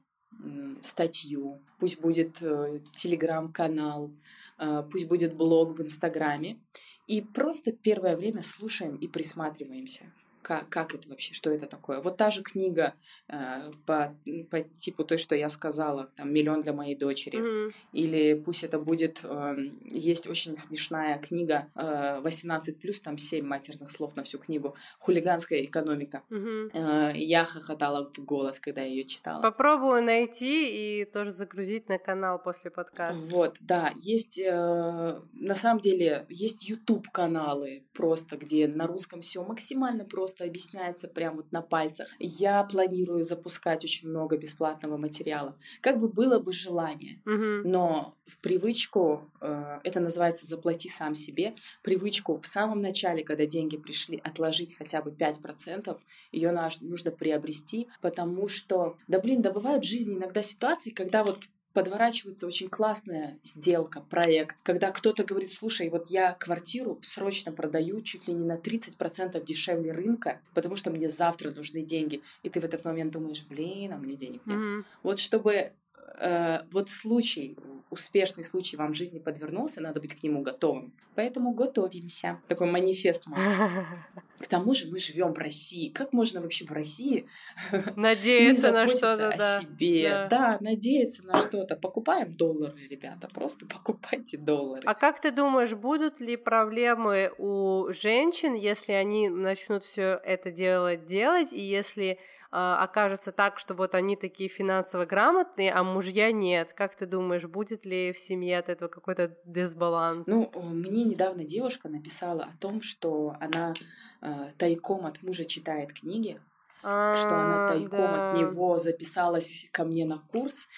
статью, 0.83 1.61
пусть 1.79 2.01
будет 2.01 2.41
э, 2.43 2.81
телеграм-канал, 2.95 4.13
э, 4.59 4.85
пусть 4.91 5.09
будет 5.09 5.35
блог 5.35 5.77
в 5.77 5.83
Инстаграме, 5.83 6.59
и 7.07 7.21
просто 7.21 7.73
первое 7.73 8.17
время 8.17 8.43
слушаем 8.43 8.97
и 8.97 9.09
присматриваемся. 9.09 10.05
Как, 10.49 10.67
как 10.71 10.95
это 10.95 11.07
вообще, 11.11 11.35
что 11.35 11.51
это 11.51 11.67
такое? 11.67 12.01
Вот 12.01 12.17
та 12.17 12.31
же 12.31 12.43
книга 12.43 12.95
э, 13.29 13.71
по, 13.85 14.17
по 14.51 14.61
типу 14.63 15.05
той, 15.05 15.19
что 15.19 15.35
я 15.35 15.51
сказала, 15.51 16.09
там 16.17 16.33
«Миллион 16.33 16.63
для 16.63 16.73
моей 16.73 16.97
дочери», 16.97 17.37
Мгм. 17.37 17.75
или 17.93 18.33
пусть 18.33 18.65
это 18.65 18.79
будет, 18.79 19.21
эм, 19.25 19.79
есть 19.91 20.27
очень 20.27 20.57
смешная 20.57 21.19
книга 21.19 21.69
э, 21.75 22.23
18+, 22.23 23.03
там 23.05 23.19
7 23.19 23.45
матерных 23.45 23.91
слов 23.93 24.17
на 24.17 24.23
всю 24.23 24.39
книгу, 24.39 24.75
«Хулиганская 25.01 25.61
экономика». 25.65 26.23
Мгм. 26.31 26.71
Э, 26.73 27.13
я 27.15 27.45
хохотала 27.45 28.11
в 28.11 28.25
голос, 28.25 28.59
когда 28.59 28.81
ее 28.81 29.05
читала. 29.05 29.43
Попробую 29.43 30.03
найти 30.03 31.03
и 31.03 31.05
тоже 31.05 31.31
загрузить 31.31 31.91
на 31.91 31.99
канал 31.99 32.43
после 32.43 32.71
подкаста. 32.71 33.21
Вот, 33.21 33.57
да, 33.61 33.93
есть, 33.97 34.39
э, 34.39 35.21
на 35.35 35.55
самом 35.55 35.81
деле, 35.81 36.25
есть 36.31 36.67
YouTube 36.67 37.11
каналы 37.13 37.85
просто, 37.93 38.39
где 38.39 38.67
на 38.67 38.87
русском 38.87 39.21
все 39.21 39.45
максимально 39.45 40.07
просто 40.07 40.38
объясняется 40.45 41.09
прямо 41.09 41.37
вот 41.39 41.53
на 41.53 41.63
пальцах. 41.63 42.09
Я 42.19 42.63
планирую 42.65 43.25
запускать 43.25 43.85
очень 43.85 44.09
много 44.09 44.37
бесплатного 44.37 44.97
материала. 44.97 45.57
Как 45.81 46.01
бы 46.01 46.09
было 46.09 46.39
бы 46.39 46.53
желание, 46.53 47.21
Мгм. 47.25 47.63
но 47.71 48.15
в 48.27 48.39
привычку, 48.39 49.31
э, 49.41 49.81
это 49.85 50.01
называется 50.01 50.47
«заплати 50.47 50.89
сам 50.89 51.15
себе», 51.15 51.55
привычку 51.83 52.41
в 52.41 52.47
самом 52.47 52.81
начале, 52.83 53.25
когда 53.25 53.47
деньги 53.47 53.77
пришли, 53.77 54.21
отложить 54.23 54.77
хотя 54.77 55.03
бы 55.03 55.11
5%, 55.11 55.99
ее 56.33 56.53
нужно 56.81 57.11
приобрести, 57.11 57.89
потому 58.01 58.49
что, 58.49 58.97
да 59.07 59.19
блин, 59.19 59.43
да 59.43 59.51
бывают 59.51 59.85
в 59.85 59.89
жизни 59.89 60.17
иногда 60.17 60.43
ситуации, 60.43 60.91
когда 60.91 61.25
вот 61.25 61.45
подворачивается 61.79 62.49
очень 62.49 62.69
классная 62.69 63.39
сделка, 63.45 64.01
проект, 64.01 64.57
когда 64.65 64.91
кто-то 64.91 65.23
говорит, 65.23 65.53
слушай, 65.53 65.89
вот 65.91 66.11
я 66.11 66.33
квартиру 66.33 66.99
срочно 67.03 67.53
продаю 67.53 68.03
чуть 68.03 68.27
ли 68.27 68.35
не 68.35 68.45
на 68.45 68.57
30% 68.57 69.45
дешевле 69.45 69.93
рынка, 69.93 70.41
потому 70.55 70.75
что 70.75 70.91
мне 70.91 71.09
завтра 71.09 71.53
нужны 71.53 71.83
деньги. 71.83 72.21
И 72.43 72.51
ты 72.51 72.61
в 72.61 72.65
этот 72.65 72.85
момент 72.85 73.13
думаешь, 73.13 73.45
блин, 73.49 73.93
а 73.93 73.97
мне 73.97 74.17
денег 74.17 74.41
нет. 74.45 74.59
Мгм. 74.59 74.85
Вот 75.05 75.21
чтобы 75.21 75.71
э, 76.19 76.61
вот 76.71 76.91
случай, 76.91 77.57
успешный 77.91 78.45
случай 78.45 78.77
вам 78.77 78.93
в 78.93 78.97
жизни 78.97 79.19
подвернулся, 79.19 79.81
надо 79.81 80.01
быть 80.01 80.15
к 80.15 80.23
нему 80.23 80.43
готовым. 80.43 80.93
Поэтому 81.19 81.53
готовимся. 81.53 82.41
Такой 82.47 82.71
манифест. 82.71 83.25
К 84.39 84.47
тому 84.47 84.73
же 84.73 84.87
мы 84.87 85.01
живем 85.01 85.35
в 85.35 85.39
России. 85.39 85.89
Как 85.89 86.13
можно 86.13 86.41
вообще 86.41 86.65
в 86.65 86.71
России 86.71 87.27
Надеяться 87.97 88.71
на 88.71 88.87
что-то, 88.87 89.31
о 89.31 89.37
да. 89.37 89.61
себе? 89.61 90.09
Да. 90.09 90.29
Да. 90.29 90.59
надеяться 90.61 91.27
на 91.27 91.37
что-то. 91.37 91.75
Покупаем 91.75 92.37
доллары, 92.37 92.87
ребята. 92.89 93.29
Просто 93.35 93.67
покупайте 93.75 94.39
доллары. 94.39 94.83
А 94.85 94.95
как 94.95 95.21
ты 95.21 95.33
думаешь, 95.33 95.73
будут 95.73 96.21
ли 96.21 96.37
проблемы 96.37 97.33
у 97.37 97.89
женщин, 97.91 98.55
если 98.55 98.93
они 98.93 99.29
начнут 99.29 99.83
все 99.83 100.21
это 100.23 100.53
делать 100.53 101.07
делать, 101.07 101.53
и 101.53 101.61
если 101.61 102.21
окажется 102.51 103.31
так, 103.33 103.59
что 103.59 103.75
вот 103.75 103.95
они 103.95 104.17
такие 104.17 104.49
финансово 104.49 105.05
грамотные, 105.05 105.73
а 105.73 105.83
мужья 105.83 106.33
нет? 106.33 106.73
Как 106.73 106.97
ты 106.97 107.07
думаешь, 107.07 107.45
будет 107.45 107.85
ли 107.85 108.13
в 108.13 108.19
семье 108.19 108.59
от 108.59 108.69
этого 108.69 108.89
какой-то 108.89 109.37
дисбаланс? 109.45 110.27
Ну, 110.27 110.51
мне 110.55 111.05
недавно 111.05 111.45
девушка 111.45 111.89
написала 111.89 112.45
о 112.45 112.57
том, 112.59 112.81
что 112.81 113.37
она 113.41 113.75
э, 114.23 114.53
тайком 114.57 115.05
от 115.05 115.23
мужа 115.23 115.45
читает 115.45 115.93
книги, 115.93 116.41
что 116.81 117.29
она 117.31 117.67
А, 117.67 117.69
тайком 117.69 117.99
да. 117.99 118.31
от 118.31 118.39
него 118.39 118.79
записалась 118.79 119.69
ко 119.73 119.85
мне 119.85 120.07
на 120.07 120.19
курс. 120.19 120.69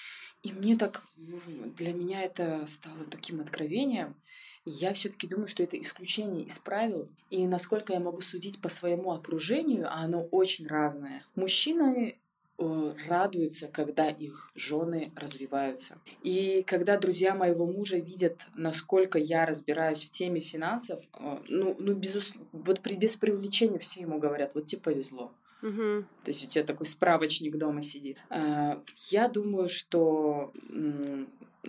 И 0.42 0.52
мне 0.52 0.76
так, 0.76 1.02
для 1.16 1.92
меня 1.92 2.22
это 2.22 2.66
стало 2.66 3.04
таким 3.10 3.40
откровением. 3.40 4.16
Я 4.64 4.92
все-таки 4.92 5.26
думаю, 5.26 5.48
что 5.48 5.62
это 5.62 5.80
исключение 5.80 6.44
из 6.44 6.58
правил. 6.58 7.08
И 7.30 7.46
насколько 7.46 7.92
я 7.92 8.00
могу 8.00 8.20
судить 8.20 8.60
по 8.60 8.68
своему 8.68 9.12
окружению, 9.12 9.86
а 9.88 10.00
оно 10.00 10.22
очень 10.24 10.66
разное. 10.66 11.24
Мужчины 11.34 12.18
э, 12.58 12.92
радуются, 13.08 13.68
когда 13.68 14.08
их 14.10 14.52
жены 14.54 15.12
развиваются. 15.16 15.98
И 16.22 16.62
когда 16.66 16.98
друзья 16.98 17.34
моего 17.34 17.66
мужа 17.66 17.96
видят, 17.96 18.46
насколько 18.54 19.18
я 19.18 19.46
разбираюсь 19.46 20.04
в 20.04 20.10
теме 20.10 20.40
финансов, 20.40 21.02
э, 21.18 21.38
ну, 21.48 21.74
ну 21.78 21.94
безус... 21.94 22.34
вот 22.52 22.80
при, 22.80 22.96
без 22.96 23.16
преувеличения 23.16 23.78
все 23.78 24.02
ему 24.02 24.18
говорят, 24.18 24.54
вот 24.54 24.66
тебе 24.66 24.82
повезло. 24.82 25.32
Мгм. 25.62 26.06
То 26.24 26.30
есть 26.30 26.44
у 26.44 26.48
тебя 26.48 26.64
такой 26.64 26.86
справочник 26.86 27.56
дома 27.56 27.82
сидит. 27.82 28.18
А, 28.30 28.82
Я 29.10 29.28
думаю, 29.28 29.68
что, 29.68 30.52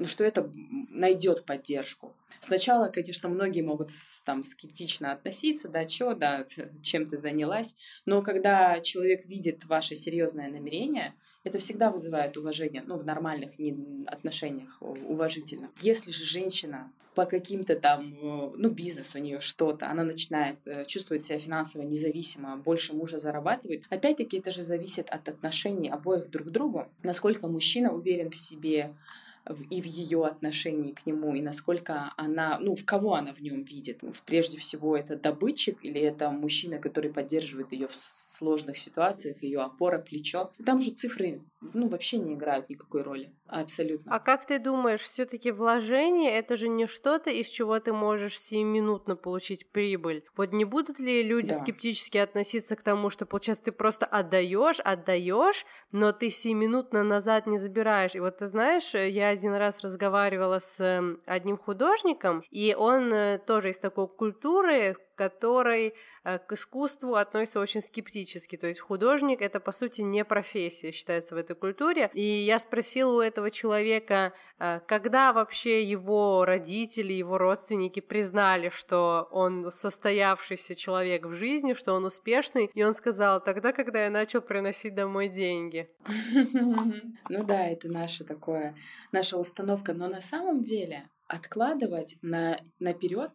что 0.06 0.24
это 0.24 0.52
найдет 0.90 1.46
поддержку. 1.46 2.14
Сначала, 2.40 2.88
конечно, 2.88 3.30
многие 3.30 3.62
могут 3.62 3.90
там 4.26 4.44
скептично 4.44 5.12
относиться, 5.12 5.70
да, 5.70 5.86
чё, 5.86 6.16
да, 6.16 6.46
чем 6.82 7.08
ты 7.08 7.18
занялась. 7.18 7.76
Но 8.06 8.22
когда 8.22 8.80
человек 8.80 9.26
видит 9.26 9.66
ваше 9.66 9.96
серьезное 9.96 10.50
намерение, 10.50 11.14
это 11.44 11.60
всегда 11.60 11.92
вызывает 11.92 12.38
уважение, 12.38 12.84
ну, 12.86 12.98
в 12.98 13.06
нормальных 13.06 13.58
не- 13.60 14.06
отношениях, 14.08 14.78
у- 14.82 14.94
уважительно. 15.12 15.70
Если 15.82 16.12
же 16.12 16.24
женщина 16.24 16.92
по 17.16 17.26
каким-то 17.26 17.76
там, 17.76 18.14
э, 18.14 18.52
ну, 18.56 18.70
бизнес 18.70 19.16
у 19.16 19.20
нее 19.20 19.42
что-то, 19.42 19.90
она 19.90 20.04
начинает 20.04 20.56
э, 20.66 20.86
чувствовать 20.86 21.26
себя 21.26 21.40
финансово 21.40 21.82
независимо, 21.84 22.56
больше 22.58 22.94
мужа 22.96 23.20
зарабатывает. 23.20 23.84
Опять-таки 23.90 24.38
это 24.38 24.50
же 24.52 24.64
зависит 24.64 25.10
от 25.10 25.28
отношений 25.28 25.90
обоих 25.90 26.30
друг 26.30 26.48
к 26.48 26.52
другу, 26.52 26.88
насколько 27.04 27.48
мужчина 27.48 27.92
уверен 27.92 28.30
в 28.30 28.36
себе 28.38 28.94
и 29.70 29.82
в 29.82 29.86
ее 29.86 30.26
отношении 30.26 30.92
к 30.92 31.06
нему, 31.06 31.36
и 31.36 31.42
насколько 31.42 32.14
она, 32.18 32.60
ну, 32.60 32.76
в 32.76 32.86
кого 32.86 33.16
она 33.16 33.34
в 33.34 33.42
нем 33.42 33.64
видит. 33.64 34.00
Ну, 34.02 34.14
Прежде 34.26 34.60
всего, 34.60 34.96
это 34.96 35.16
добытчик 35.16 35.84
или 35.84 36.00
это 36.00 36.30
мужчина, 36.30 36.78
который 36.78 37.12
поддерживает 37.12 37.72
ее 37.72 37.88
в 37.88 37.96
сложных 37.96 38.78
ситуациях, 38.78 39.42
ее 39.42 39.62
опора, 39.62 40.00
плечо. 40.00 40.52
Там 40.66 40.82
же 40.82 40.92
цифры, 40.92 41.42
ну, 41.62 41.88
вообще 41.88 42.18
не 42.18 42.34
играют 42.34 42.70
никакой 42.70 43.04
роли. 43.04 43.32
Абсолютно. 43.48 44.16
А 44.16 44.20
как 44.20 44.46
ты 44.46 44.60
думаешь, 44.60 45.02
все-таки 45.02 45.52
вложение 45.52 46.32
это 46.32 46.58
же 46.58 46.68
не 46.70 46.88
что-то, 46.88 47.30
из 47.30 47.48
чего 47.48 47.80
ты 47.80 47.94
можешь 47.94 48.40
сиюминутно 48.40 49.16
получить 49.16 49.70
прибыль? 49.72 50.24
Вот 50.36 50.54
не 50.54 50.66
будут 50.66 51.00
ли 51.00 51.22
люди 51.22 51.52
Да. 51.52 51.58
скептически 51.60 52.18
относиться 52.18 52.76
к 52.76 52.82
тому, 52.82 53.10
что 53.10 53.26
получается 53.26 53.66
ты 53.66 53.72
просто 53.72 54.06
отдаешь, 54.06 54.80
отдаешь, 54.80 55.66
но 55.92 56.14
ты 56.14 56.30
сиюминутно 56.30 57.04
назад 57.04 57.46
не 57.46 57.58
забираешь? 57.58 58.16
И 58.16 58.20
вот 58.20 58.40
ты 58.40 58.46
знаешь, 58.48 58.96
э, 58.96 59.10
я 59.10 59.28
один 59.30 59.54
раз 59.54 59.80
разговаривала 59.82 60.60
с 60.60 60.80
эм, 60.80 61.20
одним 61.26 61.58
художником, 61.58 62.44
и 62.50 62.74
он 62.78 63.14
э, 63.14 63.38
тоже 63.38 63.70
из 63.70 63.80
такой 63.80 64.08
культуры, 64.08 64.98
который 65.22 65.94
э, 66.24 66.40
к 66.40 66.54
искусству 66.54 67.14
относится 67.14 67.60
очень 67.60 67.82
скептически. 67.82 68.58
То 68.58 68.66
есть 68.66 68.80
художник— 68.80 69.40
это, 69.42 69.60
по 69.60 69.72
сути, 69.72 70.02
не 70.02 70.26
профессия, 70.26 70.92
считается 70.92 71.36
в 71.36 71.38
этой 71.38 71.56
культуре. 71.56 72.10
И 72.16 72.22
я 72.22 72.58
спросила 72.58 73.18
у 73.18 73.22
этого 73.22 73.52
человека, 73.52 74.34
э, 74.58 74.80
когда 74.88 75.32
вообще 75.32 75.84
его 75.84 76.44
родители, 76.44 77.14
его 77.14 77.38
родственники 77.38 78.00
признали, 78.00 78.70
что 78.70 79.28
он 79.32 79.72
состоявшийся 79.72 80.76
человек 80.76 81.28
в 81.28 81.34
жизни, 81.34 81.74
что 81.74 81.94
он 81.94 82.06
успешный, 82.06 82.72
и 82.74 82.84
он 82.84 82.96
сказал, 82.96 83.44
тогда, 83.44 83.74
когда 83.74 84.06
я 84.06 84.10
начал 84.10 84.42
приносить 84.42 84.96
домой 84.96 85.30
деньги. 85.30 85.88
Ну 87.30 87.44
да, 87.46 87.68
это 87.68 87.88
наше 87.88 88.26
такое, 88.26 88.76
наша 89.12 89.38
установка. 89.38 89.94
Но 89.94 90.08
на 90.08 90.20
самом 90.22 90.64
деле 90.64 91.10
откладывать 91.28 92.18
на, 92.22 92.60
наперед 92.80 93.32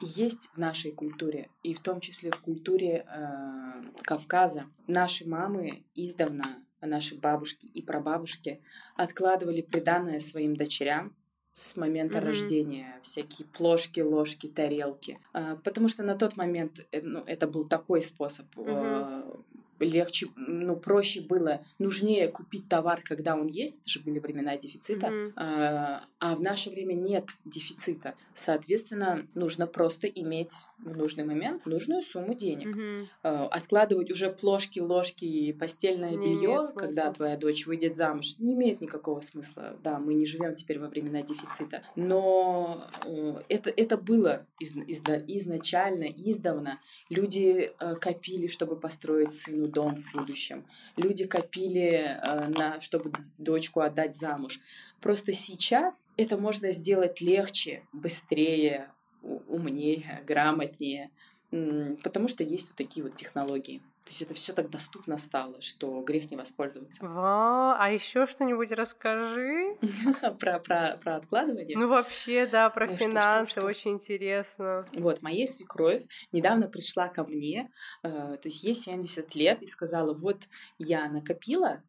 есть 0.00 0.50
в 0.54 0.58
нашей 0.58 0.92
культуре, 0.92 1.48
и 1.62 1.74
в 1.74 1.80
том 1.80 2.00
числе 2.00 2.30
в 2.30 2.40
культуре 2.40 3.06
э, 3.08 3.82
Кавказа. 4.02 4.64
Наши 4.86 5.28
мамы 5.28 5.84
издавна, 5.94 6.46
наши 6.80 7.16
бабушки 7.18 7.66
и 7.66 7.82
прабабушки 7.82 8.60
откладывали 8.96 9.62
приданное 9.62 10.20
своим 10.20 10.56
дочерям 10.56 11.14
с 11.52 11.76
момента 11.76 12.18
mm-hmm. 12.18 12.24
рождения 12.24 13.00
всякие 13.02 13.48
плошки, 13.48 14.00
ложки, 14.00 14.46
тарелки, 14.46 15.18
э, 15.32 15.56
потому 15.64 15.88
что 15.88 16.02
на 16.02 16.14
тот 16.14 16.36
момент 16.36 16.86
э, 16.92 17.00
ну, 17.02 17.20
это 17.20 17.48
был 17.48 17.66
такой 17.66 18.02
способ 18.02 18.46
mm-hmm. 18.54 19.44
Легче, 19.80 20.28
ну, 20.36 20.76
проще 20.76 21.20
было, 21.20 21.60
нужнее 21.78 22.28
купить 22.28 22.68
товар, 22.68 23.02
когда 23.02 23.34
он 23.34 23.48
есть, 23.48 23.80
это 23.80 23.90
же 23.90 24.00
были 24.00 24.18
времена 24.18 24.56
дефицита, 24.56 25.06
mm-hmm. 25.06 25.32
а, 25.36 26.04
а 26.18 26.36
в 26.36 26.40
наше 26.40 26.70
время 26.70 26.94
нет 26.94 27.28
дефицита. 27.44 28.14
Соответственно, 28.34 29.26
нужно 29.34 29.66
просто 29.66 30.06
иметь 30.06 30.52
в 30.78 30.96
нужный 30.96 31.24
момент 31.24 31.64
нужную 31.66 32.02
сумму 32.02 32.34
денег. 32.34 32.76
Mm-hmm. 32.76 33.06
А, 33.22 33.46
откладывать 33.46 34.10
уже 34.10 34.30
плошки, 34.30 34.80
ложки 34.80 35.24
и 35.24 35.52
постельное 35.52 36.16
белье, 36.16 36.66
когда 36.74 37.12
твоя 37.12 37.36
дочь 37.36 37.66
выйдет 37.66 37.96
замуж, 37.96 38.38
не 38.38 38.54
имеет 38.54 38.80
никакого 38.80 39.20
смысла. 39.20 39.76
Да, 39.82 39.98
мы 39.98 40.14
не 40.14 40.26
живем 40.26 40.54
теперь 40.54 40.78
во 40.78 40.88
времена 40.88 41.22
дефицита. 41.22 41.82
Но 41.96 42.86
э, 43.04 43.40
это, 43.48 43.70
это 43.70 43.96
было 43.96 44.46
из, 44.58 44.76
из, 44.76 45.02
изначально, 45.26 46.04
издавна. 46.04 46.80
Люди 47.08 47.72
э, 47.78 47.94
копили, 47.96 48.46
чтобы 48.46 48.76
построить 48.76 49.34
сыну 49.34 49.65
дом 49.68 50.02
в 50.02 50.16
будущем. 50.16 50.64
Люди 50.96 51.26
копили, 51.26 52.18
э, 52.22 52.48
на, 52.48 52.80
чтобы 52.80 53.12
дочку 53.38 53.80
отдать 53.80 54.16
замуж. 54.16 54.60
Просто 55.00 55.32
сейчас 55.32 56.10
это 56.16 56.36
можно 56.38 56.70
сделать 56.70 57.20
легче, 57.20 57.82
быстрее, 57.92 58.88
умнее, 59.22 60.22
грамотнее, 60.26 61.10
потому 61.50 62.28
что 62.28 62.44
есть 62.44 62.68
вот 62.68 62.76
такие 62.76 63.04
вот 63.04 63.14
технологии. 63.14 63.82
То 64.06 64.10
есть 64.10 64.22
это 64.22 64.34
все 64.34 64.52
так 64.52 64.70
доступно 64.70 65.18
стало, 65.18 65.60
что 65.60 66.00
грех 66.02 66.30
не 66.30 66.36
воспользоваться. 66.36 67.04
Вау, 67.04 67.74
а 67.76 67.90
еще 67.90 68.24
что-нибудь 68.26 68.70
расскажи. 68.70 69.76
про, 70.38 70.60
про, 70.60 70.96
про 71.02 71.16
откладывание? 71.16 71.76
Ну, 71.76 71.88
вообще, 71.88 72.46
да, 72.46 72.70
про 72.70 72.86
ну, 72.86 72.94
финансы, 72.94 73.60
очень 73.60 73.94
интересно. 73.94 74.86
Вот, 74.92 75.22
моей 75.22 75.48
свекровь 75.48 76.04
недавно 76.30 76.68
пришла 76.68 77.08
ко 77.08 77.24
мне, 77.24 77.68
э, 78.04 78.08
то 78.08 78.42
есть 78.44 78.62
ей 78.62 78.74
70 78.74 79.34
лет, 79.34 79.60
и 79.60 79.66
сказала, 79.66 80.14
вот 80.14 80.44
я 80.78 81.08
накопила 81.08 81.82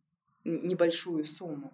небольшую 0.43 1.23
сумму, 1.25 1.71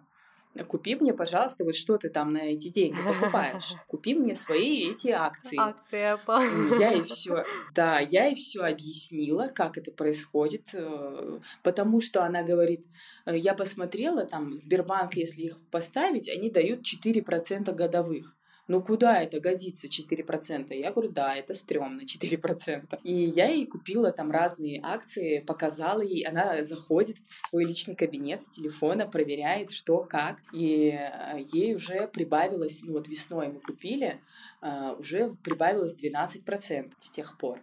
купи 0.67 0.95
мне, 0.95 1.13
пожалуйста, 1.13 1.63
вот 1.63 1.75
что 1.75 1.97
ты 1.97 2.09
там 2.09 2.33
на 2.33 2.39
эти 2.39 2.69
деньги 2.69 2.97
покупаешь. 3.03 3.73
Купи 3.87 4.13
мне 4.13 4.35
свои 4.35 4.91
эти 4.91 5.09
акции. 5.09 5.57
Акции 5.59 6.15
Apple. 6.15 6.79
Я 6.79 6.93
и 6.93 7.01
все, 7.01 7.43
да, 7.73 7.99
я 7.99 8.27
и 8.27 8.35
все 8.35 8.63
объяснила, 8.63 9.47
как 9.47 9.77
это 9.77 9.91
происходит, 9.91 10.69
э, 10.73 11.39
потому 11.63 12.01
что 12.01 12.23
она 12.23 12.43
говорит, 12.43 12.85
«Э, 13.25 13.37
я 13.37 13.53
посмотрела, 13.53 14.25
там, 14.25 14.55
Сбербанк, 14.57 15.15
если 15.15 15.43
их 15.43 15.59
поставить, 15.71 16.29
они 16.29 16.49
дают 16.49 16.81
4% 16.81 17.73
годовых 17.73 18.35
ну 18.67 18.81
куда 18.81 19.21
это 19.21 19.39
годится 19.39 19.87
4%? 19.87 20.73
Я 20.75 20.91
говорю, 20.91 21.11
да, 21.11 21.35
это 21.35 21.53
стрёмно 21.53 22.01
4%. 22.01 22.99
И 23.03 23.13
я 23.13 23.49
ей 23.49 23.65
купила 23.65 24.11
там 24.11 24.31
разные 24.31 24.79
акции, 24.83 25.39
показала 25.39 26.01
ей, 26.01 26.23
она 26.23 26.63
заходит 26.63 27.17
в 27.27 27.47
свой 27.47 27.65
личный 27.65 27.95
кабинет 27.95 28.43
с 28.43 28.49
телефона, 28.49 29.07
проверяет, 29.07 29.71
что, 29.71 29.99
как, 30.03 30.37
и 30.53 30.97
э, 30.97 31.41
ей 31.53 31.75
уже 31.75 32.07
прибавилось, 32.07 32.81
ну 32.83 32.93
вот 32.93 33.07
весной 33.07 33.49
мы 33.49 33.59
купили, 33.59 34.19
э, 34.61 34.95
уже 34.97 35.35
прибавилось 35.43 35.95
12% 35.95 36.91
с 36.99 37.11
тех 37.11 37.37
пор. 37.37 37.59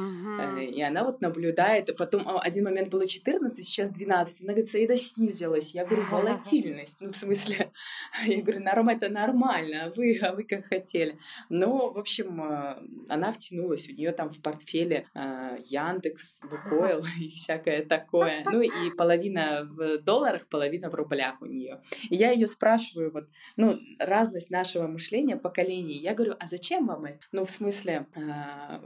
Угу. 0.00 0.60
И 0.60 0.82
она 0.82 1.04
вот 1.04 1.20
наблюдает, 1.20 1.94
потом 1.96 2.22
а, 2.26 2.40
один 2.40 2.64
момент 2.64 2.88
было 2.88 3.06
14, 3.06 3.64
сейчас 3.64 3.90
12. 3.90 4.40
Она 4.40 4.52
говорит, 4.52 4.68
Саида 4.68 4.96
снизилась. 4.96 5.74
Я 5.74 5.84
говорю, 5.84 6.04
волатильность. 6.10 6.98
Ну, 7.00 7.12
в 7.12 7.16
смысле, 7.16 7.70
я 8.26 8.42
говорю, 8.42 8.60
норм, 8.60 8.88
это 8.88 9.08
нормально, 9.08 9.84
а 9.84 9.90
вы, 9.90 10.18
а 10.22 10.32
вы 10.32 10.44
как 10.44 10.66
хотели. 10.66 11.18
Но, 11.48 11.90
в 11.90 11.98
общем, 11.98 12.40
а, 12.42 12.82
она 13.08 13.32
втянулась, 13.32 13.88
у 13.88 13.92
нее 13.92 14.12
там 14.12 14.30
в 14.30 14.40
портфеле 14.40 15.06
Яндекс, 15.14 16.40
Лукойл 16.50 17.04
и 17.20 17.30
всякое 17.30 17.84
такое. 17.84 18.44
Ну 18.44 18.60
и 18.60 18.90
половина 18.96 19.68
в 19.70 19.98
долларах, 19.98 20.46
половина 20.48 20.90
в 20.90 20.94
рублях 20.94 21.40
у 21.42 21.46
нее. 21.46 21.80
И 22.08 22.16
я 22.16 22.30
ее 22.30 22.46
спрашиваю, 22.46 23.12
вот, 23.12 23.28
ну, 23.56 23.78
разность 23.98 24.50
нашего 24.50 24.86
мышления, 24.86 25.36
поколений. 25.36 25.98
Я 25.98 26.14
говорю, 26.14 26.34
а 26.38 26.46
зачем 26.46 26.86
вам 26.86 27.04
это? 27.04 27.20
Ну, 27.32 27.44
в 27.44 27.50
смысле, 27.50 28.06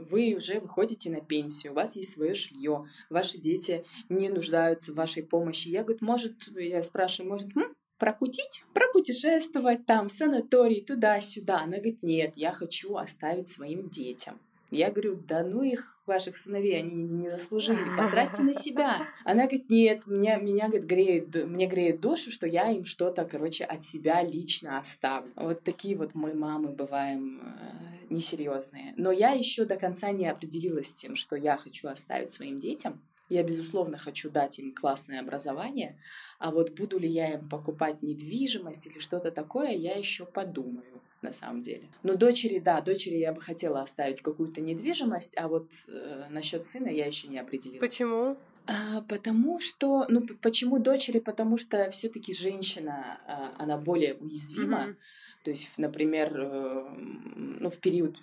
вы 0.09 0.35
уже 0.35 0.59
выходите 0.59 1.04
выходите 1.05 1.09
на 1.09 1.21
пенсию, 1.21 1.71
у 1.71 1.75
вас 1.75 1.95
есть 1.95 2.11
свое 2.11 2.35
жилье, 2.35 2.85
ваши 3.09 3.37
дети 3.37 3.85
не 4.09 4.29
нуждаются 4.29 4.91
в 4.91 4.95
вашей 4.95 5.23
помощи. 5.23 5.69
Я 5.69 5.83
говорю, 5.83 5.99
может, 6.01 6.33
я 6.57 6.81
спрашиваю, 6.83 7.31
может, 7.31 7.55
м, 7.55 7.75
прокутить, 7.97 8.63
пропутешествовать 8.73 9.85
там, 9.85 10.09
санаторий, 10.09 10.83
туда-сюда. 10.83 11.61
Она 11.61 11.77
говорит, 11.77 12.03
нет, 12.03 12.33
я 12.35 12.51
хочу 12.51 12.95
оставить 12.95 13.49
своим 13.49 13.89
детям. 13.89 14.39
Я 14.71 14.91
говорю, 14.91 15.15
да 15.15 15.43
ну 15.43 15.61
их, 15.61 16.01
ваших 16.05 16.35
сыновей, 16.35 16.79
они 16.79 17.03
не 17.03 17.29
заслужили, 17.29 17.79
потратьте 17.97 18.41
на 18.41 18.53
себя. 18.53 19.07
Она 19.23 19.43
говорит, 19.43 19.69
нет, 19.69 20.07
меня, 20.07 20.37
меня 20.37 20.67
говорит, 20.67 20.85
греет, 20.85 21.45
мне 21.45 21.67
греет 21.67 22.01
душу, 22.01 22.31
что 22.31 22.47
я 22.47 22.71
им 22.71 22.85
что-то, 22.85 23.25
короче, 23.25 23.63
от 23.63 23.83
себя 23.83 24.21
лично 24.21 24.79
оставлю. 24.79 25.31
Вот 25.35 25.63
такие 25.63 25.95
вот 25.95 26.15
мы 26.15 26.33
мамы 26.33 26.69
бываем 26.69 27.41
э, 27.41 28.13
несерьезные. 28.13 28.93
Но 28.97 29.11
я 29.11 29.31
еще 29.31 29.65
до 29.65 29.75
конца 29.75 30.11
не 30.11 30.27
определилась 30.27 30.87
с 30.87 30.93
тем, 30.93 31.15
что 31.15 31.35
я 31.35 31.57
хочу 31.57 31.87
оставить 31.87 32.31
своим 32.31 32.59
детям. 32.59 33.01
Я, 33.27 33.41
безусловно, 33.43 33.97
хочу 33.97 34.29
дать 34.29 34.59
им 34.59 34.73
классное 34.73 35.19
образование, 35.19 35.97
а 36.37 36.51
вот 36.51 36.75
буду 36.75 36.99
ли 36.99 37.09
я 37.09 37.33
им 37.33 37.49
покупать 37.49 38.03
недвижимость 38.03 38.85
или 38.85 38.99
что-то 38.99 39.31
такое, 39.31 39.71
я 39.71 39.95
еще 39.95 40.25
подумаю 40.25 41.01
на 41.25 41.33
самом 41.33 41.61
деле. 41.61 41.89
Но 42.03 42.15
дочери, 42.15 42.59
да, 42.59 42.81
дочери 42.81 43.15
я 43.15 43.33
бы 43.33 43.41
хотела 43.41 43.81
оставить 43.81 44.21
какую-то 44.21 44.61
недвижимость, 44.61 45.33
а 45.37 45.47
вот 45.47 45.69
э, 45.87 46.25
насчет 46.29 46.65
сына 46.65 46.87
я 46.87 47.05
еще 47.05 47.27
не 47.27 47.37
определилась. 47.37 47.81
Почему? 47.81 48.37
А, 48.67 49.01
потому 49.01 49.59
что, 49.59 50.05
ну, 50.09 50.25
почему 50.41 50.79
дочери? 50.79 51.19
Потому 51.19 51.57
что 51.57 51.89
все-таки 51.91 52.33
женщина, 52.33 53.19
а, 53.27 53.51
она 53.59 53.77
более 53.77 54.15
уязвима. 54.15 54.85
Mm-hmm. 54.85 54.95
То 55.43 55.49
есть, 55.51 55.69
например, 55.77 56.33
э, 56.35 56.89
ну, 57.35 57.69
в 57.69 57.77
период 57.77 58.17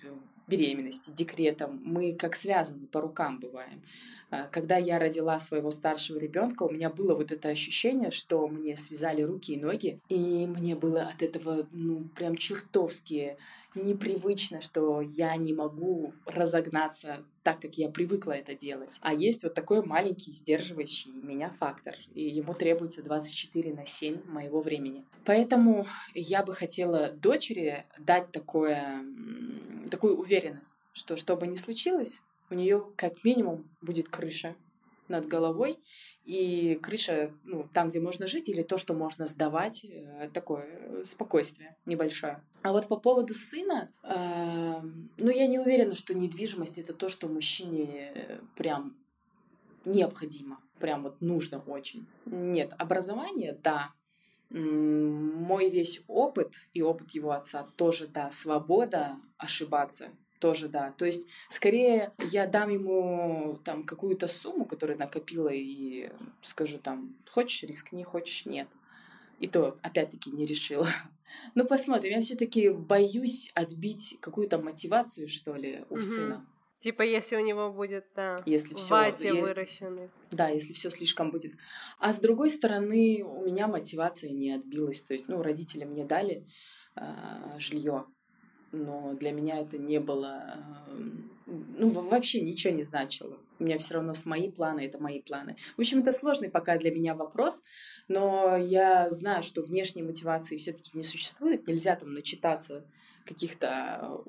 беременности, 0.47 1.11
декретом, 1.11 1.81
мы 1.83 2.13
как 2.13 2.35
связаны 2.35 2.87
по 2.87 3.01
рукам 3.01 3.39
бываем. 3.39 3.81
А, 4.29 4.47
когда 4.51 4.77
я 4.77 4.99
родила 4.99 5.39
своего 5.39 5.71
старшего 5.71 6.17
ребенка, 6.17 6.63
у 6.63 6.71
меня 6.71 6.89
было 6.89 7.13
вот 7.13 7.31
это 7.31 7.49
ощущение, 7.49 8.11
что 8.11 8.47
мне 8.47 8.75
связали 8.75 9.21
руки 9.21 9.53
и 9.53 9.61
ноги, 9.61 9.99
и 10.09 10.47
мне 10.47 10.75
было 10.75 11.03
от 11.03 11.21
этого, 11.21 11.67
ну, 11.71 12.09
прям 12.15 12.35
чертовски 12.35 13.37
непривычно, 13.75 14.61
что 14.61 15.01
я 15.01 15.35
не 15.35 15.53
могу 15.53 16.13
разогнаться 16.25 17.23
так, 17.43 17.59
как 17.59 17.75
я 17.75 17.89
привыкла 17.89 18.31
это 18.31 18.55
делать. 18.55 18.89
А 19.01 19.13
есть 19.13 19.43
вот 19.43 19.53
такой 19.53 19.83
маленький 19.83 20.33
сдерживающий 20.33 21.11
меня 21.11 21.51
фактор, 21.59 21.95
и 22.13 22.23
ему 22.23 22.53
требуется 22.53 23.03
24 23.03 23.73
на 23.73 23.85
7 23.85 24.21
моего 24.27 24.61
времени. 24.61 25.03
Поэтому 25.25 25.85
я 26.13 26.43
бы 26.43 26.53
хотела 26.55 27.11
дочери 27.11 27.85
дать 27.97 28.31
такое, 28.31 29.03
такую 29.93 30.17
уверенность, 30.17 30.79
что 30.91 31.15
что 31.15 31.37
бы 31.37 31.45
ни 31.45 31.53
случилось, 31.53 32.23
у 32.49 32.55
нее 32.55 32.83
как 32.95 33.23
минимум 33.23 33.69
будет 33.79 34.09
крыша 34.09 34.55
над 35.07 35.27
головой, 35.27 35.77
и 36.25 36.79
крыша, 36.81 37.31
ну, 37.43 37.69
там, 37.71 37.89
где 37.89 37.99
можно 37.99 38.25
жить, 38.25 38.49
или 38.49 38.63
то, 38.63 38.79
что 38.79 38.95
можно 38.95 39.27
сдавать, 39.27 39.85
э, 39.85 40.31
такое 40.33 40.65
э, 40.65 41.03
спокойствие 41.05 41.75
небольшое. 41.85 42.41
А 42.63 42.71
вот 42.71 42.87
по 42.87 42.97
поводу 42.97 43.35
сына, 43.35 43.91
э, 44.01 44.81
ну, 45.17 45.29
я 45.29 45.45
не 45.45 45.59
уверена, 45.59 45.93
что 45.93 46.15
недвижимость 46.15 46.79
это 46.79 46.93
то, 46.95 47.07
что 47.07 47.27
мужчине 47.27 48.13
э, 48.15 48.39
прям 48.55 48.95
необходимо, 49.85 50.59
прям 50.79 51.03
вот 51.03 51.21
нужно 51.21 51.59
очень. 51.67 52.07
Нет, 52.25 52.73
образование, 52.79 53.55
да, 53.61 53.91
мой 54.53 55.69
весь 55.69 56.03
опыт 56.07 56.53
и 56.73 56.81
опыт 56.81 57.11
его 57.11 57.31
отца 57.31 57.67
тоже, 57.75 58.07
да, 58.07 58.29
свобода 58.31 59.17
ошибаться, 59.37 60.09
тоже 60.39 60.67
да. 60.67 60.91
То 60.91 61.05
есть, 61.05 61.27
скорее, 61.49 62.11
я 62.19 62.45
дам 62.45 62.69
ему 62.69 63.59
там 63.63 63.83
какую-то 63.83 64.27
сумму, 64.27 64.65
которую 64.65 64.99
накопила, 64.99 65.49
и 65.49 66.09
скажу 66.41 66.77
там, 66.77 67.15
хочешь 67.29 67.63
рискни, 67.63 68.03
хочешь 68.03 68.45
нет. 68.45 68.67
И 69.39 69.47
то, 69.47 69.77
опять-таки, 69.81 70.31
не 70.31 70.45
решила. 70.45 70.87
Ну, 71.55 71.65
посмотрим. 71.65 72.11
Я 72.11 72.21
все-таки 72.21 72.69
боюсь 72.69 73.51
отбить 73.55 74.17
какую-то 74.21 74.59
мотивацию, 74.59 75.27
что 75.27 75.55
ли, 75.55 75.83
у 75.89 75.95
угу. 75.95 76.01
сына. 76.03 76.45
Типа, 76.83 77.01
если 77.01 77.37
у 77.37 77.39
него 77.39 77.71
будет, 77.71 78.05
да, 78.13 78.41
если 78.45 78.73
все, 78.75 78.93
вате 78.93 79.29
е... 79.29 79.33
выращенный. 79.41 80.09
Да, 80.31 80.49
если 80.49 80.73
все 80.73 80.89
слишком 80.89 81.31
будет. 81.31 81.53
А 81.97 82.11
с 82.11 82.19
другой 82.19 82.49
стороны, 82.49 83.23
у 83.23 83.45
меня 83.45 83.69
мотивация 83.69 84.31
не 84.31 84.51
отбилась. 84.51 85.01
То 85.01 85.13
есть, 85.13 85.29
ну, 85.29 85.41
родители 85.41 85.85
мне 85.85 86.03
дали 86.03 86.45
э, 86.97 87.03
жилье, 87.57 88.05
но 88.73 89.13
для 89.13 89.31
меня 89.31 89.61
это 89.61 89.77
не 89.77 90.01
было, 90.01 90.61
э, 90.85 91.51
ну, 91.77 91.89
вообще 91.89 92.41
ничего 92.41 92.73
не 92.73 92.83
значило. 92.83 93.37
У 93.59 93.63
меня 93.63 93.77
все 93.77 93.93
равно 93.93 94.13
с 94.13 94.25
мои 94.25 94.51
планы, 94.51 94.81
это 94.81 95.01
мои 95.01 95.21
планы. 95.21 95.55
В 95.77 95.79
общем, 95.79 96.01
это 96.01 96.11
сложный 96.11 96.49
пока 96.49 96.77
для 96.77 96.91
меня 96.91 97.15
вопрос, 97.15 97.63
но 98.09 98.57
я 98.57 99.09
знаю, 99.09 99.43
что 99.43 99.61
внешней 99.61 100.03
мотивации 100.03 100.57
все-таки 100.57 100.97
не 100.97 101.03
существует. 101.03 101.65
Нельзя 101.65 101.95
там 101.95 102.13
начитаться 102.13 102.85
каких-то 103.25 104.21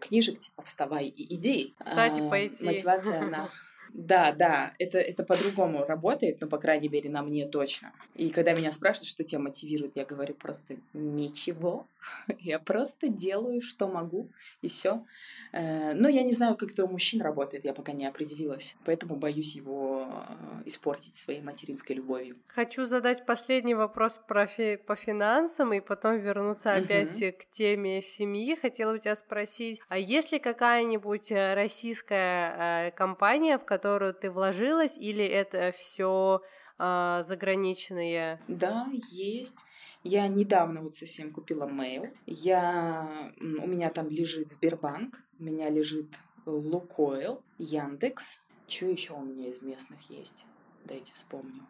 книжек, 0.00 0.40
типа 0.40 0.62
«Вставай 0.62 1.06
и 1.06 1.34
иди». 1.34 1.74
Кстати, 1.78 2.20
а, 2.20 2.28
пойти. 2.28 2.64
Мотивация, 2.64 3.22
она 3.22 3.48
да, 3.92 4.32
да, 4.32 4.72
это, 4.78 4.98
это 4.98 5.24
по-другому 5.24 5.84
работает, 5.84 6.40
но, 6.40 6.46
по 6.46 6.58
крайней 6.58 6.88
мере, 6.88 7.10
на 7.10 7.22
мне 7.22 7.46
точно. 7.46 7.92
И 8.14 8.30
когда 8.30 8.52
меня 8.52 8.70
спрашивают, 8.70 9.08
что 9.08 9.24
тебя 9.24 9.40
мотивирует, 9.40 9.92
я 9.96 10.04
говорю 10.04 10.34
просто 10.34 10.76
ничего. 10.92 11.86
я 12.38 12.58
просто 12.58 13.08
делаю, 13.08 13.62
что 13.62 13.88
могу, 13.88 14.28
и 14.62 14.68
все. 14.68 15.04
Э, 15.52 15.94
но 15.94 16.08
я 16.08 16.22
не 16.22 16.32
знаю, 16.32 16.56
как 16.56 16.72
это 16.72 16.84
у 16.84 16.88
мужчин 16.88 17.22
работает, 17.22 17.64
я 17.64 17.72
пока 17.72 17.92
не 17.92 18.06
определилась. 18.06 18.76
Поэтому 18.84 19.16
боюсь 19.16 19.56
его 19.56 20.08
э, 20.08 20.62
испортить 20.66 21.14
своей 21.14 21.40
материнской 21.40 21.96
любовью. 21.96 22.36
Хочу 22.48 22.84
задать 22.84 23.24
последний 23.24 23.74
вопрос 23.74 24.20
про 24.28 24.46
фи- 24.46 24.76
по 24.76 24.96
финансам 24.96 25.72
и 25.72 25.80
потом 25.80 26.18
вернуться 26.18 26.74
опять 26.74 27.20
uh-huh. 27.20 27.32
к 27.32 27.50
теме 27.50 28.02
семьи. 28.02 28.56
Хотела 28.60 28.94
у 28.94 28.98
тебя 28.98 29.14
спросить, 29.14 29.80
а 29.88 29.98
есть 29.98 30.32
ли 30.32 30.38
какая-нибудь 30.38 31.32
э, 31.32 31.54
российская 31.54 32.90
компания, 32.92 33.58
в 33.58 33.64
которой 33.64 33.77
которую 33.78 34.12
ты 34.12 34.30
вложилась, 34.30 34.98
или 34.98 35.24
это 35.24 35.72
все 35.76 36.42
э, 36.78 37.22
заграничные? 37.24 38.40
Да, 38.48 38.88
есть. 39.12 39.64
Я 40.02 40.26
недавно 40.26 40.82
вот 40.82 40.96
совсем 40.96 41.32
купила 41.32 41.68
mail. 41.68 42.08
Я, 42.26 43.32
у 43.40 43.66
меня 43.66 43.90
там 43.90 44.08
лежит 44.08 44.50
Сбербанк, 44.50 45.22
у 45.38 45.44
меня 45.44 45.70
лежит 45.70 46.08
Лукойл, 46.44 47.40
Яндекс. 47.58 48.40
Что 48.66 48.86
еще 48.86 49.14
у 49.14 49.24
меня 49.24 49.48
из 49.48 49.62
местных 49.62 50.10
есть? 50.10 50.44
Дайте 50.84 51.12
вспомню. 51.12 51.62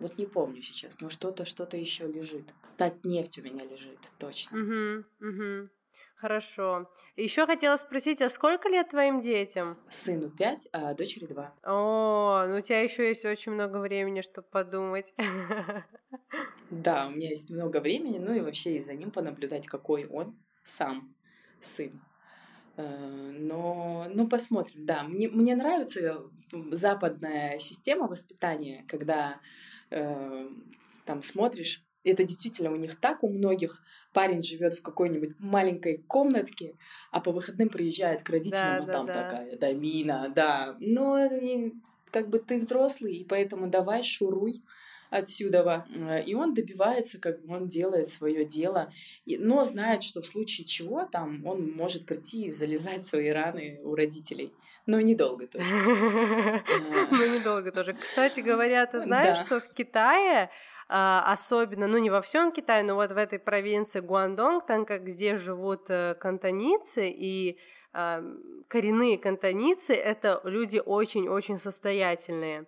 Вот 0.00 0.18
не 0.18 0.26
помню 0.26 0.62
сейчас, 0.62 1.00
но 1.00 1.08
что-то, 1.08 1.44
что-то 1.44 1.76
еще 1.76 2.08
лежит. 2.08 2.46
Татнефть 2.78 3.38
у 3.38 3.42
меня 3.42 3.64
лежит, 3.64 3.98
точно. 4.18 4.58
Угу, 4.58 5.28
угу. 5.28 5.68
Хорошо. 6.16 6.90
Еще 7.16 7.46
хотела 7.46 7.76
спросить, 7.76 8.20
а 8.20 8.28
сколько 8.28 8.68
лет 8.68 8.90
твоим 8.90 9.20
детям? 9.20 9.78
Сыну 9.88 10.30
пять, 10.30 10.68
а 10.72 10.92
дочери 10.94 11.26
два. 11.26 11.54
О, 11.62 12.44
ну 12.46 12.58
у 12.58 12.60
тебя 12.60 12.82
еще 12.82 13.08
есть 13.08 13.24
очень 13.24 13.52
много 13.52 13.78
времени, 13.78 14.20
чтобы 14.20 14.48
подумать. 14.48 15.14
Да, 16.70 17.08
у 17.08 17.10
меня 17.10 17.28
есть 17.28 17.50
много 17.50 17.80
времени, 17.80 18.18
ну 18.18 18.32
и 18.32 18.40
вообще 18.40 18.76
и 18.76 18.78
за 18.78 18.94
ним 18.94 19.10
понаблюдать, 19.10 19.66
какой 19.66 20.06
он 20.06 20.38
сам 20.62 21.16
сын. 21.60 22.00
Э, 22.76 23.32
но, 23.38 24.06
ну, 24.14 24.28
посмотрим, 24.28 24.86
да. 24.86 25.02
Мне, 25.02 25.28
мне 25.28 25.56
нравится 25.56 26.22
западная 26.70 27.58
система 27.58 28.06
воспитания, 28.06 28.84
когда 28.88 29.40
э, 29.90 30.48
там 31.04 31.22
смотришь 31.24 31.84
это 32.04 32.24
действительно 32.24 32.72
у 32.72 32.76
них 32.76 32.98
так, 32.98 33.22
у 33.22 33.28
многих 33.28 33.82
парень 34.12 34.42
живет 34.42 34.74
в 34.74 34.82
какой-нибудь 34.82 35.36
маленькой 35.38 35.98
комнатке, 35.98 36.74
а 37.10 37.20
по 37.20 37.32
выходным 37.32 37.68
приезжает 37.68 38.22
к 38.22 38.30
родителям, 38.30 38.60
да, 38.60 38.82
а 38.82 38.86
да, 38.86 38.92
там 38.92 39.06
да. 39.06 39.12
такая 39.14 39.56
домина, 39.56 40.32
да. 40.34 40.76
Но 40.80 41.28
как 42.10 42.28
бы 42.28 42.38
ты 42.38 42.58
взрослый, 42.58 43.14
и 43.16 43.24
поэтому 43.24 43.68
давай 43.68 44.02
шуруй 44.02 44.62
отсюда. 45.10 45.86
И 46.26 46.34
он 46.34 46.54
добивается, 46.54 47.20
как 47.20 47.44
бы 47.44 47.54
он 47.54 47.68
делает 47.68 48.08
свое 48.10 48.44
дело, 48.44 48.92
но 49.26 49.64
знает, 49.64 50.02
что 50.02 50.22
в 50.22 50.26
случае 50.26 50.66
чего 50.66 51.04
там 51.04 51.44
он 51.46 51.70
может 51.72 52.06
прийти 52.06 52.46
и 52.46 52.50
залезать 52.50 53.04
свои 53.04 53.28
раны 53.28 53.80
у 53.82 53.94
родителей. 53.94 54.52
Но 54.86 55.00
недолго 55.00 55.46
тоже. 55.46 55.64
Ну, 57.10 57.38
недолго 57.38 57.70
тоже. 57.70 57.94
Кстати 57.94 58.40
говоря, 58.40 58.86
ты 58.86 59.00
знаешь, 59.00 59.38
что 59.38 59.60
в 59.60 59.68
Китае 59.74 60.44
а, 60.44 60.48
особенно, 60.92 61.86
ну 61.86 61.98
не 61.98 62.10
во 62.10 62.20
всем 62.20 62.52
Китае, 62.52 62.82
но 62.82 62.94
вот 62.94 63.12
в 63.12 63.16
этой 63.16 63.38
провинции 63.38 64.00
Гуандонг, 64.00 64.66
там 64.66 64.84
как 64.84 65.08
здесь 65.08 65.40
живут 65.40 65.88
э, 65.88 66.14
кантоницы 66.14 67.08
и 67.08 67.58
коренные 68.68 69.18
кантоницы, 69.18 69.94
это 69.94 70.40
люди 70.44 70.80
очень-очень 70.84 71.58
состоятельные. 71.58 72.66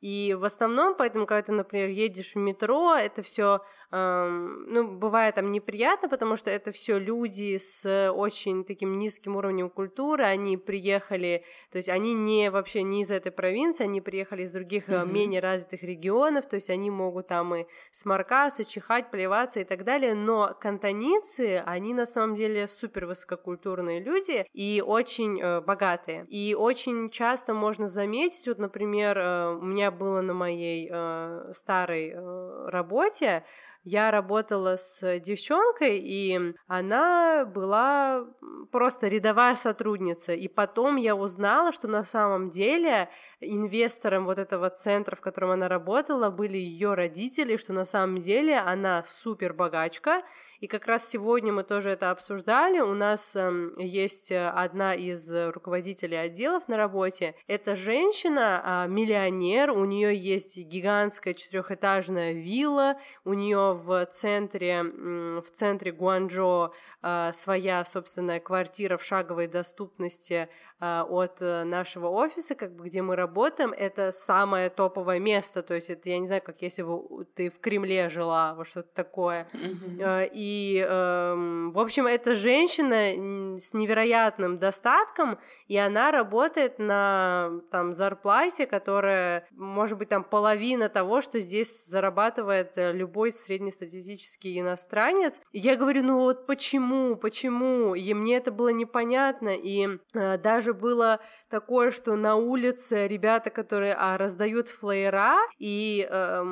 И 0.00 0.34
в 0.34 0.44
основном, 0.44 0.94
поэтому, 0.96 1.26
когда 1.26 1.42
ты, 1.42 1.52
например, 1.52 1.90
едешь 1.90 2.34
в 2.34 2.38
метро, 2.38 2.94
это 2.94 3.22
все 3.22 3.60
ну, 3.92 4.88
бывает 4.88 5.34
там 5.34 5.52
неприятно, 5.52 6.08
потому 6.08 6.36
что 6.36 6.50
это 6.50 6.72
все 6.72 6.98
люди 6.98 7.58
с 7.58 8.10
очень 8.12 8.64
таким 8.64 8.98
низким 8.98 9.36
уровнем 9.36 9.68
культуры, 9.68 10.24
они 10.24 10.56
приехали, 10.56 11.44
то 11.70 11.76
есть 11.76 11.88
они 11.88 12.14
не 12.14 12.50
вообще 12.50 12.82
не 12.82 13.02
из 13.02 13.10
этой 13.10 13.32
провинции, 13.32 13.84
они 13.84 14.00
приехали 14.00 14.44
из 14.44 14.50
других 14.50 14.88
mm-hmm. 14.88 15.12
менее 15.12 15.40
развитых 15.40 15.82
регионов, 15.82 16.46
то 16.48 16.56
есть 16.56 16.70
они 16.70 16.90
могут 16.90 17.28
там 17.28 17.54
и 17.54 17.66
сморкаться, 17.90 18.64
чихать, 18.64 19.10
плеваться 19.10 19.60
и 19.60 19.64
так 19.64 19.84
далее, 19.84 20.14
но 20.14 20.56
кантоницы, 20.58 21.62
они 21.66 21.92
на 21.94 22.06
самом 22.06 22.34
деле 22.34 22.68
супер 22.68 23.06
высококультурные 23.06 24.00
люди 24.00 24.46
и 24.52 24.82
очень 24.84 25.40
э, 25.40 25.60
богатые. 25.60 26.26
И 26.28 26.54
очень 26.54 27.10
часто 27.10 27.54
можно 27.54 27.88
заметить, 27.88 28.46
вот, 28.46 28.58
например, 28.58 29.18
э, 29.18 29.54
у 29.54 29.62
меня 29.62 29.90
было 29.90 30.20
на 30.20 30.34
моей 30.34 30.88
э, 30.90 31.52
старой 31.54 32.10
э, 32.10 32.68
работе, 32.68 33.44
я 33.84 34.10
работала 34.10 34.76
с 34.76 35.18
девчонкой, 35.20 35.98
и 35.98 36.54
она 36.66 37.44
была 37.44 38.24
просто 38.70 39.08
рядовая 39.08 39.56
сотрудница. 39.56 40.32
И 40.32 40.46
потом 40.46 40.96
я 40.96 41.16
узнала, 41.16 41.72
что 41.72 41.88
на 41.88 42.04
самом 42.04 42.48
деле 42.48 43.08
инвестором 43.40 44.24
вот 44.24 44.38
этого 44.38 44.70
центра, 44.70 45.16
в 45.16 45.20
котором 45.20 45.50
она 45.50 45.68
работала, 45.68 46.30
были 46.30 46.58
ее 46.58 46.94
родители, 46.94 47.56
что 47.56 47.72
на 47.72 47.84
самом 47.84 48.20
деле 48.20 48.58
она 48.58 49.04
супер 49.08 49.52
богачка, 49.52 50.22
и 50.62 50.68
как 50.68 50.86
раз 50.86 51.08
сегодня 51.08 51.52
мы 51.52 51.64
тоже 51.64 51.90
это 51.90 52.12
обсуждали. 52.12 52.78
У 52.78 52.94
нас 52.94 53.34
эм, 53.34 53.74
э, 53.76 53.84
есть 53.84 54.30
одна 54.30 54.94
из 54.94 55.28
руководителей 55.28 56.16
отделов 56.16 56.68
на 56.68 56.76
работе. 56.76 57.34
Это 57.48 57.74
женщина, 57.74 58.84
э, 58.86 58.88
миллионер, 58.88 59.72
у 59.72 59.84
нее 59.84 60.16
есть 60.16 60.56
гигантская 60.56 61.34
четырехэтажная 61.34 62.34
вилла, 62.34 62.94
у 63.24 63.32
нее 63.32 63.74
в 63.74 64.06
центре, 64.06 64.84
э, 64.84 65.40
в 65.44 65.50
центре 65.50 65.90
Гуанчжоу 65.90 66.72
э, 67.02 67.32
своя 67.32 67.84
собственная 67.84 68.38
квартира 68.38 68.96
в 68.98 69.04
шаговой 69.04 69.48
доступности 69.48 70.42
а, 70.44 70.48
от 70.82 71.40
э, 71.40 71.62
нашего 71.64 72.08
офиса, 72.08 72.54
как 72.56 72.74
бы, 72.74 72.86
где 72.86 73.02
мы 73.02 73.14
работаем, 73.14 73.72
это 73.72 74.10
самое 74.10 74.68
топовое 74.68 75.20
место, 75.20 75.62
то 75.62 75.74
есть 75.74 75.90
это, 75.90 76.08
я 76.08 76.18
не 76.18 76.26
знаю, 76.26 76.42
как 76.42 76.60
если 76.60 76.82
бы 76.82 77.24
ты 77.36 77.50
в 77.50 77.60
Кремле 77.60 78.08
жила, 78.08 78.54
вот 78.54 78.66
что-то 78.66 78.88
такое. 78.92 79.48
Mm-hmm. 79.52 80.30
И, 80.32 80.84
эм, 80.88 81.72
в 81.72 81.78
общем, 81.78 82.06
эта 82.06 82.34
женщина 82.34 83.58
с 83.58 83.72
невероятным 83.74 84.58
достатком, 84.58 85.38
и 85.68 85.76
она 85.76 86.10
работает 86.10 86.78
на 86.78 87.60
там 87.70 87.92
зарплате, 87.92 88.66
которая, 88.66 89.46
может 89.52 89.98
быть, 89.98 90.08
там 90.08 90.24
половина 90.24 90.88
того, 90.88 91.20
что 91.20 91.38
здесь 91.38 91.86
зарабатывает 91.86 92.76
э, 92.76 92.92
любой 92.92 93.32
среднестатистический 93.32 94.58
иностранец. 94.58 95.40
И 95.52 95.60
я 95.60 95.76
говорю, 95.76 96.02
ну 96.02 96.18
вот 96.18 96.46
почему, 96.46 97.14
почему? 97.16 97.94
И 97.94 98.12
мне 98.14 98.36
это 98.36 98.50
было 98.50 98.70
непонятно, 98.70 99.50
и 99.50 99.88
э, 100.14 100.38
даже 100.38 100.71
даже 100.72 100.74
было 100.74 101.20
такое, 101.48 101.90
что 101.90 102.16
на 102.16 102.36
улице 102.36 103.06
ребята, 103.06 103.50
которые 103.50 103.94
а, 103.94 104.16
раздают 104.16 104.68
флеера, 104.68 105.36
и 105.58 106.06
э, 106.08 106.44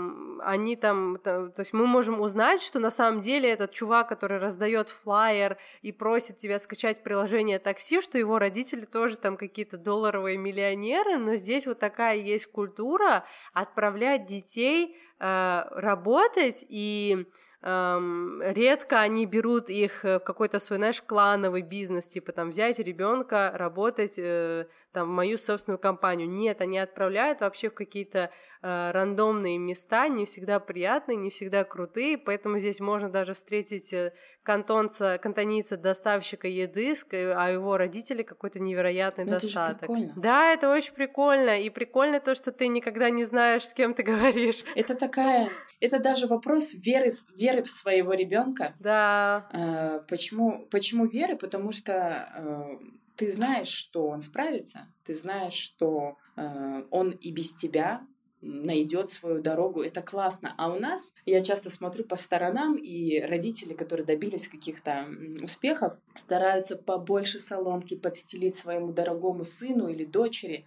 они 0.42 0.76
там, 0.76 1.18
то, 1.22 1.48
то 1.48 1.60
есть 1.62 1.72
мы 1.72 1.86
можем 1.86 2.20
узнать, 2.20 2.62
что 2.62 2.78
на 2.80 2.90
самом 2.90 3.20
деле 3.20 3.50
этот 3.50 3.72
чувак, 3.72 4.08
который 4.08 4.38
раздает 4.38 4.90
флайер 4.90 5.56
и 5.82 5.92
просит 5.92 6.36
тебя 6.36 6.58
скачать 6.58 7.02
приложение 7.02 7.58
такси, 7.58 8.00
что 8.00 8.18
его 8.18 8.38
родители 8.38 8.84
тоже 8.84 9.16
там 9.16 9.36
какие-то 9.36 9.78
долларовые 9.78 10.36
миллионеры, 10.38 11.18
но 11.18 11.36
здесь 11.36 11.66
вот 11.66 11.78
такая 11.78 12.16
есть 12.16 12.46
культура 12.46 13.24
отправлять 13.52 14.26
детей 14.26 14.96
э, 15.18 15.62
работать 15.70 16.64
и 16.68 17.26
эм, 17.62 18.40
редко 18.42 19.00
они 19.00 19.26
берут 19.26 19.68
их 19.68 20.04
в 20.04 20.20
какой-то 20.20 20.58
свой, 20.58 20.78
знаешь, 20.78 21.02
клановый 21.02 21.62
бизнес, 21.62 22.06
типа 22.06 22.32
там 22.32 22.50
взять 22.50 22.78
ребенка 22.78 23.52
работать 23.54 24.14
э, 24.18 24.66
там 24.92 25.08
в 25.08 25.10
мою 25.10 25.38
собственную 25.38 25.78
компанию. 25.78 26.28
Нет, 26.28 26.60
они 26.60 26.78
отправляют 26.78 27.40
вообще 27.40 27.70
в 27.70 27.74
какие-то 27.74 28.30
э, 28.62 28.90
рандомные 28.90 29.58
места, 29.58 30.08
не 30.08 30.24
всегда 30.24 30.60
приятные, 30.60 31.16
не 31.16 31.30
всегда 31.30 31.64
крутые, 31.64 32.18
поэтому 32.18 32.58
здесь 32.58 32.80
можно 32.80 33.08
даже 33.08 33.34
встретить 33.34 33.92
э, 33.92 34.12
кантонца, 34.42 35.18
кантонийца, 35.18 35.76
доставщика 35.76 36.48
еды, 36.48 36.94
а 37.12 37.50
его 37.50 37.76
родители 37.76 38.22
какой-то 38.22 38.58
невероятный 38.60 39.24
Но 39.24 39.32
достаток. 39.32 39.88
Это 39.88 39.98
же 39.98 40.12
да, 40.16 40.52
это 40.52 40.70
очень 40.70 40.94
прикольно, 40.94 41.60
и 41.60 41.70
прикольно 41.70 42.20
то, 42.20 42.34
что 42.34 42.50
ты 42.50 42.68
никогда 42.68 43.10
не 43.10 43.24
знаешь, 43.24 43.66
с 43.66 43.72
кем 43.72 43.94
ты 43.94 44.02
говоришь. 44.02 44.64
Это 44.74 44.94
такая, 44.94 45.48
это 45.80 45.98
даже 45.98 46.26
вопрос 46.26 46.74
веры, 46.74 47.10
веры 47.36 47.62
в 47.62 47.70
своего 47.70 48.14
ребенка. 48.14 48.74
Да. 48.78 49.48
Э, 49.52 50.00
почему, 50.08 50.66
почему 50.70 51.06
веры? 51.06 51.36
Потому 51.36 51.72
что 51.72 52.28
э, 52.34 53.00
ты 53.20 53.30
знаешь, 53.30 53.68
что 53.68 54.06
он 54.06 54.22
справится, 54.22 54.88
ты 55.04 55.14
знаешь, 55.14 55.52
что 55.52 56.16
э, 56.36 56.84
он 56.90 57.10
и 57.10 57.30
без 57.30 57.54
тебя 57.54 58.00
найдет 58.40 59.10
свою 59.10 59.42
дорогу, 59.42 59.82
это 59.82 60.00
классно. 60.00 60.54
А 60.56 60.72
у 60.72 60.80
нас, 60.80 61.14
я 61.26 61.42
часто 61.42 61.68
смотрю 61.68 62.04
по 62.04 62.16
сторонам, 62.16 62.76
и 62.76 63.20
родители, 63.20 63.74
которые 63.74 64.06
добились 64.06 64.48
каких-то 64.48 65.06
успехов, 65.42 65.98
стараются 66.14 66.76
побольше 66.76 67.38
соломки 67.38 67.94
подстелить 67.94 68.56
своему 68.56 68.94
дорогому 68.94 69.44
сыну 69.44 69.88
или 69.88 70.06
дочери. 70.06 70.64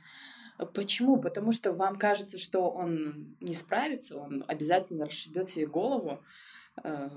Почему? 0.75 1.19
Потому 1.19 1.53
что 1.53 1.73
вам 1.73 1.97
кажется, 1.97 2.37
что 2.37 2.69
он 2.69 3.35
не 3.41 3.53
справится, 3.53 4.19
он 4.19 4.45
обязательно 4.47 5.05
расшибет 5.05 5.49
себе 5.49 5.65
голову. 5.65 6.19
Э, 6.83 7.09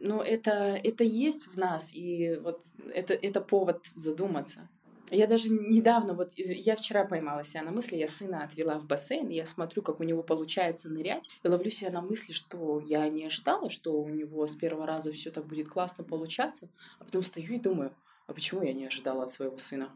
но 0.00 0.22
это, 0.22 0.78
это 0.84 1.02
есть 1.02 1.46
в 1.46 1.56
нас, 1.56 1.94
и 1.94 2.38
вот 2.42 2.60
это, 2.92 3.14
это 3.14 3.40
повод 3.40 3.86
задуматься. 3.94 4.68
Я 5.12 5.26
даже 5.26 5.50
недавно, 5.50 6.14
вот 6.14 6.32
э, 6.38 6.54
я 6.54 6.74
вчера 6.74 7.04
поймала 7.04 7.44
себя 7.44 7.62
на 7.62 7.70
мысли, 7.70 7.96
я 7.96 8.08
сына 8.08 8.44
отвела 8.44 8.78
в 8.78 8.86
бассейн, 8.86 9.28
я 9.28 9.44
смотрю, 9.44 9.82
как 9.82 10.00
у 10.00 10.04
него 10.04 10.22
получается 10.22 10.88
нырять, 10.88 11.28
и 11.42 11.48
ловлю 11.48 11.70
себя 11.70 11.90
на 11.90 12.00
мысли, 12.00 12.32
что 12.32 12.80
я 12.80 13.06
не 13.10 13.26
ожидала, 13.26 13.68
что 13.68 14.00
у 14.00 14.08
него 14.08 14.46
с 14.46 14.56
первого 14.56 14.86
раза 14.86 15.12
все 15.12 15.30
так 15.30 15.46
будет 15.46 15.68
классно 15.68 16.02
получаться, 16.02 16.70
а 16.98 17.04
потом 17.04 17.22
стою 17.22 17.54
и 17.54 17.58
думаю, 17.58 17.92
а 18.26 18.32
почему 18.32 18.62
я 18.62 18.72
не 18.72 18.86
ожидала 18.86 19.24
от 19.24 19.30
своего 19.30 19.58
сына? 19.58 19.90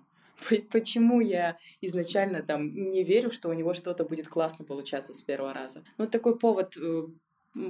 Почему 0.70 1.20
я 1.20 1.56
изначально 1.80 2.42
там 2.42 2.74
не 2.74 3.02
верю, 3.02 3.30
что 3.30 3.48
у 3.48 3.54
него 3.54 3.72
что-то 3.72 4.04
будет 4.04 4.28
классно 4.28 4.66
получаться 4.66 5.14
с 5.14 5.22
первого 5.22 5.54
раза? 5.54 5.82
Ну, 5.96 6.06
такой 6.06 6.38
повод 6.38 6.76
э, 6.76 7.06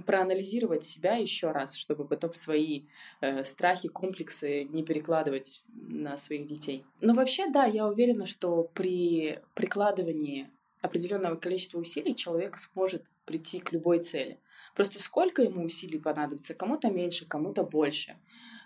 проанализировать 0.04 0.84
себя 0.84 1.16
еще 1.16 1.50
раз, 1.52 1.76
чтобы 1.76 2.06
потом 2.06 2.32
свои 2.32 2.84
э, 3.20 3.44
страхи, 3.44 3.88
комплексы 3.88 4.64
не 4.64 4.82
перекладывать 4.82 5.62
на 5.74 6.18
своих 6.18 6.46
детей. 6.48 6.84
Но 7.00 7.14
вообще, 7.14 7.48
да, 7.48 7.64
я 7.64 7.86
уверена, 7.86 8.26
что 8.26 8.64
при 8.74 9.38
прикладывании 9.54 10.50
определенного 10.80 11.36
количества 11.36 11.78
усилий 11.78 12.14
человек 12.14 12.58
сможет 12.58 13.04
прийти 13.24 13.60
к 13.60 13.72
любой 13.72 14.00
цели. 14.00 14.38
Просто 14.74 15.00
сколько 15.00 15.42
ему 15.42 15.64
усилий 15.64 15.98
понадобится, 15.98 16.54
кому-то 16.54 16.90
меньше, 16.90 17.26
кому-то 17.26 17.62
больше. 17.62 18.16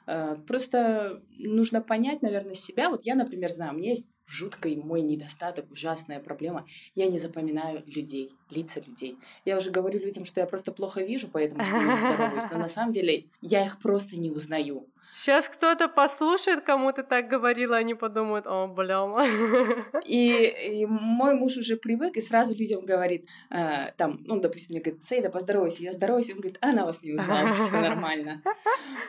Э, 0.07 0.37
просто 0.47 1.23
нужно 1.39 1.83
понять, 1.83 2.23
наверное, 2.23 2.55
себя. 2.55 2.91
Вот 2.91 3.05
я, 3.05 3.15
например, 3.15 3.51
знаю, 3.51 3.75
у 3.75 3.77
меня 3.77 3.91
есть 3.91 4.09
жуткий 4.31 4.77
мой 4.77 5.03
недостаток, 5.03 5.71
ужасная 5.71 6.21
проблема. 6.21 6.67
Я 6.95 7.07
не 7.09 7.19
запоминаю 7.19 7.83
людей, 7.87 8.33
лица 8.49 8.81
людей. 8.81 9.19
Я 9.45 9.59
уже 9.59 9.71
говорю 9.71 9.99
людям, 9.99 10.25
что 10.25 10.41
я 10.41 10.47
просто 10.47 10.73
плохо 10.73 11.03
вижу, 11.03 11.29
поэтому 11.29 11.65
с 11.65 11.71
ними 11.71 11.99
здороваюсь, 11.99 12.51
но 12.53 12.59
на 12.59 12.69
самом 12.71 12.93
деле 12.93 13.27
я 13.41 13.65
их 13.65 13.79
просто 13.81 14.17
не 14.17 14.31
узнаю. 14.31 14.87
Сейчас 15.13 15.49
кто-то 15.49 15.89
послушает, 15.89 16.61
кому 16.63 16.93
ты 16.93 17.03
так 17.03 17.29
говорила, 17.29 17.77
они 17.77 17.95
подумают, 17.95 18.47
о, 18.47 18.69
блин. 18.69 18.91
И, 20.07 20.81
и 20.83 20.87
мой 20.87 21.35
муж 21.35 21.57
уже 21.57 21.77
привык 21.77 22.17
и 22.17 22.21
сразу 22.21 22.55
людям 22.55 22.85
говорит, 22.85 23.29
э, 23.51 23.93
там, 23.97 24.21
ну, 24.25 24.41
допустим, 24.41 24.75
мне 24.75 24.83
говорит, 24.83 25.05
Сейда, 25.05 25.31
поздоровайся, 25.31 25.83
я 25.83 25.93
здороваюсь, 25.93 26.31
он 26.31 26.41
говорит, 26.41 26.59
она 26.61 26.85
вас 26.85 27.03
не 27.03 27.13
узнала, 27.13 27.49
все 27.55 27.71
нормально. 27.73 28.43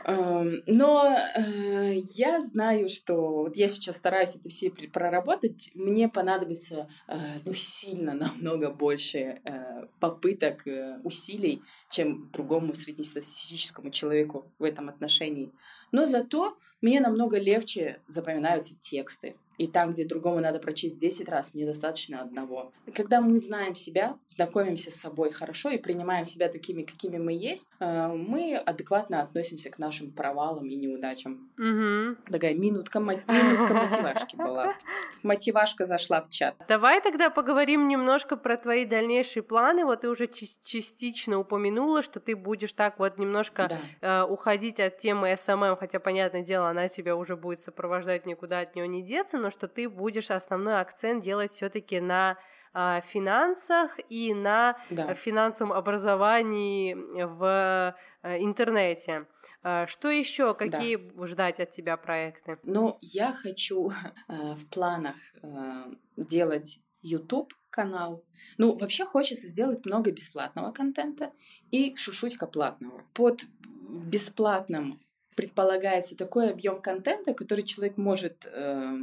Э, 0.06 0.44
но 0.68 1.18
э, 1.36 1.94
я 2.16 2.40
знаю, 2.42 2.90
что 2.90 3.44
вот 3.44 3.58
я 3.58 3.68
сейчас 3.68 3.98
стараюсь 3.98 4.36
это 4.36 4.50
все 4.50 4.70
проработать, 4.70 5.72
мне 5.74 6.10
понадобится, 6.10 6.88
э, 7.08 7.16
ну, 7.46 7.54
сильно 7.54 8.14
намного 8.14 8.70
больше 8.72 9.40
э, 9.44 9.86
попыток, 10.00 10.68
э, 10.68 11.00
усилий, 11.04 11.62
чем 11.90 12.30
другому 12.32 12.74
среднестатистическому 12.74 13.92
человеку 13.92 14.52
в 14.60 14.64
этом 14.64 14.90
отношении. 14.90 15.52
Но 15.92 16.06
зато 16.06 16.58
мне 16.82 17.00
намного 17.00 17.38
легче 17.38 18.00
запоминаются 18.08 18.76
тексты. 18.82 19.36
И 19.62 19.68
там, 19.68 19.92
где 19.92 20.06
другому 20.06 20.40
надо 20.40 20.58
прочесть 20.58 20.98
10 20.98 21.30
раз, 21.30 21.54
мне 21.54 21.68
достаточно 21.68 22.20
одного. 22.20 22.72
Когда 22.96 23.22
мы 23.22 23.38
знаем 23.38 23.76
себя, 23.76 24.18
знакомимся 24.26 24.90
с 24.90 24.96
собой 24.96 25.30
хорошо 25.32 25.70
и 25.70 25.78
принимаем 25.78 26.26
себя 26.26 26.50
такими, 26.50 26.82
какими 26.82 27.20
мы 27.20 27.34
есть, 27.34 27.70
э, 27.80 28.08
мы 28.08 28.56
адекватно 28.56 29.22
относимся 29.22 29.70
к 29.70 29.78
нашим 29.78 30.10
провалам 30.14 30.66
и 30.66 30.76
неудачам. 30.76 31.52
Угу. 31.60 32.32
Такая 32.32 32.56
минутка, 32.56 33.00
минутка 33.00 33.74
мотивашки 33.76 34.36
была. 34.36 34.74
Мотивашка 35.22 35.86
зашла 35.86 36.24
в 36.24 36.30
чат. 36.32 36.56
Давай 36.68 37.00
тогда 37.00 37.30
поговорим 37.30 37.88
немножко 37.88 38.38
про 38.38 38.58
твои 38.58 38.86
дальнейшие 38.86 39.44
планы. 39.44 39.86
Вот 39.86 40.02
ты 40.02 40.10
уже 40.10 40.26
частично 40.26 41.38
упомянула, 41.38 42.02
что 42.02 42.20
ты 42.20 42.36
будешь 42.36 42.74
так 42.74 42.98
вот 42.98 43.20
немножко 43.20 43.70
да. 43.70 44.24
э, 44.24 44.26
уходить 44.26 44.80
от 44.80 44.98
темы 44.98 45.38
СММ, 45.38 45.78
хотя, 45.78 46.00
понятное 46.00 46.42
дело, 46.42 46.68
она 46.68 46.90
тебя 46.90 47.16
уже 47.16 47.36
будет 47.36 47.60
сопровождать, 47.60 48.26
никуда 48.26 48.62
от 48.62 48.76
нее 48.76 48.88
не 48.88 49.04
деться, 49.04 49.38
но 49.38 49.51
что 49.52 49.68
ты 49.68 49.90
будешь 49.90 50.32
основной 50.32 50.80
акцент 50.80 51.24
делать 51.24 51.52
все-таки 51.52 52.00
на 52.00 52.38
а, 52.74 53.02
финансах 53.02 54.00
и 54.10 54.34
на 54.34 54.78
да. 54.90 55.14
финансовом 55.14 55.74
образовании 55.74 56.94
в 56.94 57.96
э, 58.24 58.38
интернете. 58.40 59.28
А, 59.62 59.88
что 59.88 60.10
еще? 60.10 60.54
Какие 60.54 60.96
да. 60.96 61.28
ждать 61.28 61.60
от 61.60 61.72
тебя 61.72 61.98
проекты? 61.98 62.60
Ну, 62.64 62.98
я 63.02 63.34
хочу 63.34 63.92
э, 64.30 64.34
в 64.56 64.66
планах 64.70 65.16
э, 65.44 65.84
делать 66.16 66.80
YouTube 67.02 67.54
канал. 67.70 68.24
Ну, 68.58 68.78
вообще 68.78 69.06
хочется 69.06 69.50
сделать 69.50 69.86
много 69.86 70.12
бесплатного 70.12 70.72
контента 70.72 71.34
и 71.72 71.96
шушутька 71.96 72.48
платного. 72.48 73.04
Под 73.14 73.42
бесплатным 73.90 75.02
предполагается 75.36 76.16
такой 76.16 76.52
объем 76.52 76.82
контента, 76.82 77.34
который 77.34 77.64
человек 77.64 77.98
может 77.98 78.46
э, 78.46 78.98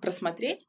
просмотреть 0.00 0.68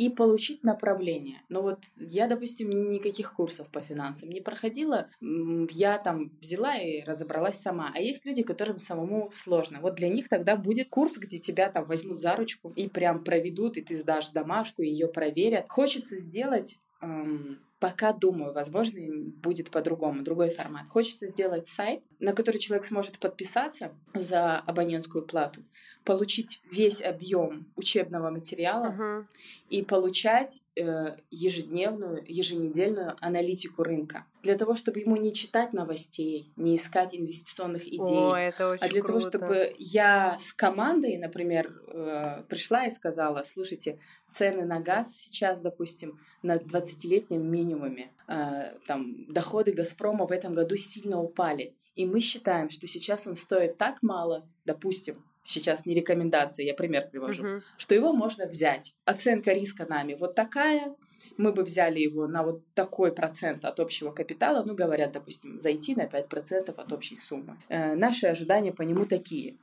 и 0.00 0.08
получить 0.08 0.64
направление. 0.64 1.42
Но 1.50 1.60
вот 1.60 1.80
я, 1.96 2.26
допустим, 2.26 2.90
никаких 2.90 3.34
курсов 3.34 3.68
по 3.70 3.82
финансам 3.82 4.30
не 4.30 4.40
проходила. 4.40 5.10
Я 5.20 5.98
там 5.98 6.30
взяла 6.40 6.76
и 6.76 7.04
разобралась 7.04 7.60
сама. 7.60 7.92
А 7.94 8.00
есть 8.00 8.24
люди, 8.24 8.42
которым 8.42 8.78
самому 8.78 9.28
сложно. 9.30 9.80
Вот 9.82 9.96
для 9.96 10.08
них 10.08 10.30
тогда 10.30 10.56
будет 10.56 10.88
курс, 10.88 11.18
где 11.18 11.38
тебя 11.38 11.70
там 11.70 11.84
возьмут 11.84 12.18
за 12.18 12.34
ручку 12.34 12.72
и 12.76 12.88
прям 12.88 13.22
проведут, 13.22 13.76
и 13.76 13.82
ты 13.82 13.94
сдашь 13.94 14.30
домашку, 14.30 14.80
ее 14.80 15.06
проверят. 15.06 15.66
Хочется 15.68 16.16
сделать 16.16 16.78
эм, 17.02 17.60
Пока 17.80 18.12
думаю, 18.12 18.52
возможно, 18.52 19.00
будет 19.42 19.70
по-другому, 19.70 20.22
другой 20.22 20.50
формат. 20.50 20.86
Хочется 20.90 21.26
сделать 21.26 21.66
сайт, 21.66 22.02
на 22.18 22.34
который 22.34 22.58
человек 22.58 22.84
сможет 22.84 23.18
подписаться 23.18 23.92
за 24.12 24.58
абонентскую 24.58 25.24
плату, 25.24 25.62
получить 26.04 26.60
весь 26.70 27.02
объем 27.02 27.66
учебного 27.76 28.30
материала 28.30 28.94
uh-huh. 28.98 29.24
и 29.70 29.82
получать 29.82 30.62
э, 30.76 31.16
ежедневную, 31.30 32.22
еженедельную 32.26 33.16
аналитику 33.20 33.82
рынка. 33.82 34.26
Для 34.42 34.56
того, 34.56 34.76
чтобы 34.76 35.00
ему 35.00 35.16
не 35.16 35.32
читать 35.32 35.72
новостей, 35.72 36.50
не 36.56 36.76
искать 36.76 37.14
инвестиционных 37.14 37.86
идей, 37.86 38.18
О, 38.18 38.34
это 38.34 38.70
очень 38.70 38.84
а 38.84 38.88
для 38.88 39.02
круто. 39.02 39.30
того, 39.30 39.44
чтобы 39.54 39.74
я 39.78 40.36
с 40.38 40.52
командой, 40.52 41.16
например, 41.16 41.72
э, 41.88 42.42
пришла 42.48 42.86
и 42.86 42.90
сказала, 42.90 43.42
слушайте, 43.44 43.98
цены 44.30 44.64
на 44.64 44.80
газ 44.80 45.14
сейчас, 45.14 45.60
допустим, 45.60 46.18
на 46.42 46.56
20-летнем 46.56 47.42
минимуме. 47.70 48.10
Э, 48.28 48.74
там 48.86 49.26
доходы 49.28 49.72
Газпрома 49.72 50.26
в 50.26 50.32
этом 50.32 50.54
году 50.54 50.76
сильно 50.76 51.20
упали. 51.20 51.74
И 51.94 52.06
мы 52.06 52.20
считаем, 52.20 52.70
что 52.70 52.86
сейчас 52.86 53.26
он 53.26 53.34
стоит 53.34 53.76
так 53.78 54.02
мало, 54.02 54.48
допустим, 54.64 55.24
сейчас 55.42 55.86
не 55.86 55.94
рекомендация, 55.94 56.64
я 56.64 56.74
пример 56.74 57.08
привожу, 57.10 57.44
uh-huh. 57.44 57.62
что 57.76 57.94
его 57.94 58.12
можно 58.12 58.46
взять. 58.46 58.94
Оценка 59.04 59.52
риска 59.52 59.86
нами 59.88 60.14
вот 60.14 60.34
такая, 60.34 60.94
мы 61.36 61.52
бы 61.52 61.64
взяли 61.64 61.98
его 61.98 62.26
на 62.26 62.42
вот 62.42 62.62
такой 62.74 63.12
процент 63.12 63.64
от 63.64 63.80
общего 63.80 64.12
капитала, 64.12 64.62
ну, 64.64 64.74
говорят, 64.74 65.12
допустим, 65.12 65.58
зайти 65.58 65.94
на 65.94 66.06
5% 66.06 66.74
от 66.76 66.92
общей 66.92 67.16
суммы. 67.16 67.58
Э, 67.68 67.94
наши 67.94 68.26
ожидания 68.26 68.72
по 68.72 68.82
нему 68.82 69.04
такие. 69.04 69.58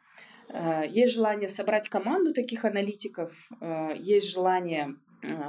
Э, 0.49 0.83
есть 0.89 1.13
желание 1.13 1.49
собрать 1.49 1.89
команду 1.89 2.33
таких 2.33 2.65
аналитиков, 2.65 3.31
э, 3.61 3.91
есть 3.97 4.29
желание 4.29 4.95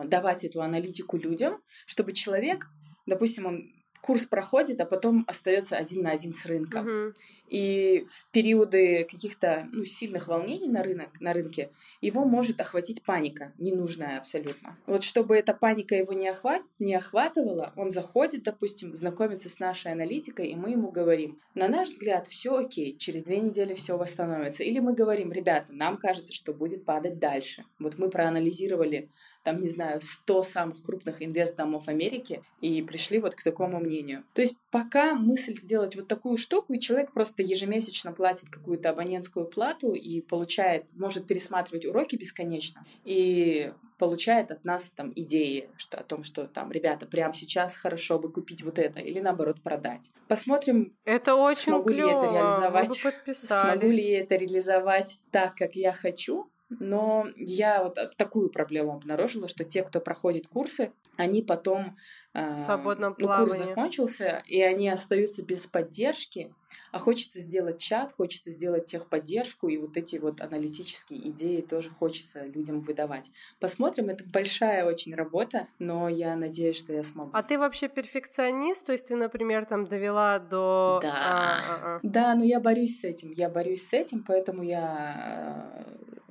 давать 0.05 0.45
эту 0.45 0.63
аналитику 0.63 1.17
людям, 1.17 1.61
чтобы 1.87 2.13
человек, 2.13 2.69
допустим, 3.07 3.47
он 3.47 3.73
курс 4.01 4.27
проходит, 4.27 4.81
а 4.81 4.87
потом 4.87 5.25
остается 5.27 5.77
один 5.77 6.03
на 6.03 6.11
один 6.11 6.33
с 6.33 6.47
рынком. 6.47 6.87
Uh-huh. 6.87 7.15
И 7.49 8.05
в 8.07 8.31
периоды 8.31 9.07
каких-то 9.11 9.67
ну, 9.73 9.85
сильных 9.85 10.29
волнений 10.29 10.69
на, 10.69 10.83
рынок, 10.83 11.19
на 11.21 11.33
рынке 11.33 11.71
его 12.03 12.25
может 12.25 12.61
охватить 12.61 13.03
паника, 13.03 13.55
ненужная 13.59 14.19
абсолютно. 14.19 14.77
Вот 14.87 15.03
чтобы 15.03 15.35
эта 15.35 15.55
паника 15.55 15.95
его 15.95 16.13
не, 16.13 16.29
охват, 16.29 16.63
не 16.79 16.95
охватывала, 16.95 17.73
он 17.75 17.91
заходит, 17.91 18.43
допустим, 18.43 18.95
знакомится 18.95 19.49
с 19.49 19.59
нашей 19.61 19.93
аналитикой, 19.93 20.49
и 20.49 20.57
мы 20.57 20.71
ему 20.71 20.91
говорим, 20.91 21.41
на 21.55 21.69
наш 21.69 21.89
взгляд, 21.89 22.29
все 22.29 22.55
окей, 22.55 22.97
через 22.99 23.23
две 23.25 23.41
недели 23.41 23.73
все 23.73 23.97
восстановится. 23.97 24.63
Или 24.63 24.81
мы 24.81 24.93
говорим, 24.93 25.33
ребята, 25.33 25.73
нам 25.73 25.97
кажется, 25.97 26.35
что 26.35 26.53
будет 26.53 26.85
падать 26.85 27.19
дальше. 27.19 27.65
Вот 27.79 27.99
мы 27.99 28.11
проанализировали 28.11 29.11
там, 29.49 29.63
не 29.63 29.69
знаю, 29.69 30.01
100 30.03 30.43
самых 30.43 30.83
крупных 30.83 31.23
инвест-домов 31.23 31.89
Америки 31.89 32.43
и 32.61 32.83
пришли 32.83 33.19
вот 33.19 33.35
к 33.35 33.43
такому 33.43 33.81
мнению. 33.81 34.25
То 34.35 34.43
есть 34.43 34.57
пока 34.71 35.15
мысль 35.15 35.57
сделать 35.57 35.97
вот 35.97 36.07
такую 36.07 36.37
штуку, 36.37 36.75
и 36.75 36.81
человек 36.81 37.13
просто 37.13 37.43
ежемесячно 37.43 38.13
платит 38.13 38.51
какую-то 38.51 38.91
абонентскую 38.91 39.47
плату 39.47 39.93
и 39.93 40.21
получает, 40.21 40.85
может 40.95 41.27
пересматривать 41.27 41.87
уроки 41.87 42.17
бесконечно, 42.17 42.85
и 43.07 43.73
получает 43.97 44.51
от 44.51 44.67
нас 44.67 44.91
там 44.91 45.15
идеи 45.17 45.71
что, 45.79 45.97
о 45.97 46.03
том, 46.05 46.23
что 46.23 46.47
там, 46.47 46.71
ребята, 46.71 47.07
прямо 47.07 47.33
сейчас 47.33 47.75
хорошо 47.75 48.19
бы 48.19 48.31
купить 48.31 48.63
вот 48.63 48.79
это 48.79 49.01
или 49.01 49.21
наоборот 49.21 49.63
продать. 49.63 50.11
Посмотрим, 50.29 50.95
это 51.07 51.37
очень 51.37 51.73
смогу 51.73 51.89
клево. 51.89 52.07
ли 52.07 52.13
это 52.13 52.33
реализовать, 52.35 53.35
смогу 53.35 53.89
ли 53.89 54.11
это 54.11 54.37
реализовать 54.37 55.19
так, 55.31 55.55
как 55.55 55.75
я 55.75 55.93
хочу, 55.93 56.51
но 56.71 57.27
я 57.37 57.83
вот 57.83 57.99
такую 58.17 58.51
проблему 58.51 58.93
обнаружила, 58.93 59.49
что 59.49 59.65
те, 59.65 59.83
кто 59.83 60.01
проходит 60.01 60.47
курсы, 60.49 60.93
они 61.17 61.43
потом... 61.43 61.97
Свободном 62.57 63.17
ну, 63.19 63.27
курс 63.27 63.57
закончился, 63.57 64.43
и 64.47 64.61
они 64.61 64.89
остаются 64.89 65.43
без 65.43 65.67
поддержки, 65.67 66.53
а 66.93 66.99
хочется 66.99 67.41
сделать 67.41 67.79
чат, 67.79 68.13
хочется 68.17 68.51
сделать 68.51 68.87
техподдержку, 68.87 69.69
и 69.69 69.77
вот 69.77 69.97
эти 69.97 70.17
вот 70.17 70.41
аналитические 70.41 71.29
идеи 71.31 71.61
тоже 71.61 71.91
хочется 71.91 72.45
людям 72.45 72.81
выдавать. 72.81 73.31
Посмотрим, 73.61 74.09
это 74.09 74.25
большая 74.25 74.85
очень 74.85 75.15
работа, 75.15 75.69
но 75.79 76.09
я 76.09 76.37
надеюсь, 76.37 76.79
что 76.79 76.93
я 76.93 77.03
смогу. 77.03 77.31
А 77.33 77.43
ты 77.43 77.59
вообще 77.59 77.89
перфекционист? 77.89 78.87
То 78.87 78.93
есть 78.93 79.09
ты, 79.09 79.17
например, 79.17 79.67
там 79.67 79.87
довела 79.87 80.39
до... 80.39 81.01
Да, 81.03 81.13
а, 81.13 81.59
а, 81.59 81.97
а. 81.97 82.01
да, 82.03 82.35
но 82.35 82.45
я 82.45 82.61
борюсь 82.61 83.01
с 83.01 83.05
этим, 83.05 83.33
я 83.33 83.49
борюсь 83.49 83.87
с 83.87 83.93
этим, 83.93 84.25
поэтому 84.25 84.63
я 84.63 85.85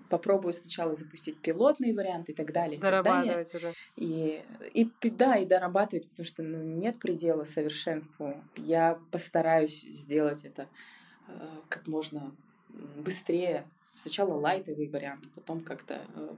попробую 0.10 0.54
сначала 0.54 0.94
запустить 0.94 1.40
пилотные 1.40 1.94
варианты 1.94 2.32
и 2.32 2.36
так 2.36 2.52
далее. 2.52 2.80
Дорабатывать 2.80 3.54
и 3.54 3.58
уже. 3.58 3.74
И, 3.96 4.42
и, 4.74 5.10
да, 5.10 5.36
и 5.36 5.46
дорабатывать, 5.46 6.08
потому 6.10 6.26
что 6.26 6.44
ну, 6.44 6.62
нет 6.62 7.00
предела 7.00 7.46
совершенству. 7.46 8.42
Я 8.56 9.00
постараюсь 9.12 9.82
сделать 9.82 10.44
это 10.44 10.68
э, 11.28 11.32
как 11.70 11.88
можно 11.88 12.36
быстрее. 12.98 13.66
Сначала 13.96 14.34
лайтовый 14.34 14.88
вариант, 14.88 15.26
потом 15.36 15.62
как-то 15.62 16.02
э, 16.16 16.30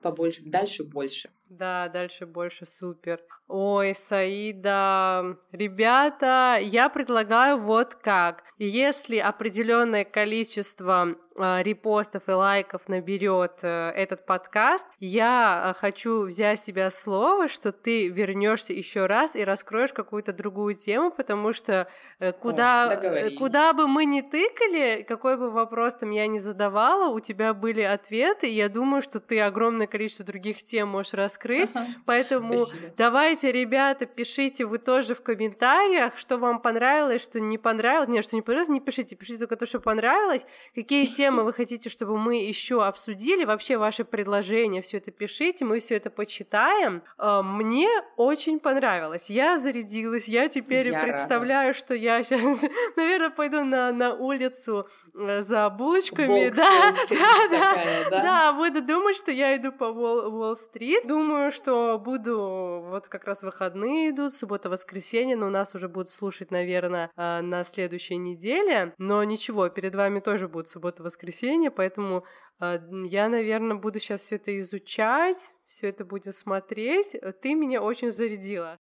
побольше, 0.00 0.42
дальше 0.44 0.84
больше. 0.84 1.30
Да, 1.48 1.88
дальше 1.88 2.26
больше, 2.26 2.66
супер. 2.66 3.20
Ой, 3.48 3.94
Саида, 3.94 5.38
ребята, 5.52 6.58
я 6.60 6.90
предлагаю 6.90 7.58
вот 7.58 7.94
как. 7.94 8.44
Если 8.58 9.16
определенное 9.16 10.04
количество 10.04 11.14
э, 11.34 11.62
репостов 11.62 12.28
и 12.28 12.32
лайков 12.32 12.88
наберет 12.88 13.60
э, 13.62 13.90
этот 13.96 14.26
подкаст, 14.26 14.86
я 14.98 15.72
э, 15.74 15.80
хочу 15.80 16.26
взять 16.26 16.60
себя 16.60 16.90
слово, 16.90 17.48
что 17.48 17.72
ты 17.72 18.08
вернешься 18.08 18.74
еще 18.74 19.06
раз 19.06 19.34
и 19.34 19.44
раскроешь 19.44 19.94
какую-то 19.94 20.34
другую 20.34 20.74
тему, 20.74 21.10
потому 21.10 21.54
что 21.54 21.88
э, 22.18 22.32
куда, 22.32 22.90
О, 22.90 23.30
куда 23.38 23.72
бы 23.72 23.86
мы 23.86 24.04
ни 24.04 24.20
тыкали, 24.20 25.06
какой 25.08 25.38
бы 25.38 25.50
вопрос 25.50 25.94
там 25.94 26.10
я 26.10 26.26
ни 26.26 26.38
задавала, 26.38 27.08
у 27.08 27.20
тебя 27.20 27.54
были 27.54 27.80
ответы, 27.80 28.48
и 28.50 28.54
я 28.54 28.68
думаю, 28.68 29.00
что 29.00 29.20
ты 29.20 29.40
огромное 29.40 29.86
количество 29.86 30.26
других 30.26 30.64
тем 30.64 30.88
можешь 30.88 31.14
раскрыть, 31.14 31.37
ага. 31.44 31.86
поэтому 32.04 32.56
Спасибо. 32.56 32.92
давай 32.96 33.28
Давайте, 33.28 33.52
ребята, 33.52 34.06
пишите 34.06 34.64
вы 34.64 34.78
тоже 34.78 35.14
в 35.14 35.20
комментариях, 35.20 36.16
что 36.16 36.38
вам 36.38 36.62
понравилось, 36.62 37.22
что 37.22 37.40
не 37.40 37.58
понравилось. 37.58 38.08
Нет, 38.08 38.24
что 38.24 38.36
не 38.36 38.42
понравилось, 38.42 38.70
не 38.70 38.80
пишите. 38.80 39.16
Пишите 39.16 39.40
только 39.40 39.56
то, 39.56 39.66
что 39.66 39.80
понравилось. 39.80 40.46
Какие 40.74 41.04
темы 41.18 41.44
вы 41.44 41.52
хотите, 41.52 41.90
чтобы 41.90 42.16
мы 42.16 42.36
еще 42.36 42.82
обсудили. 42.82 43.44
Вообще 43.44 43.76
ваши 43.76 44.06
предложения, 44.06 44.80
все 44.80 44.96
это 44.96 45.10
пишите, 45.10 45.66
мы 45.66 45.78
все 45.78 45.96
это 45.96 46.08
почитаем. 46.08 47.02
А, 47.18 47.42
мне 47.42 47.88
очень 48.16 48.60
понравилось. 48.60 49.28
Я 49.28 49.58
зарядилась. 49.58 50.26
Я 50.26 50.48
теперь 50.48 50.88
я 50.88 51.02
представляю, 51.02 51.68
рада. 51.68 51.78
что 51.78 51.94
я 51.94 52.22
сейчас, 52.22 52.64
наверное, 52.96 53.28
пойду 53.28 53.62
на, 53.62 53.92
на 53.92 54.14
улицу 54.14 54.88
э, 55.14 55.42
за 55.42 55.68
булочками. 55.68 56.48
Да, 56.48 56.94
да, 57.10 57.16
да, 57.50 57.84
да, 58.10 58.22
да. 58.22 58.52
Буду 58.54 58.80
думать, 58.80 59.16
что 59.16 59.32
я 59.32 59.54
иду 59.54 59.70
по 59.70 59.84
Уолл-стрит. 59.84 61.06
Думаю, 61.06 61.27
что 61.50 61.98
буду 61.98 62.84
вот 62.90 63.08
как 63.08 63.24
раз 63.24 63.42
выходные 63.42 64.10
идут, 64.10 64.32
суббота-воскресенье, 64.32 65.36
но 65.36 65.50
нас 65.50 65.74
уже 65.74 65.88
будут 65.88 66.10
слушать, 66.10 66.50
наверное, 66.50 67.10
а, 67.16 67.42
на 67.42 67.64
следующей 67.64 68.16
неделе. 68.16 68.94
Но 68.98 69.22
ничего, 69.24 69.68
перед 69.68 69.94
вами 69.94 70.20
тоже 70.20 70.48
будет 70.48 70.68
суббота-воскресенье, 70.68 71.70
поэтому 71.70 72.24
а, 72.58 72.80
я, 73.06 73.28
наверное, 73.28 73.76
буду 73.76 73.98
сейчас 73.98 74.22
все 74.22 74.36
это 74.36 74.58
изучать, 74.60 75.54
все 75.66 75.88
это 75.88 76.04
будем 76.04 76.32
смотреть. 76.32 77.16
Ты 77.42 77.54
меня 77.54 77.82
очень 77.82 78.10
зарядила. 78.10 78.78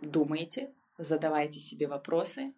Думайте, 0.00 0.72
задавайте 0.98 1.60
себе 1.60 1.86
вопросы, 1.86 2.54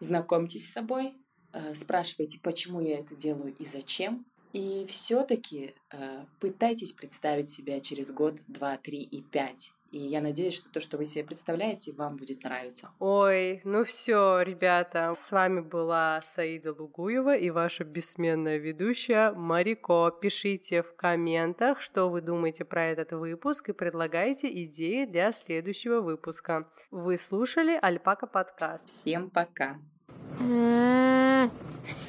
знакомьтесь 0.00 0.68
с 0.68 0.72
собой, 0.72 1.14
э, 1.52 1.74
спрашивайте, 1.74 2.40
почему 2.42 2.80
я 2.80 3.00
это 3.00 3.14
делаю 3.14 3.54
и 3.58 3.64
зачем. 3.64 4.24
И 4.52 4.86
все-таки 4.88 5.74
э, 5.90 6.24
пытайтесь 6.40 6.92
представить 6.92 7.50
себя 7.50 7.80
через 7.80 8.12
год, 8.12 8.36
два, 8.46 8.76
три 8.78 9.02
и 9.02 9.22
пять 9.22 9.72
и 9.96 9.98
я 9.98 10.20
надеюсь, 10.20 10.54
что 10.54 10.68
то, 10.68 10.80
что 10.80 10.98
вы 10.98 11.04
себе 11.06 11.24
представляете, 11.24 11.92
вам 11.92 12.16
будет 12.16 12.44
нравиться. 12.44 12.90
Ой, 12.98 13.60
ну 13.64 13.84
все, 13.84 14.42
ребята, 14.42 15.14
с 15.18 15.30
вами 15.30 15.60
была 15.60 16.20
Саида 16.22 16.74
Лугуева 16.74 17.34
и 17.36 17.48
ваша 17.50 17.84
бессменная 17.84 18.58
ведущая 18.58 19.32
Марико. 19.32 20.10
Пишите 20.10 20.82
в 20.82 20.94
комментах, 20.96 21.80
что 21.80 22.10
вы 22.10 22.20
думаете 22.20 22.64
про 22.64 22.84
этот 22.84 23.12
выпуск 23.12 23.70
и 23.70 23.72
предлагайте 23.72 24.48
идеи 24.64 25.06
для 25.06 25.32
следующего 25.32 26.00
выпуска. 26.00 26.68
Вы 26.90 27.16
слушали 27.16 27.78
Альпака 27.80 28.26
подкаст. 28.26 28.88
Всем 28.88 29.30
пока. 29.30 29.78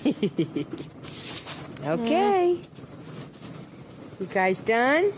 Okay. 1.86 2.60
You 4.20 4.26
guys 4.28 4.60
done? 4.62 5.12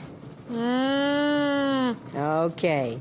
Mm. 0.52 1.96
Okay. 2.52 2.98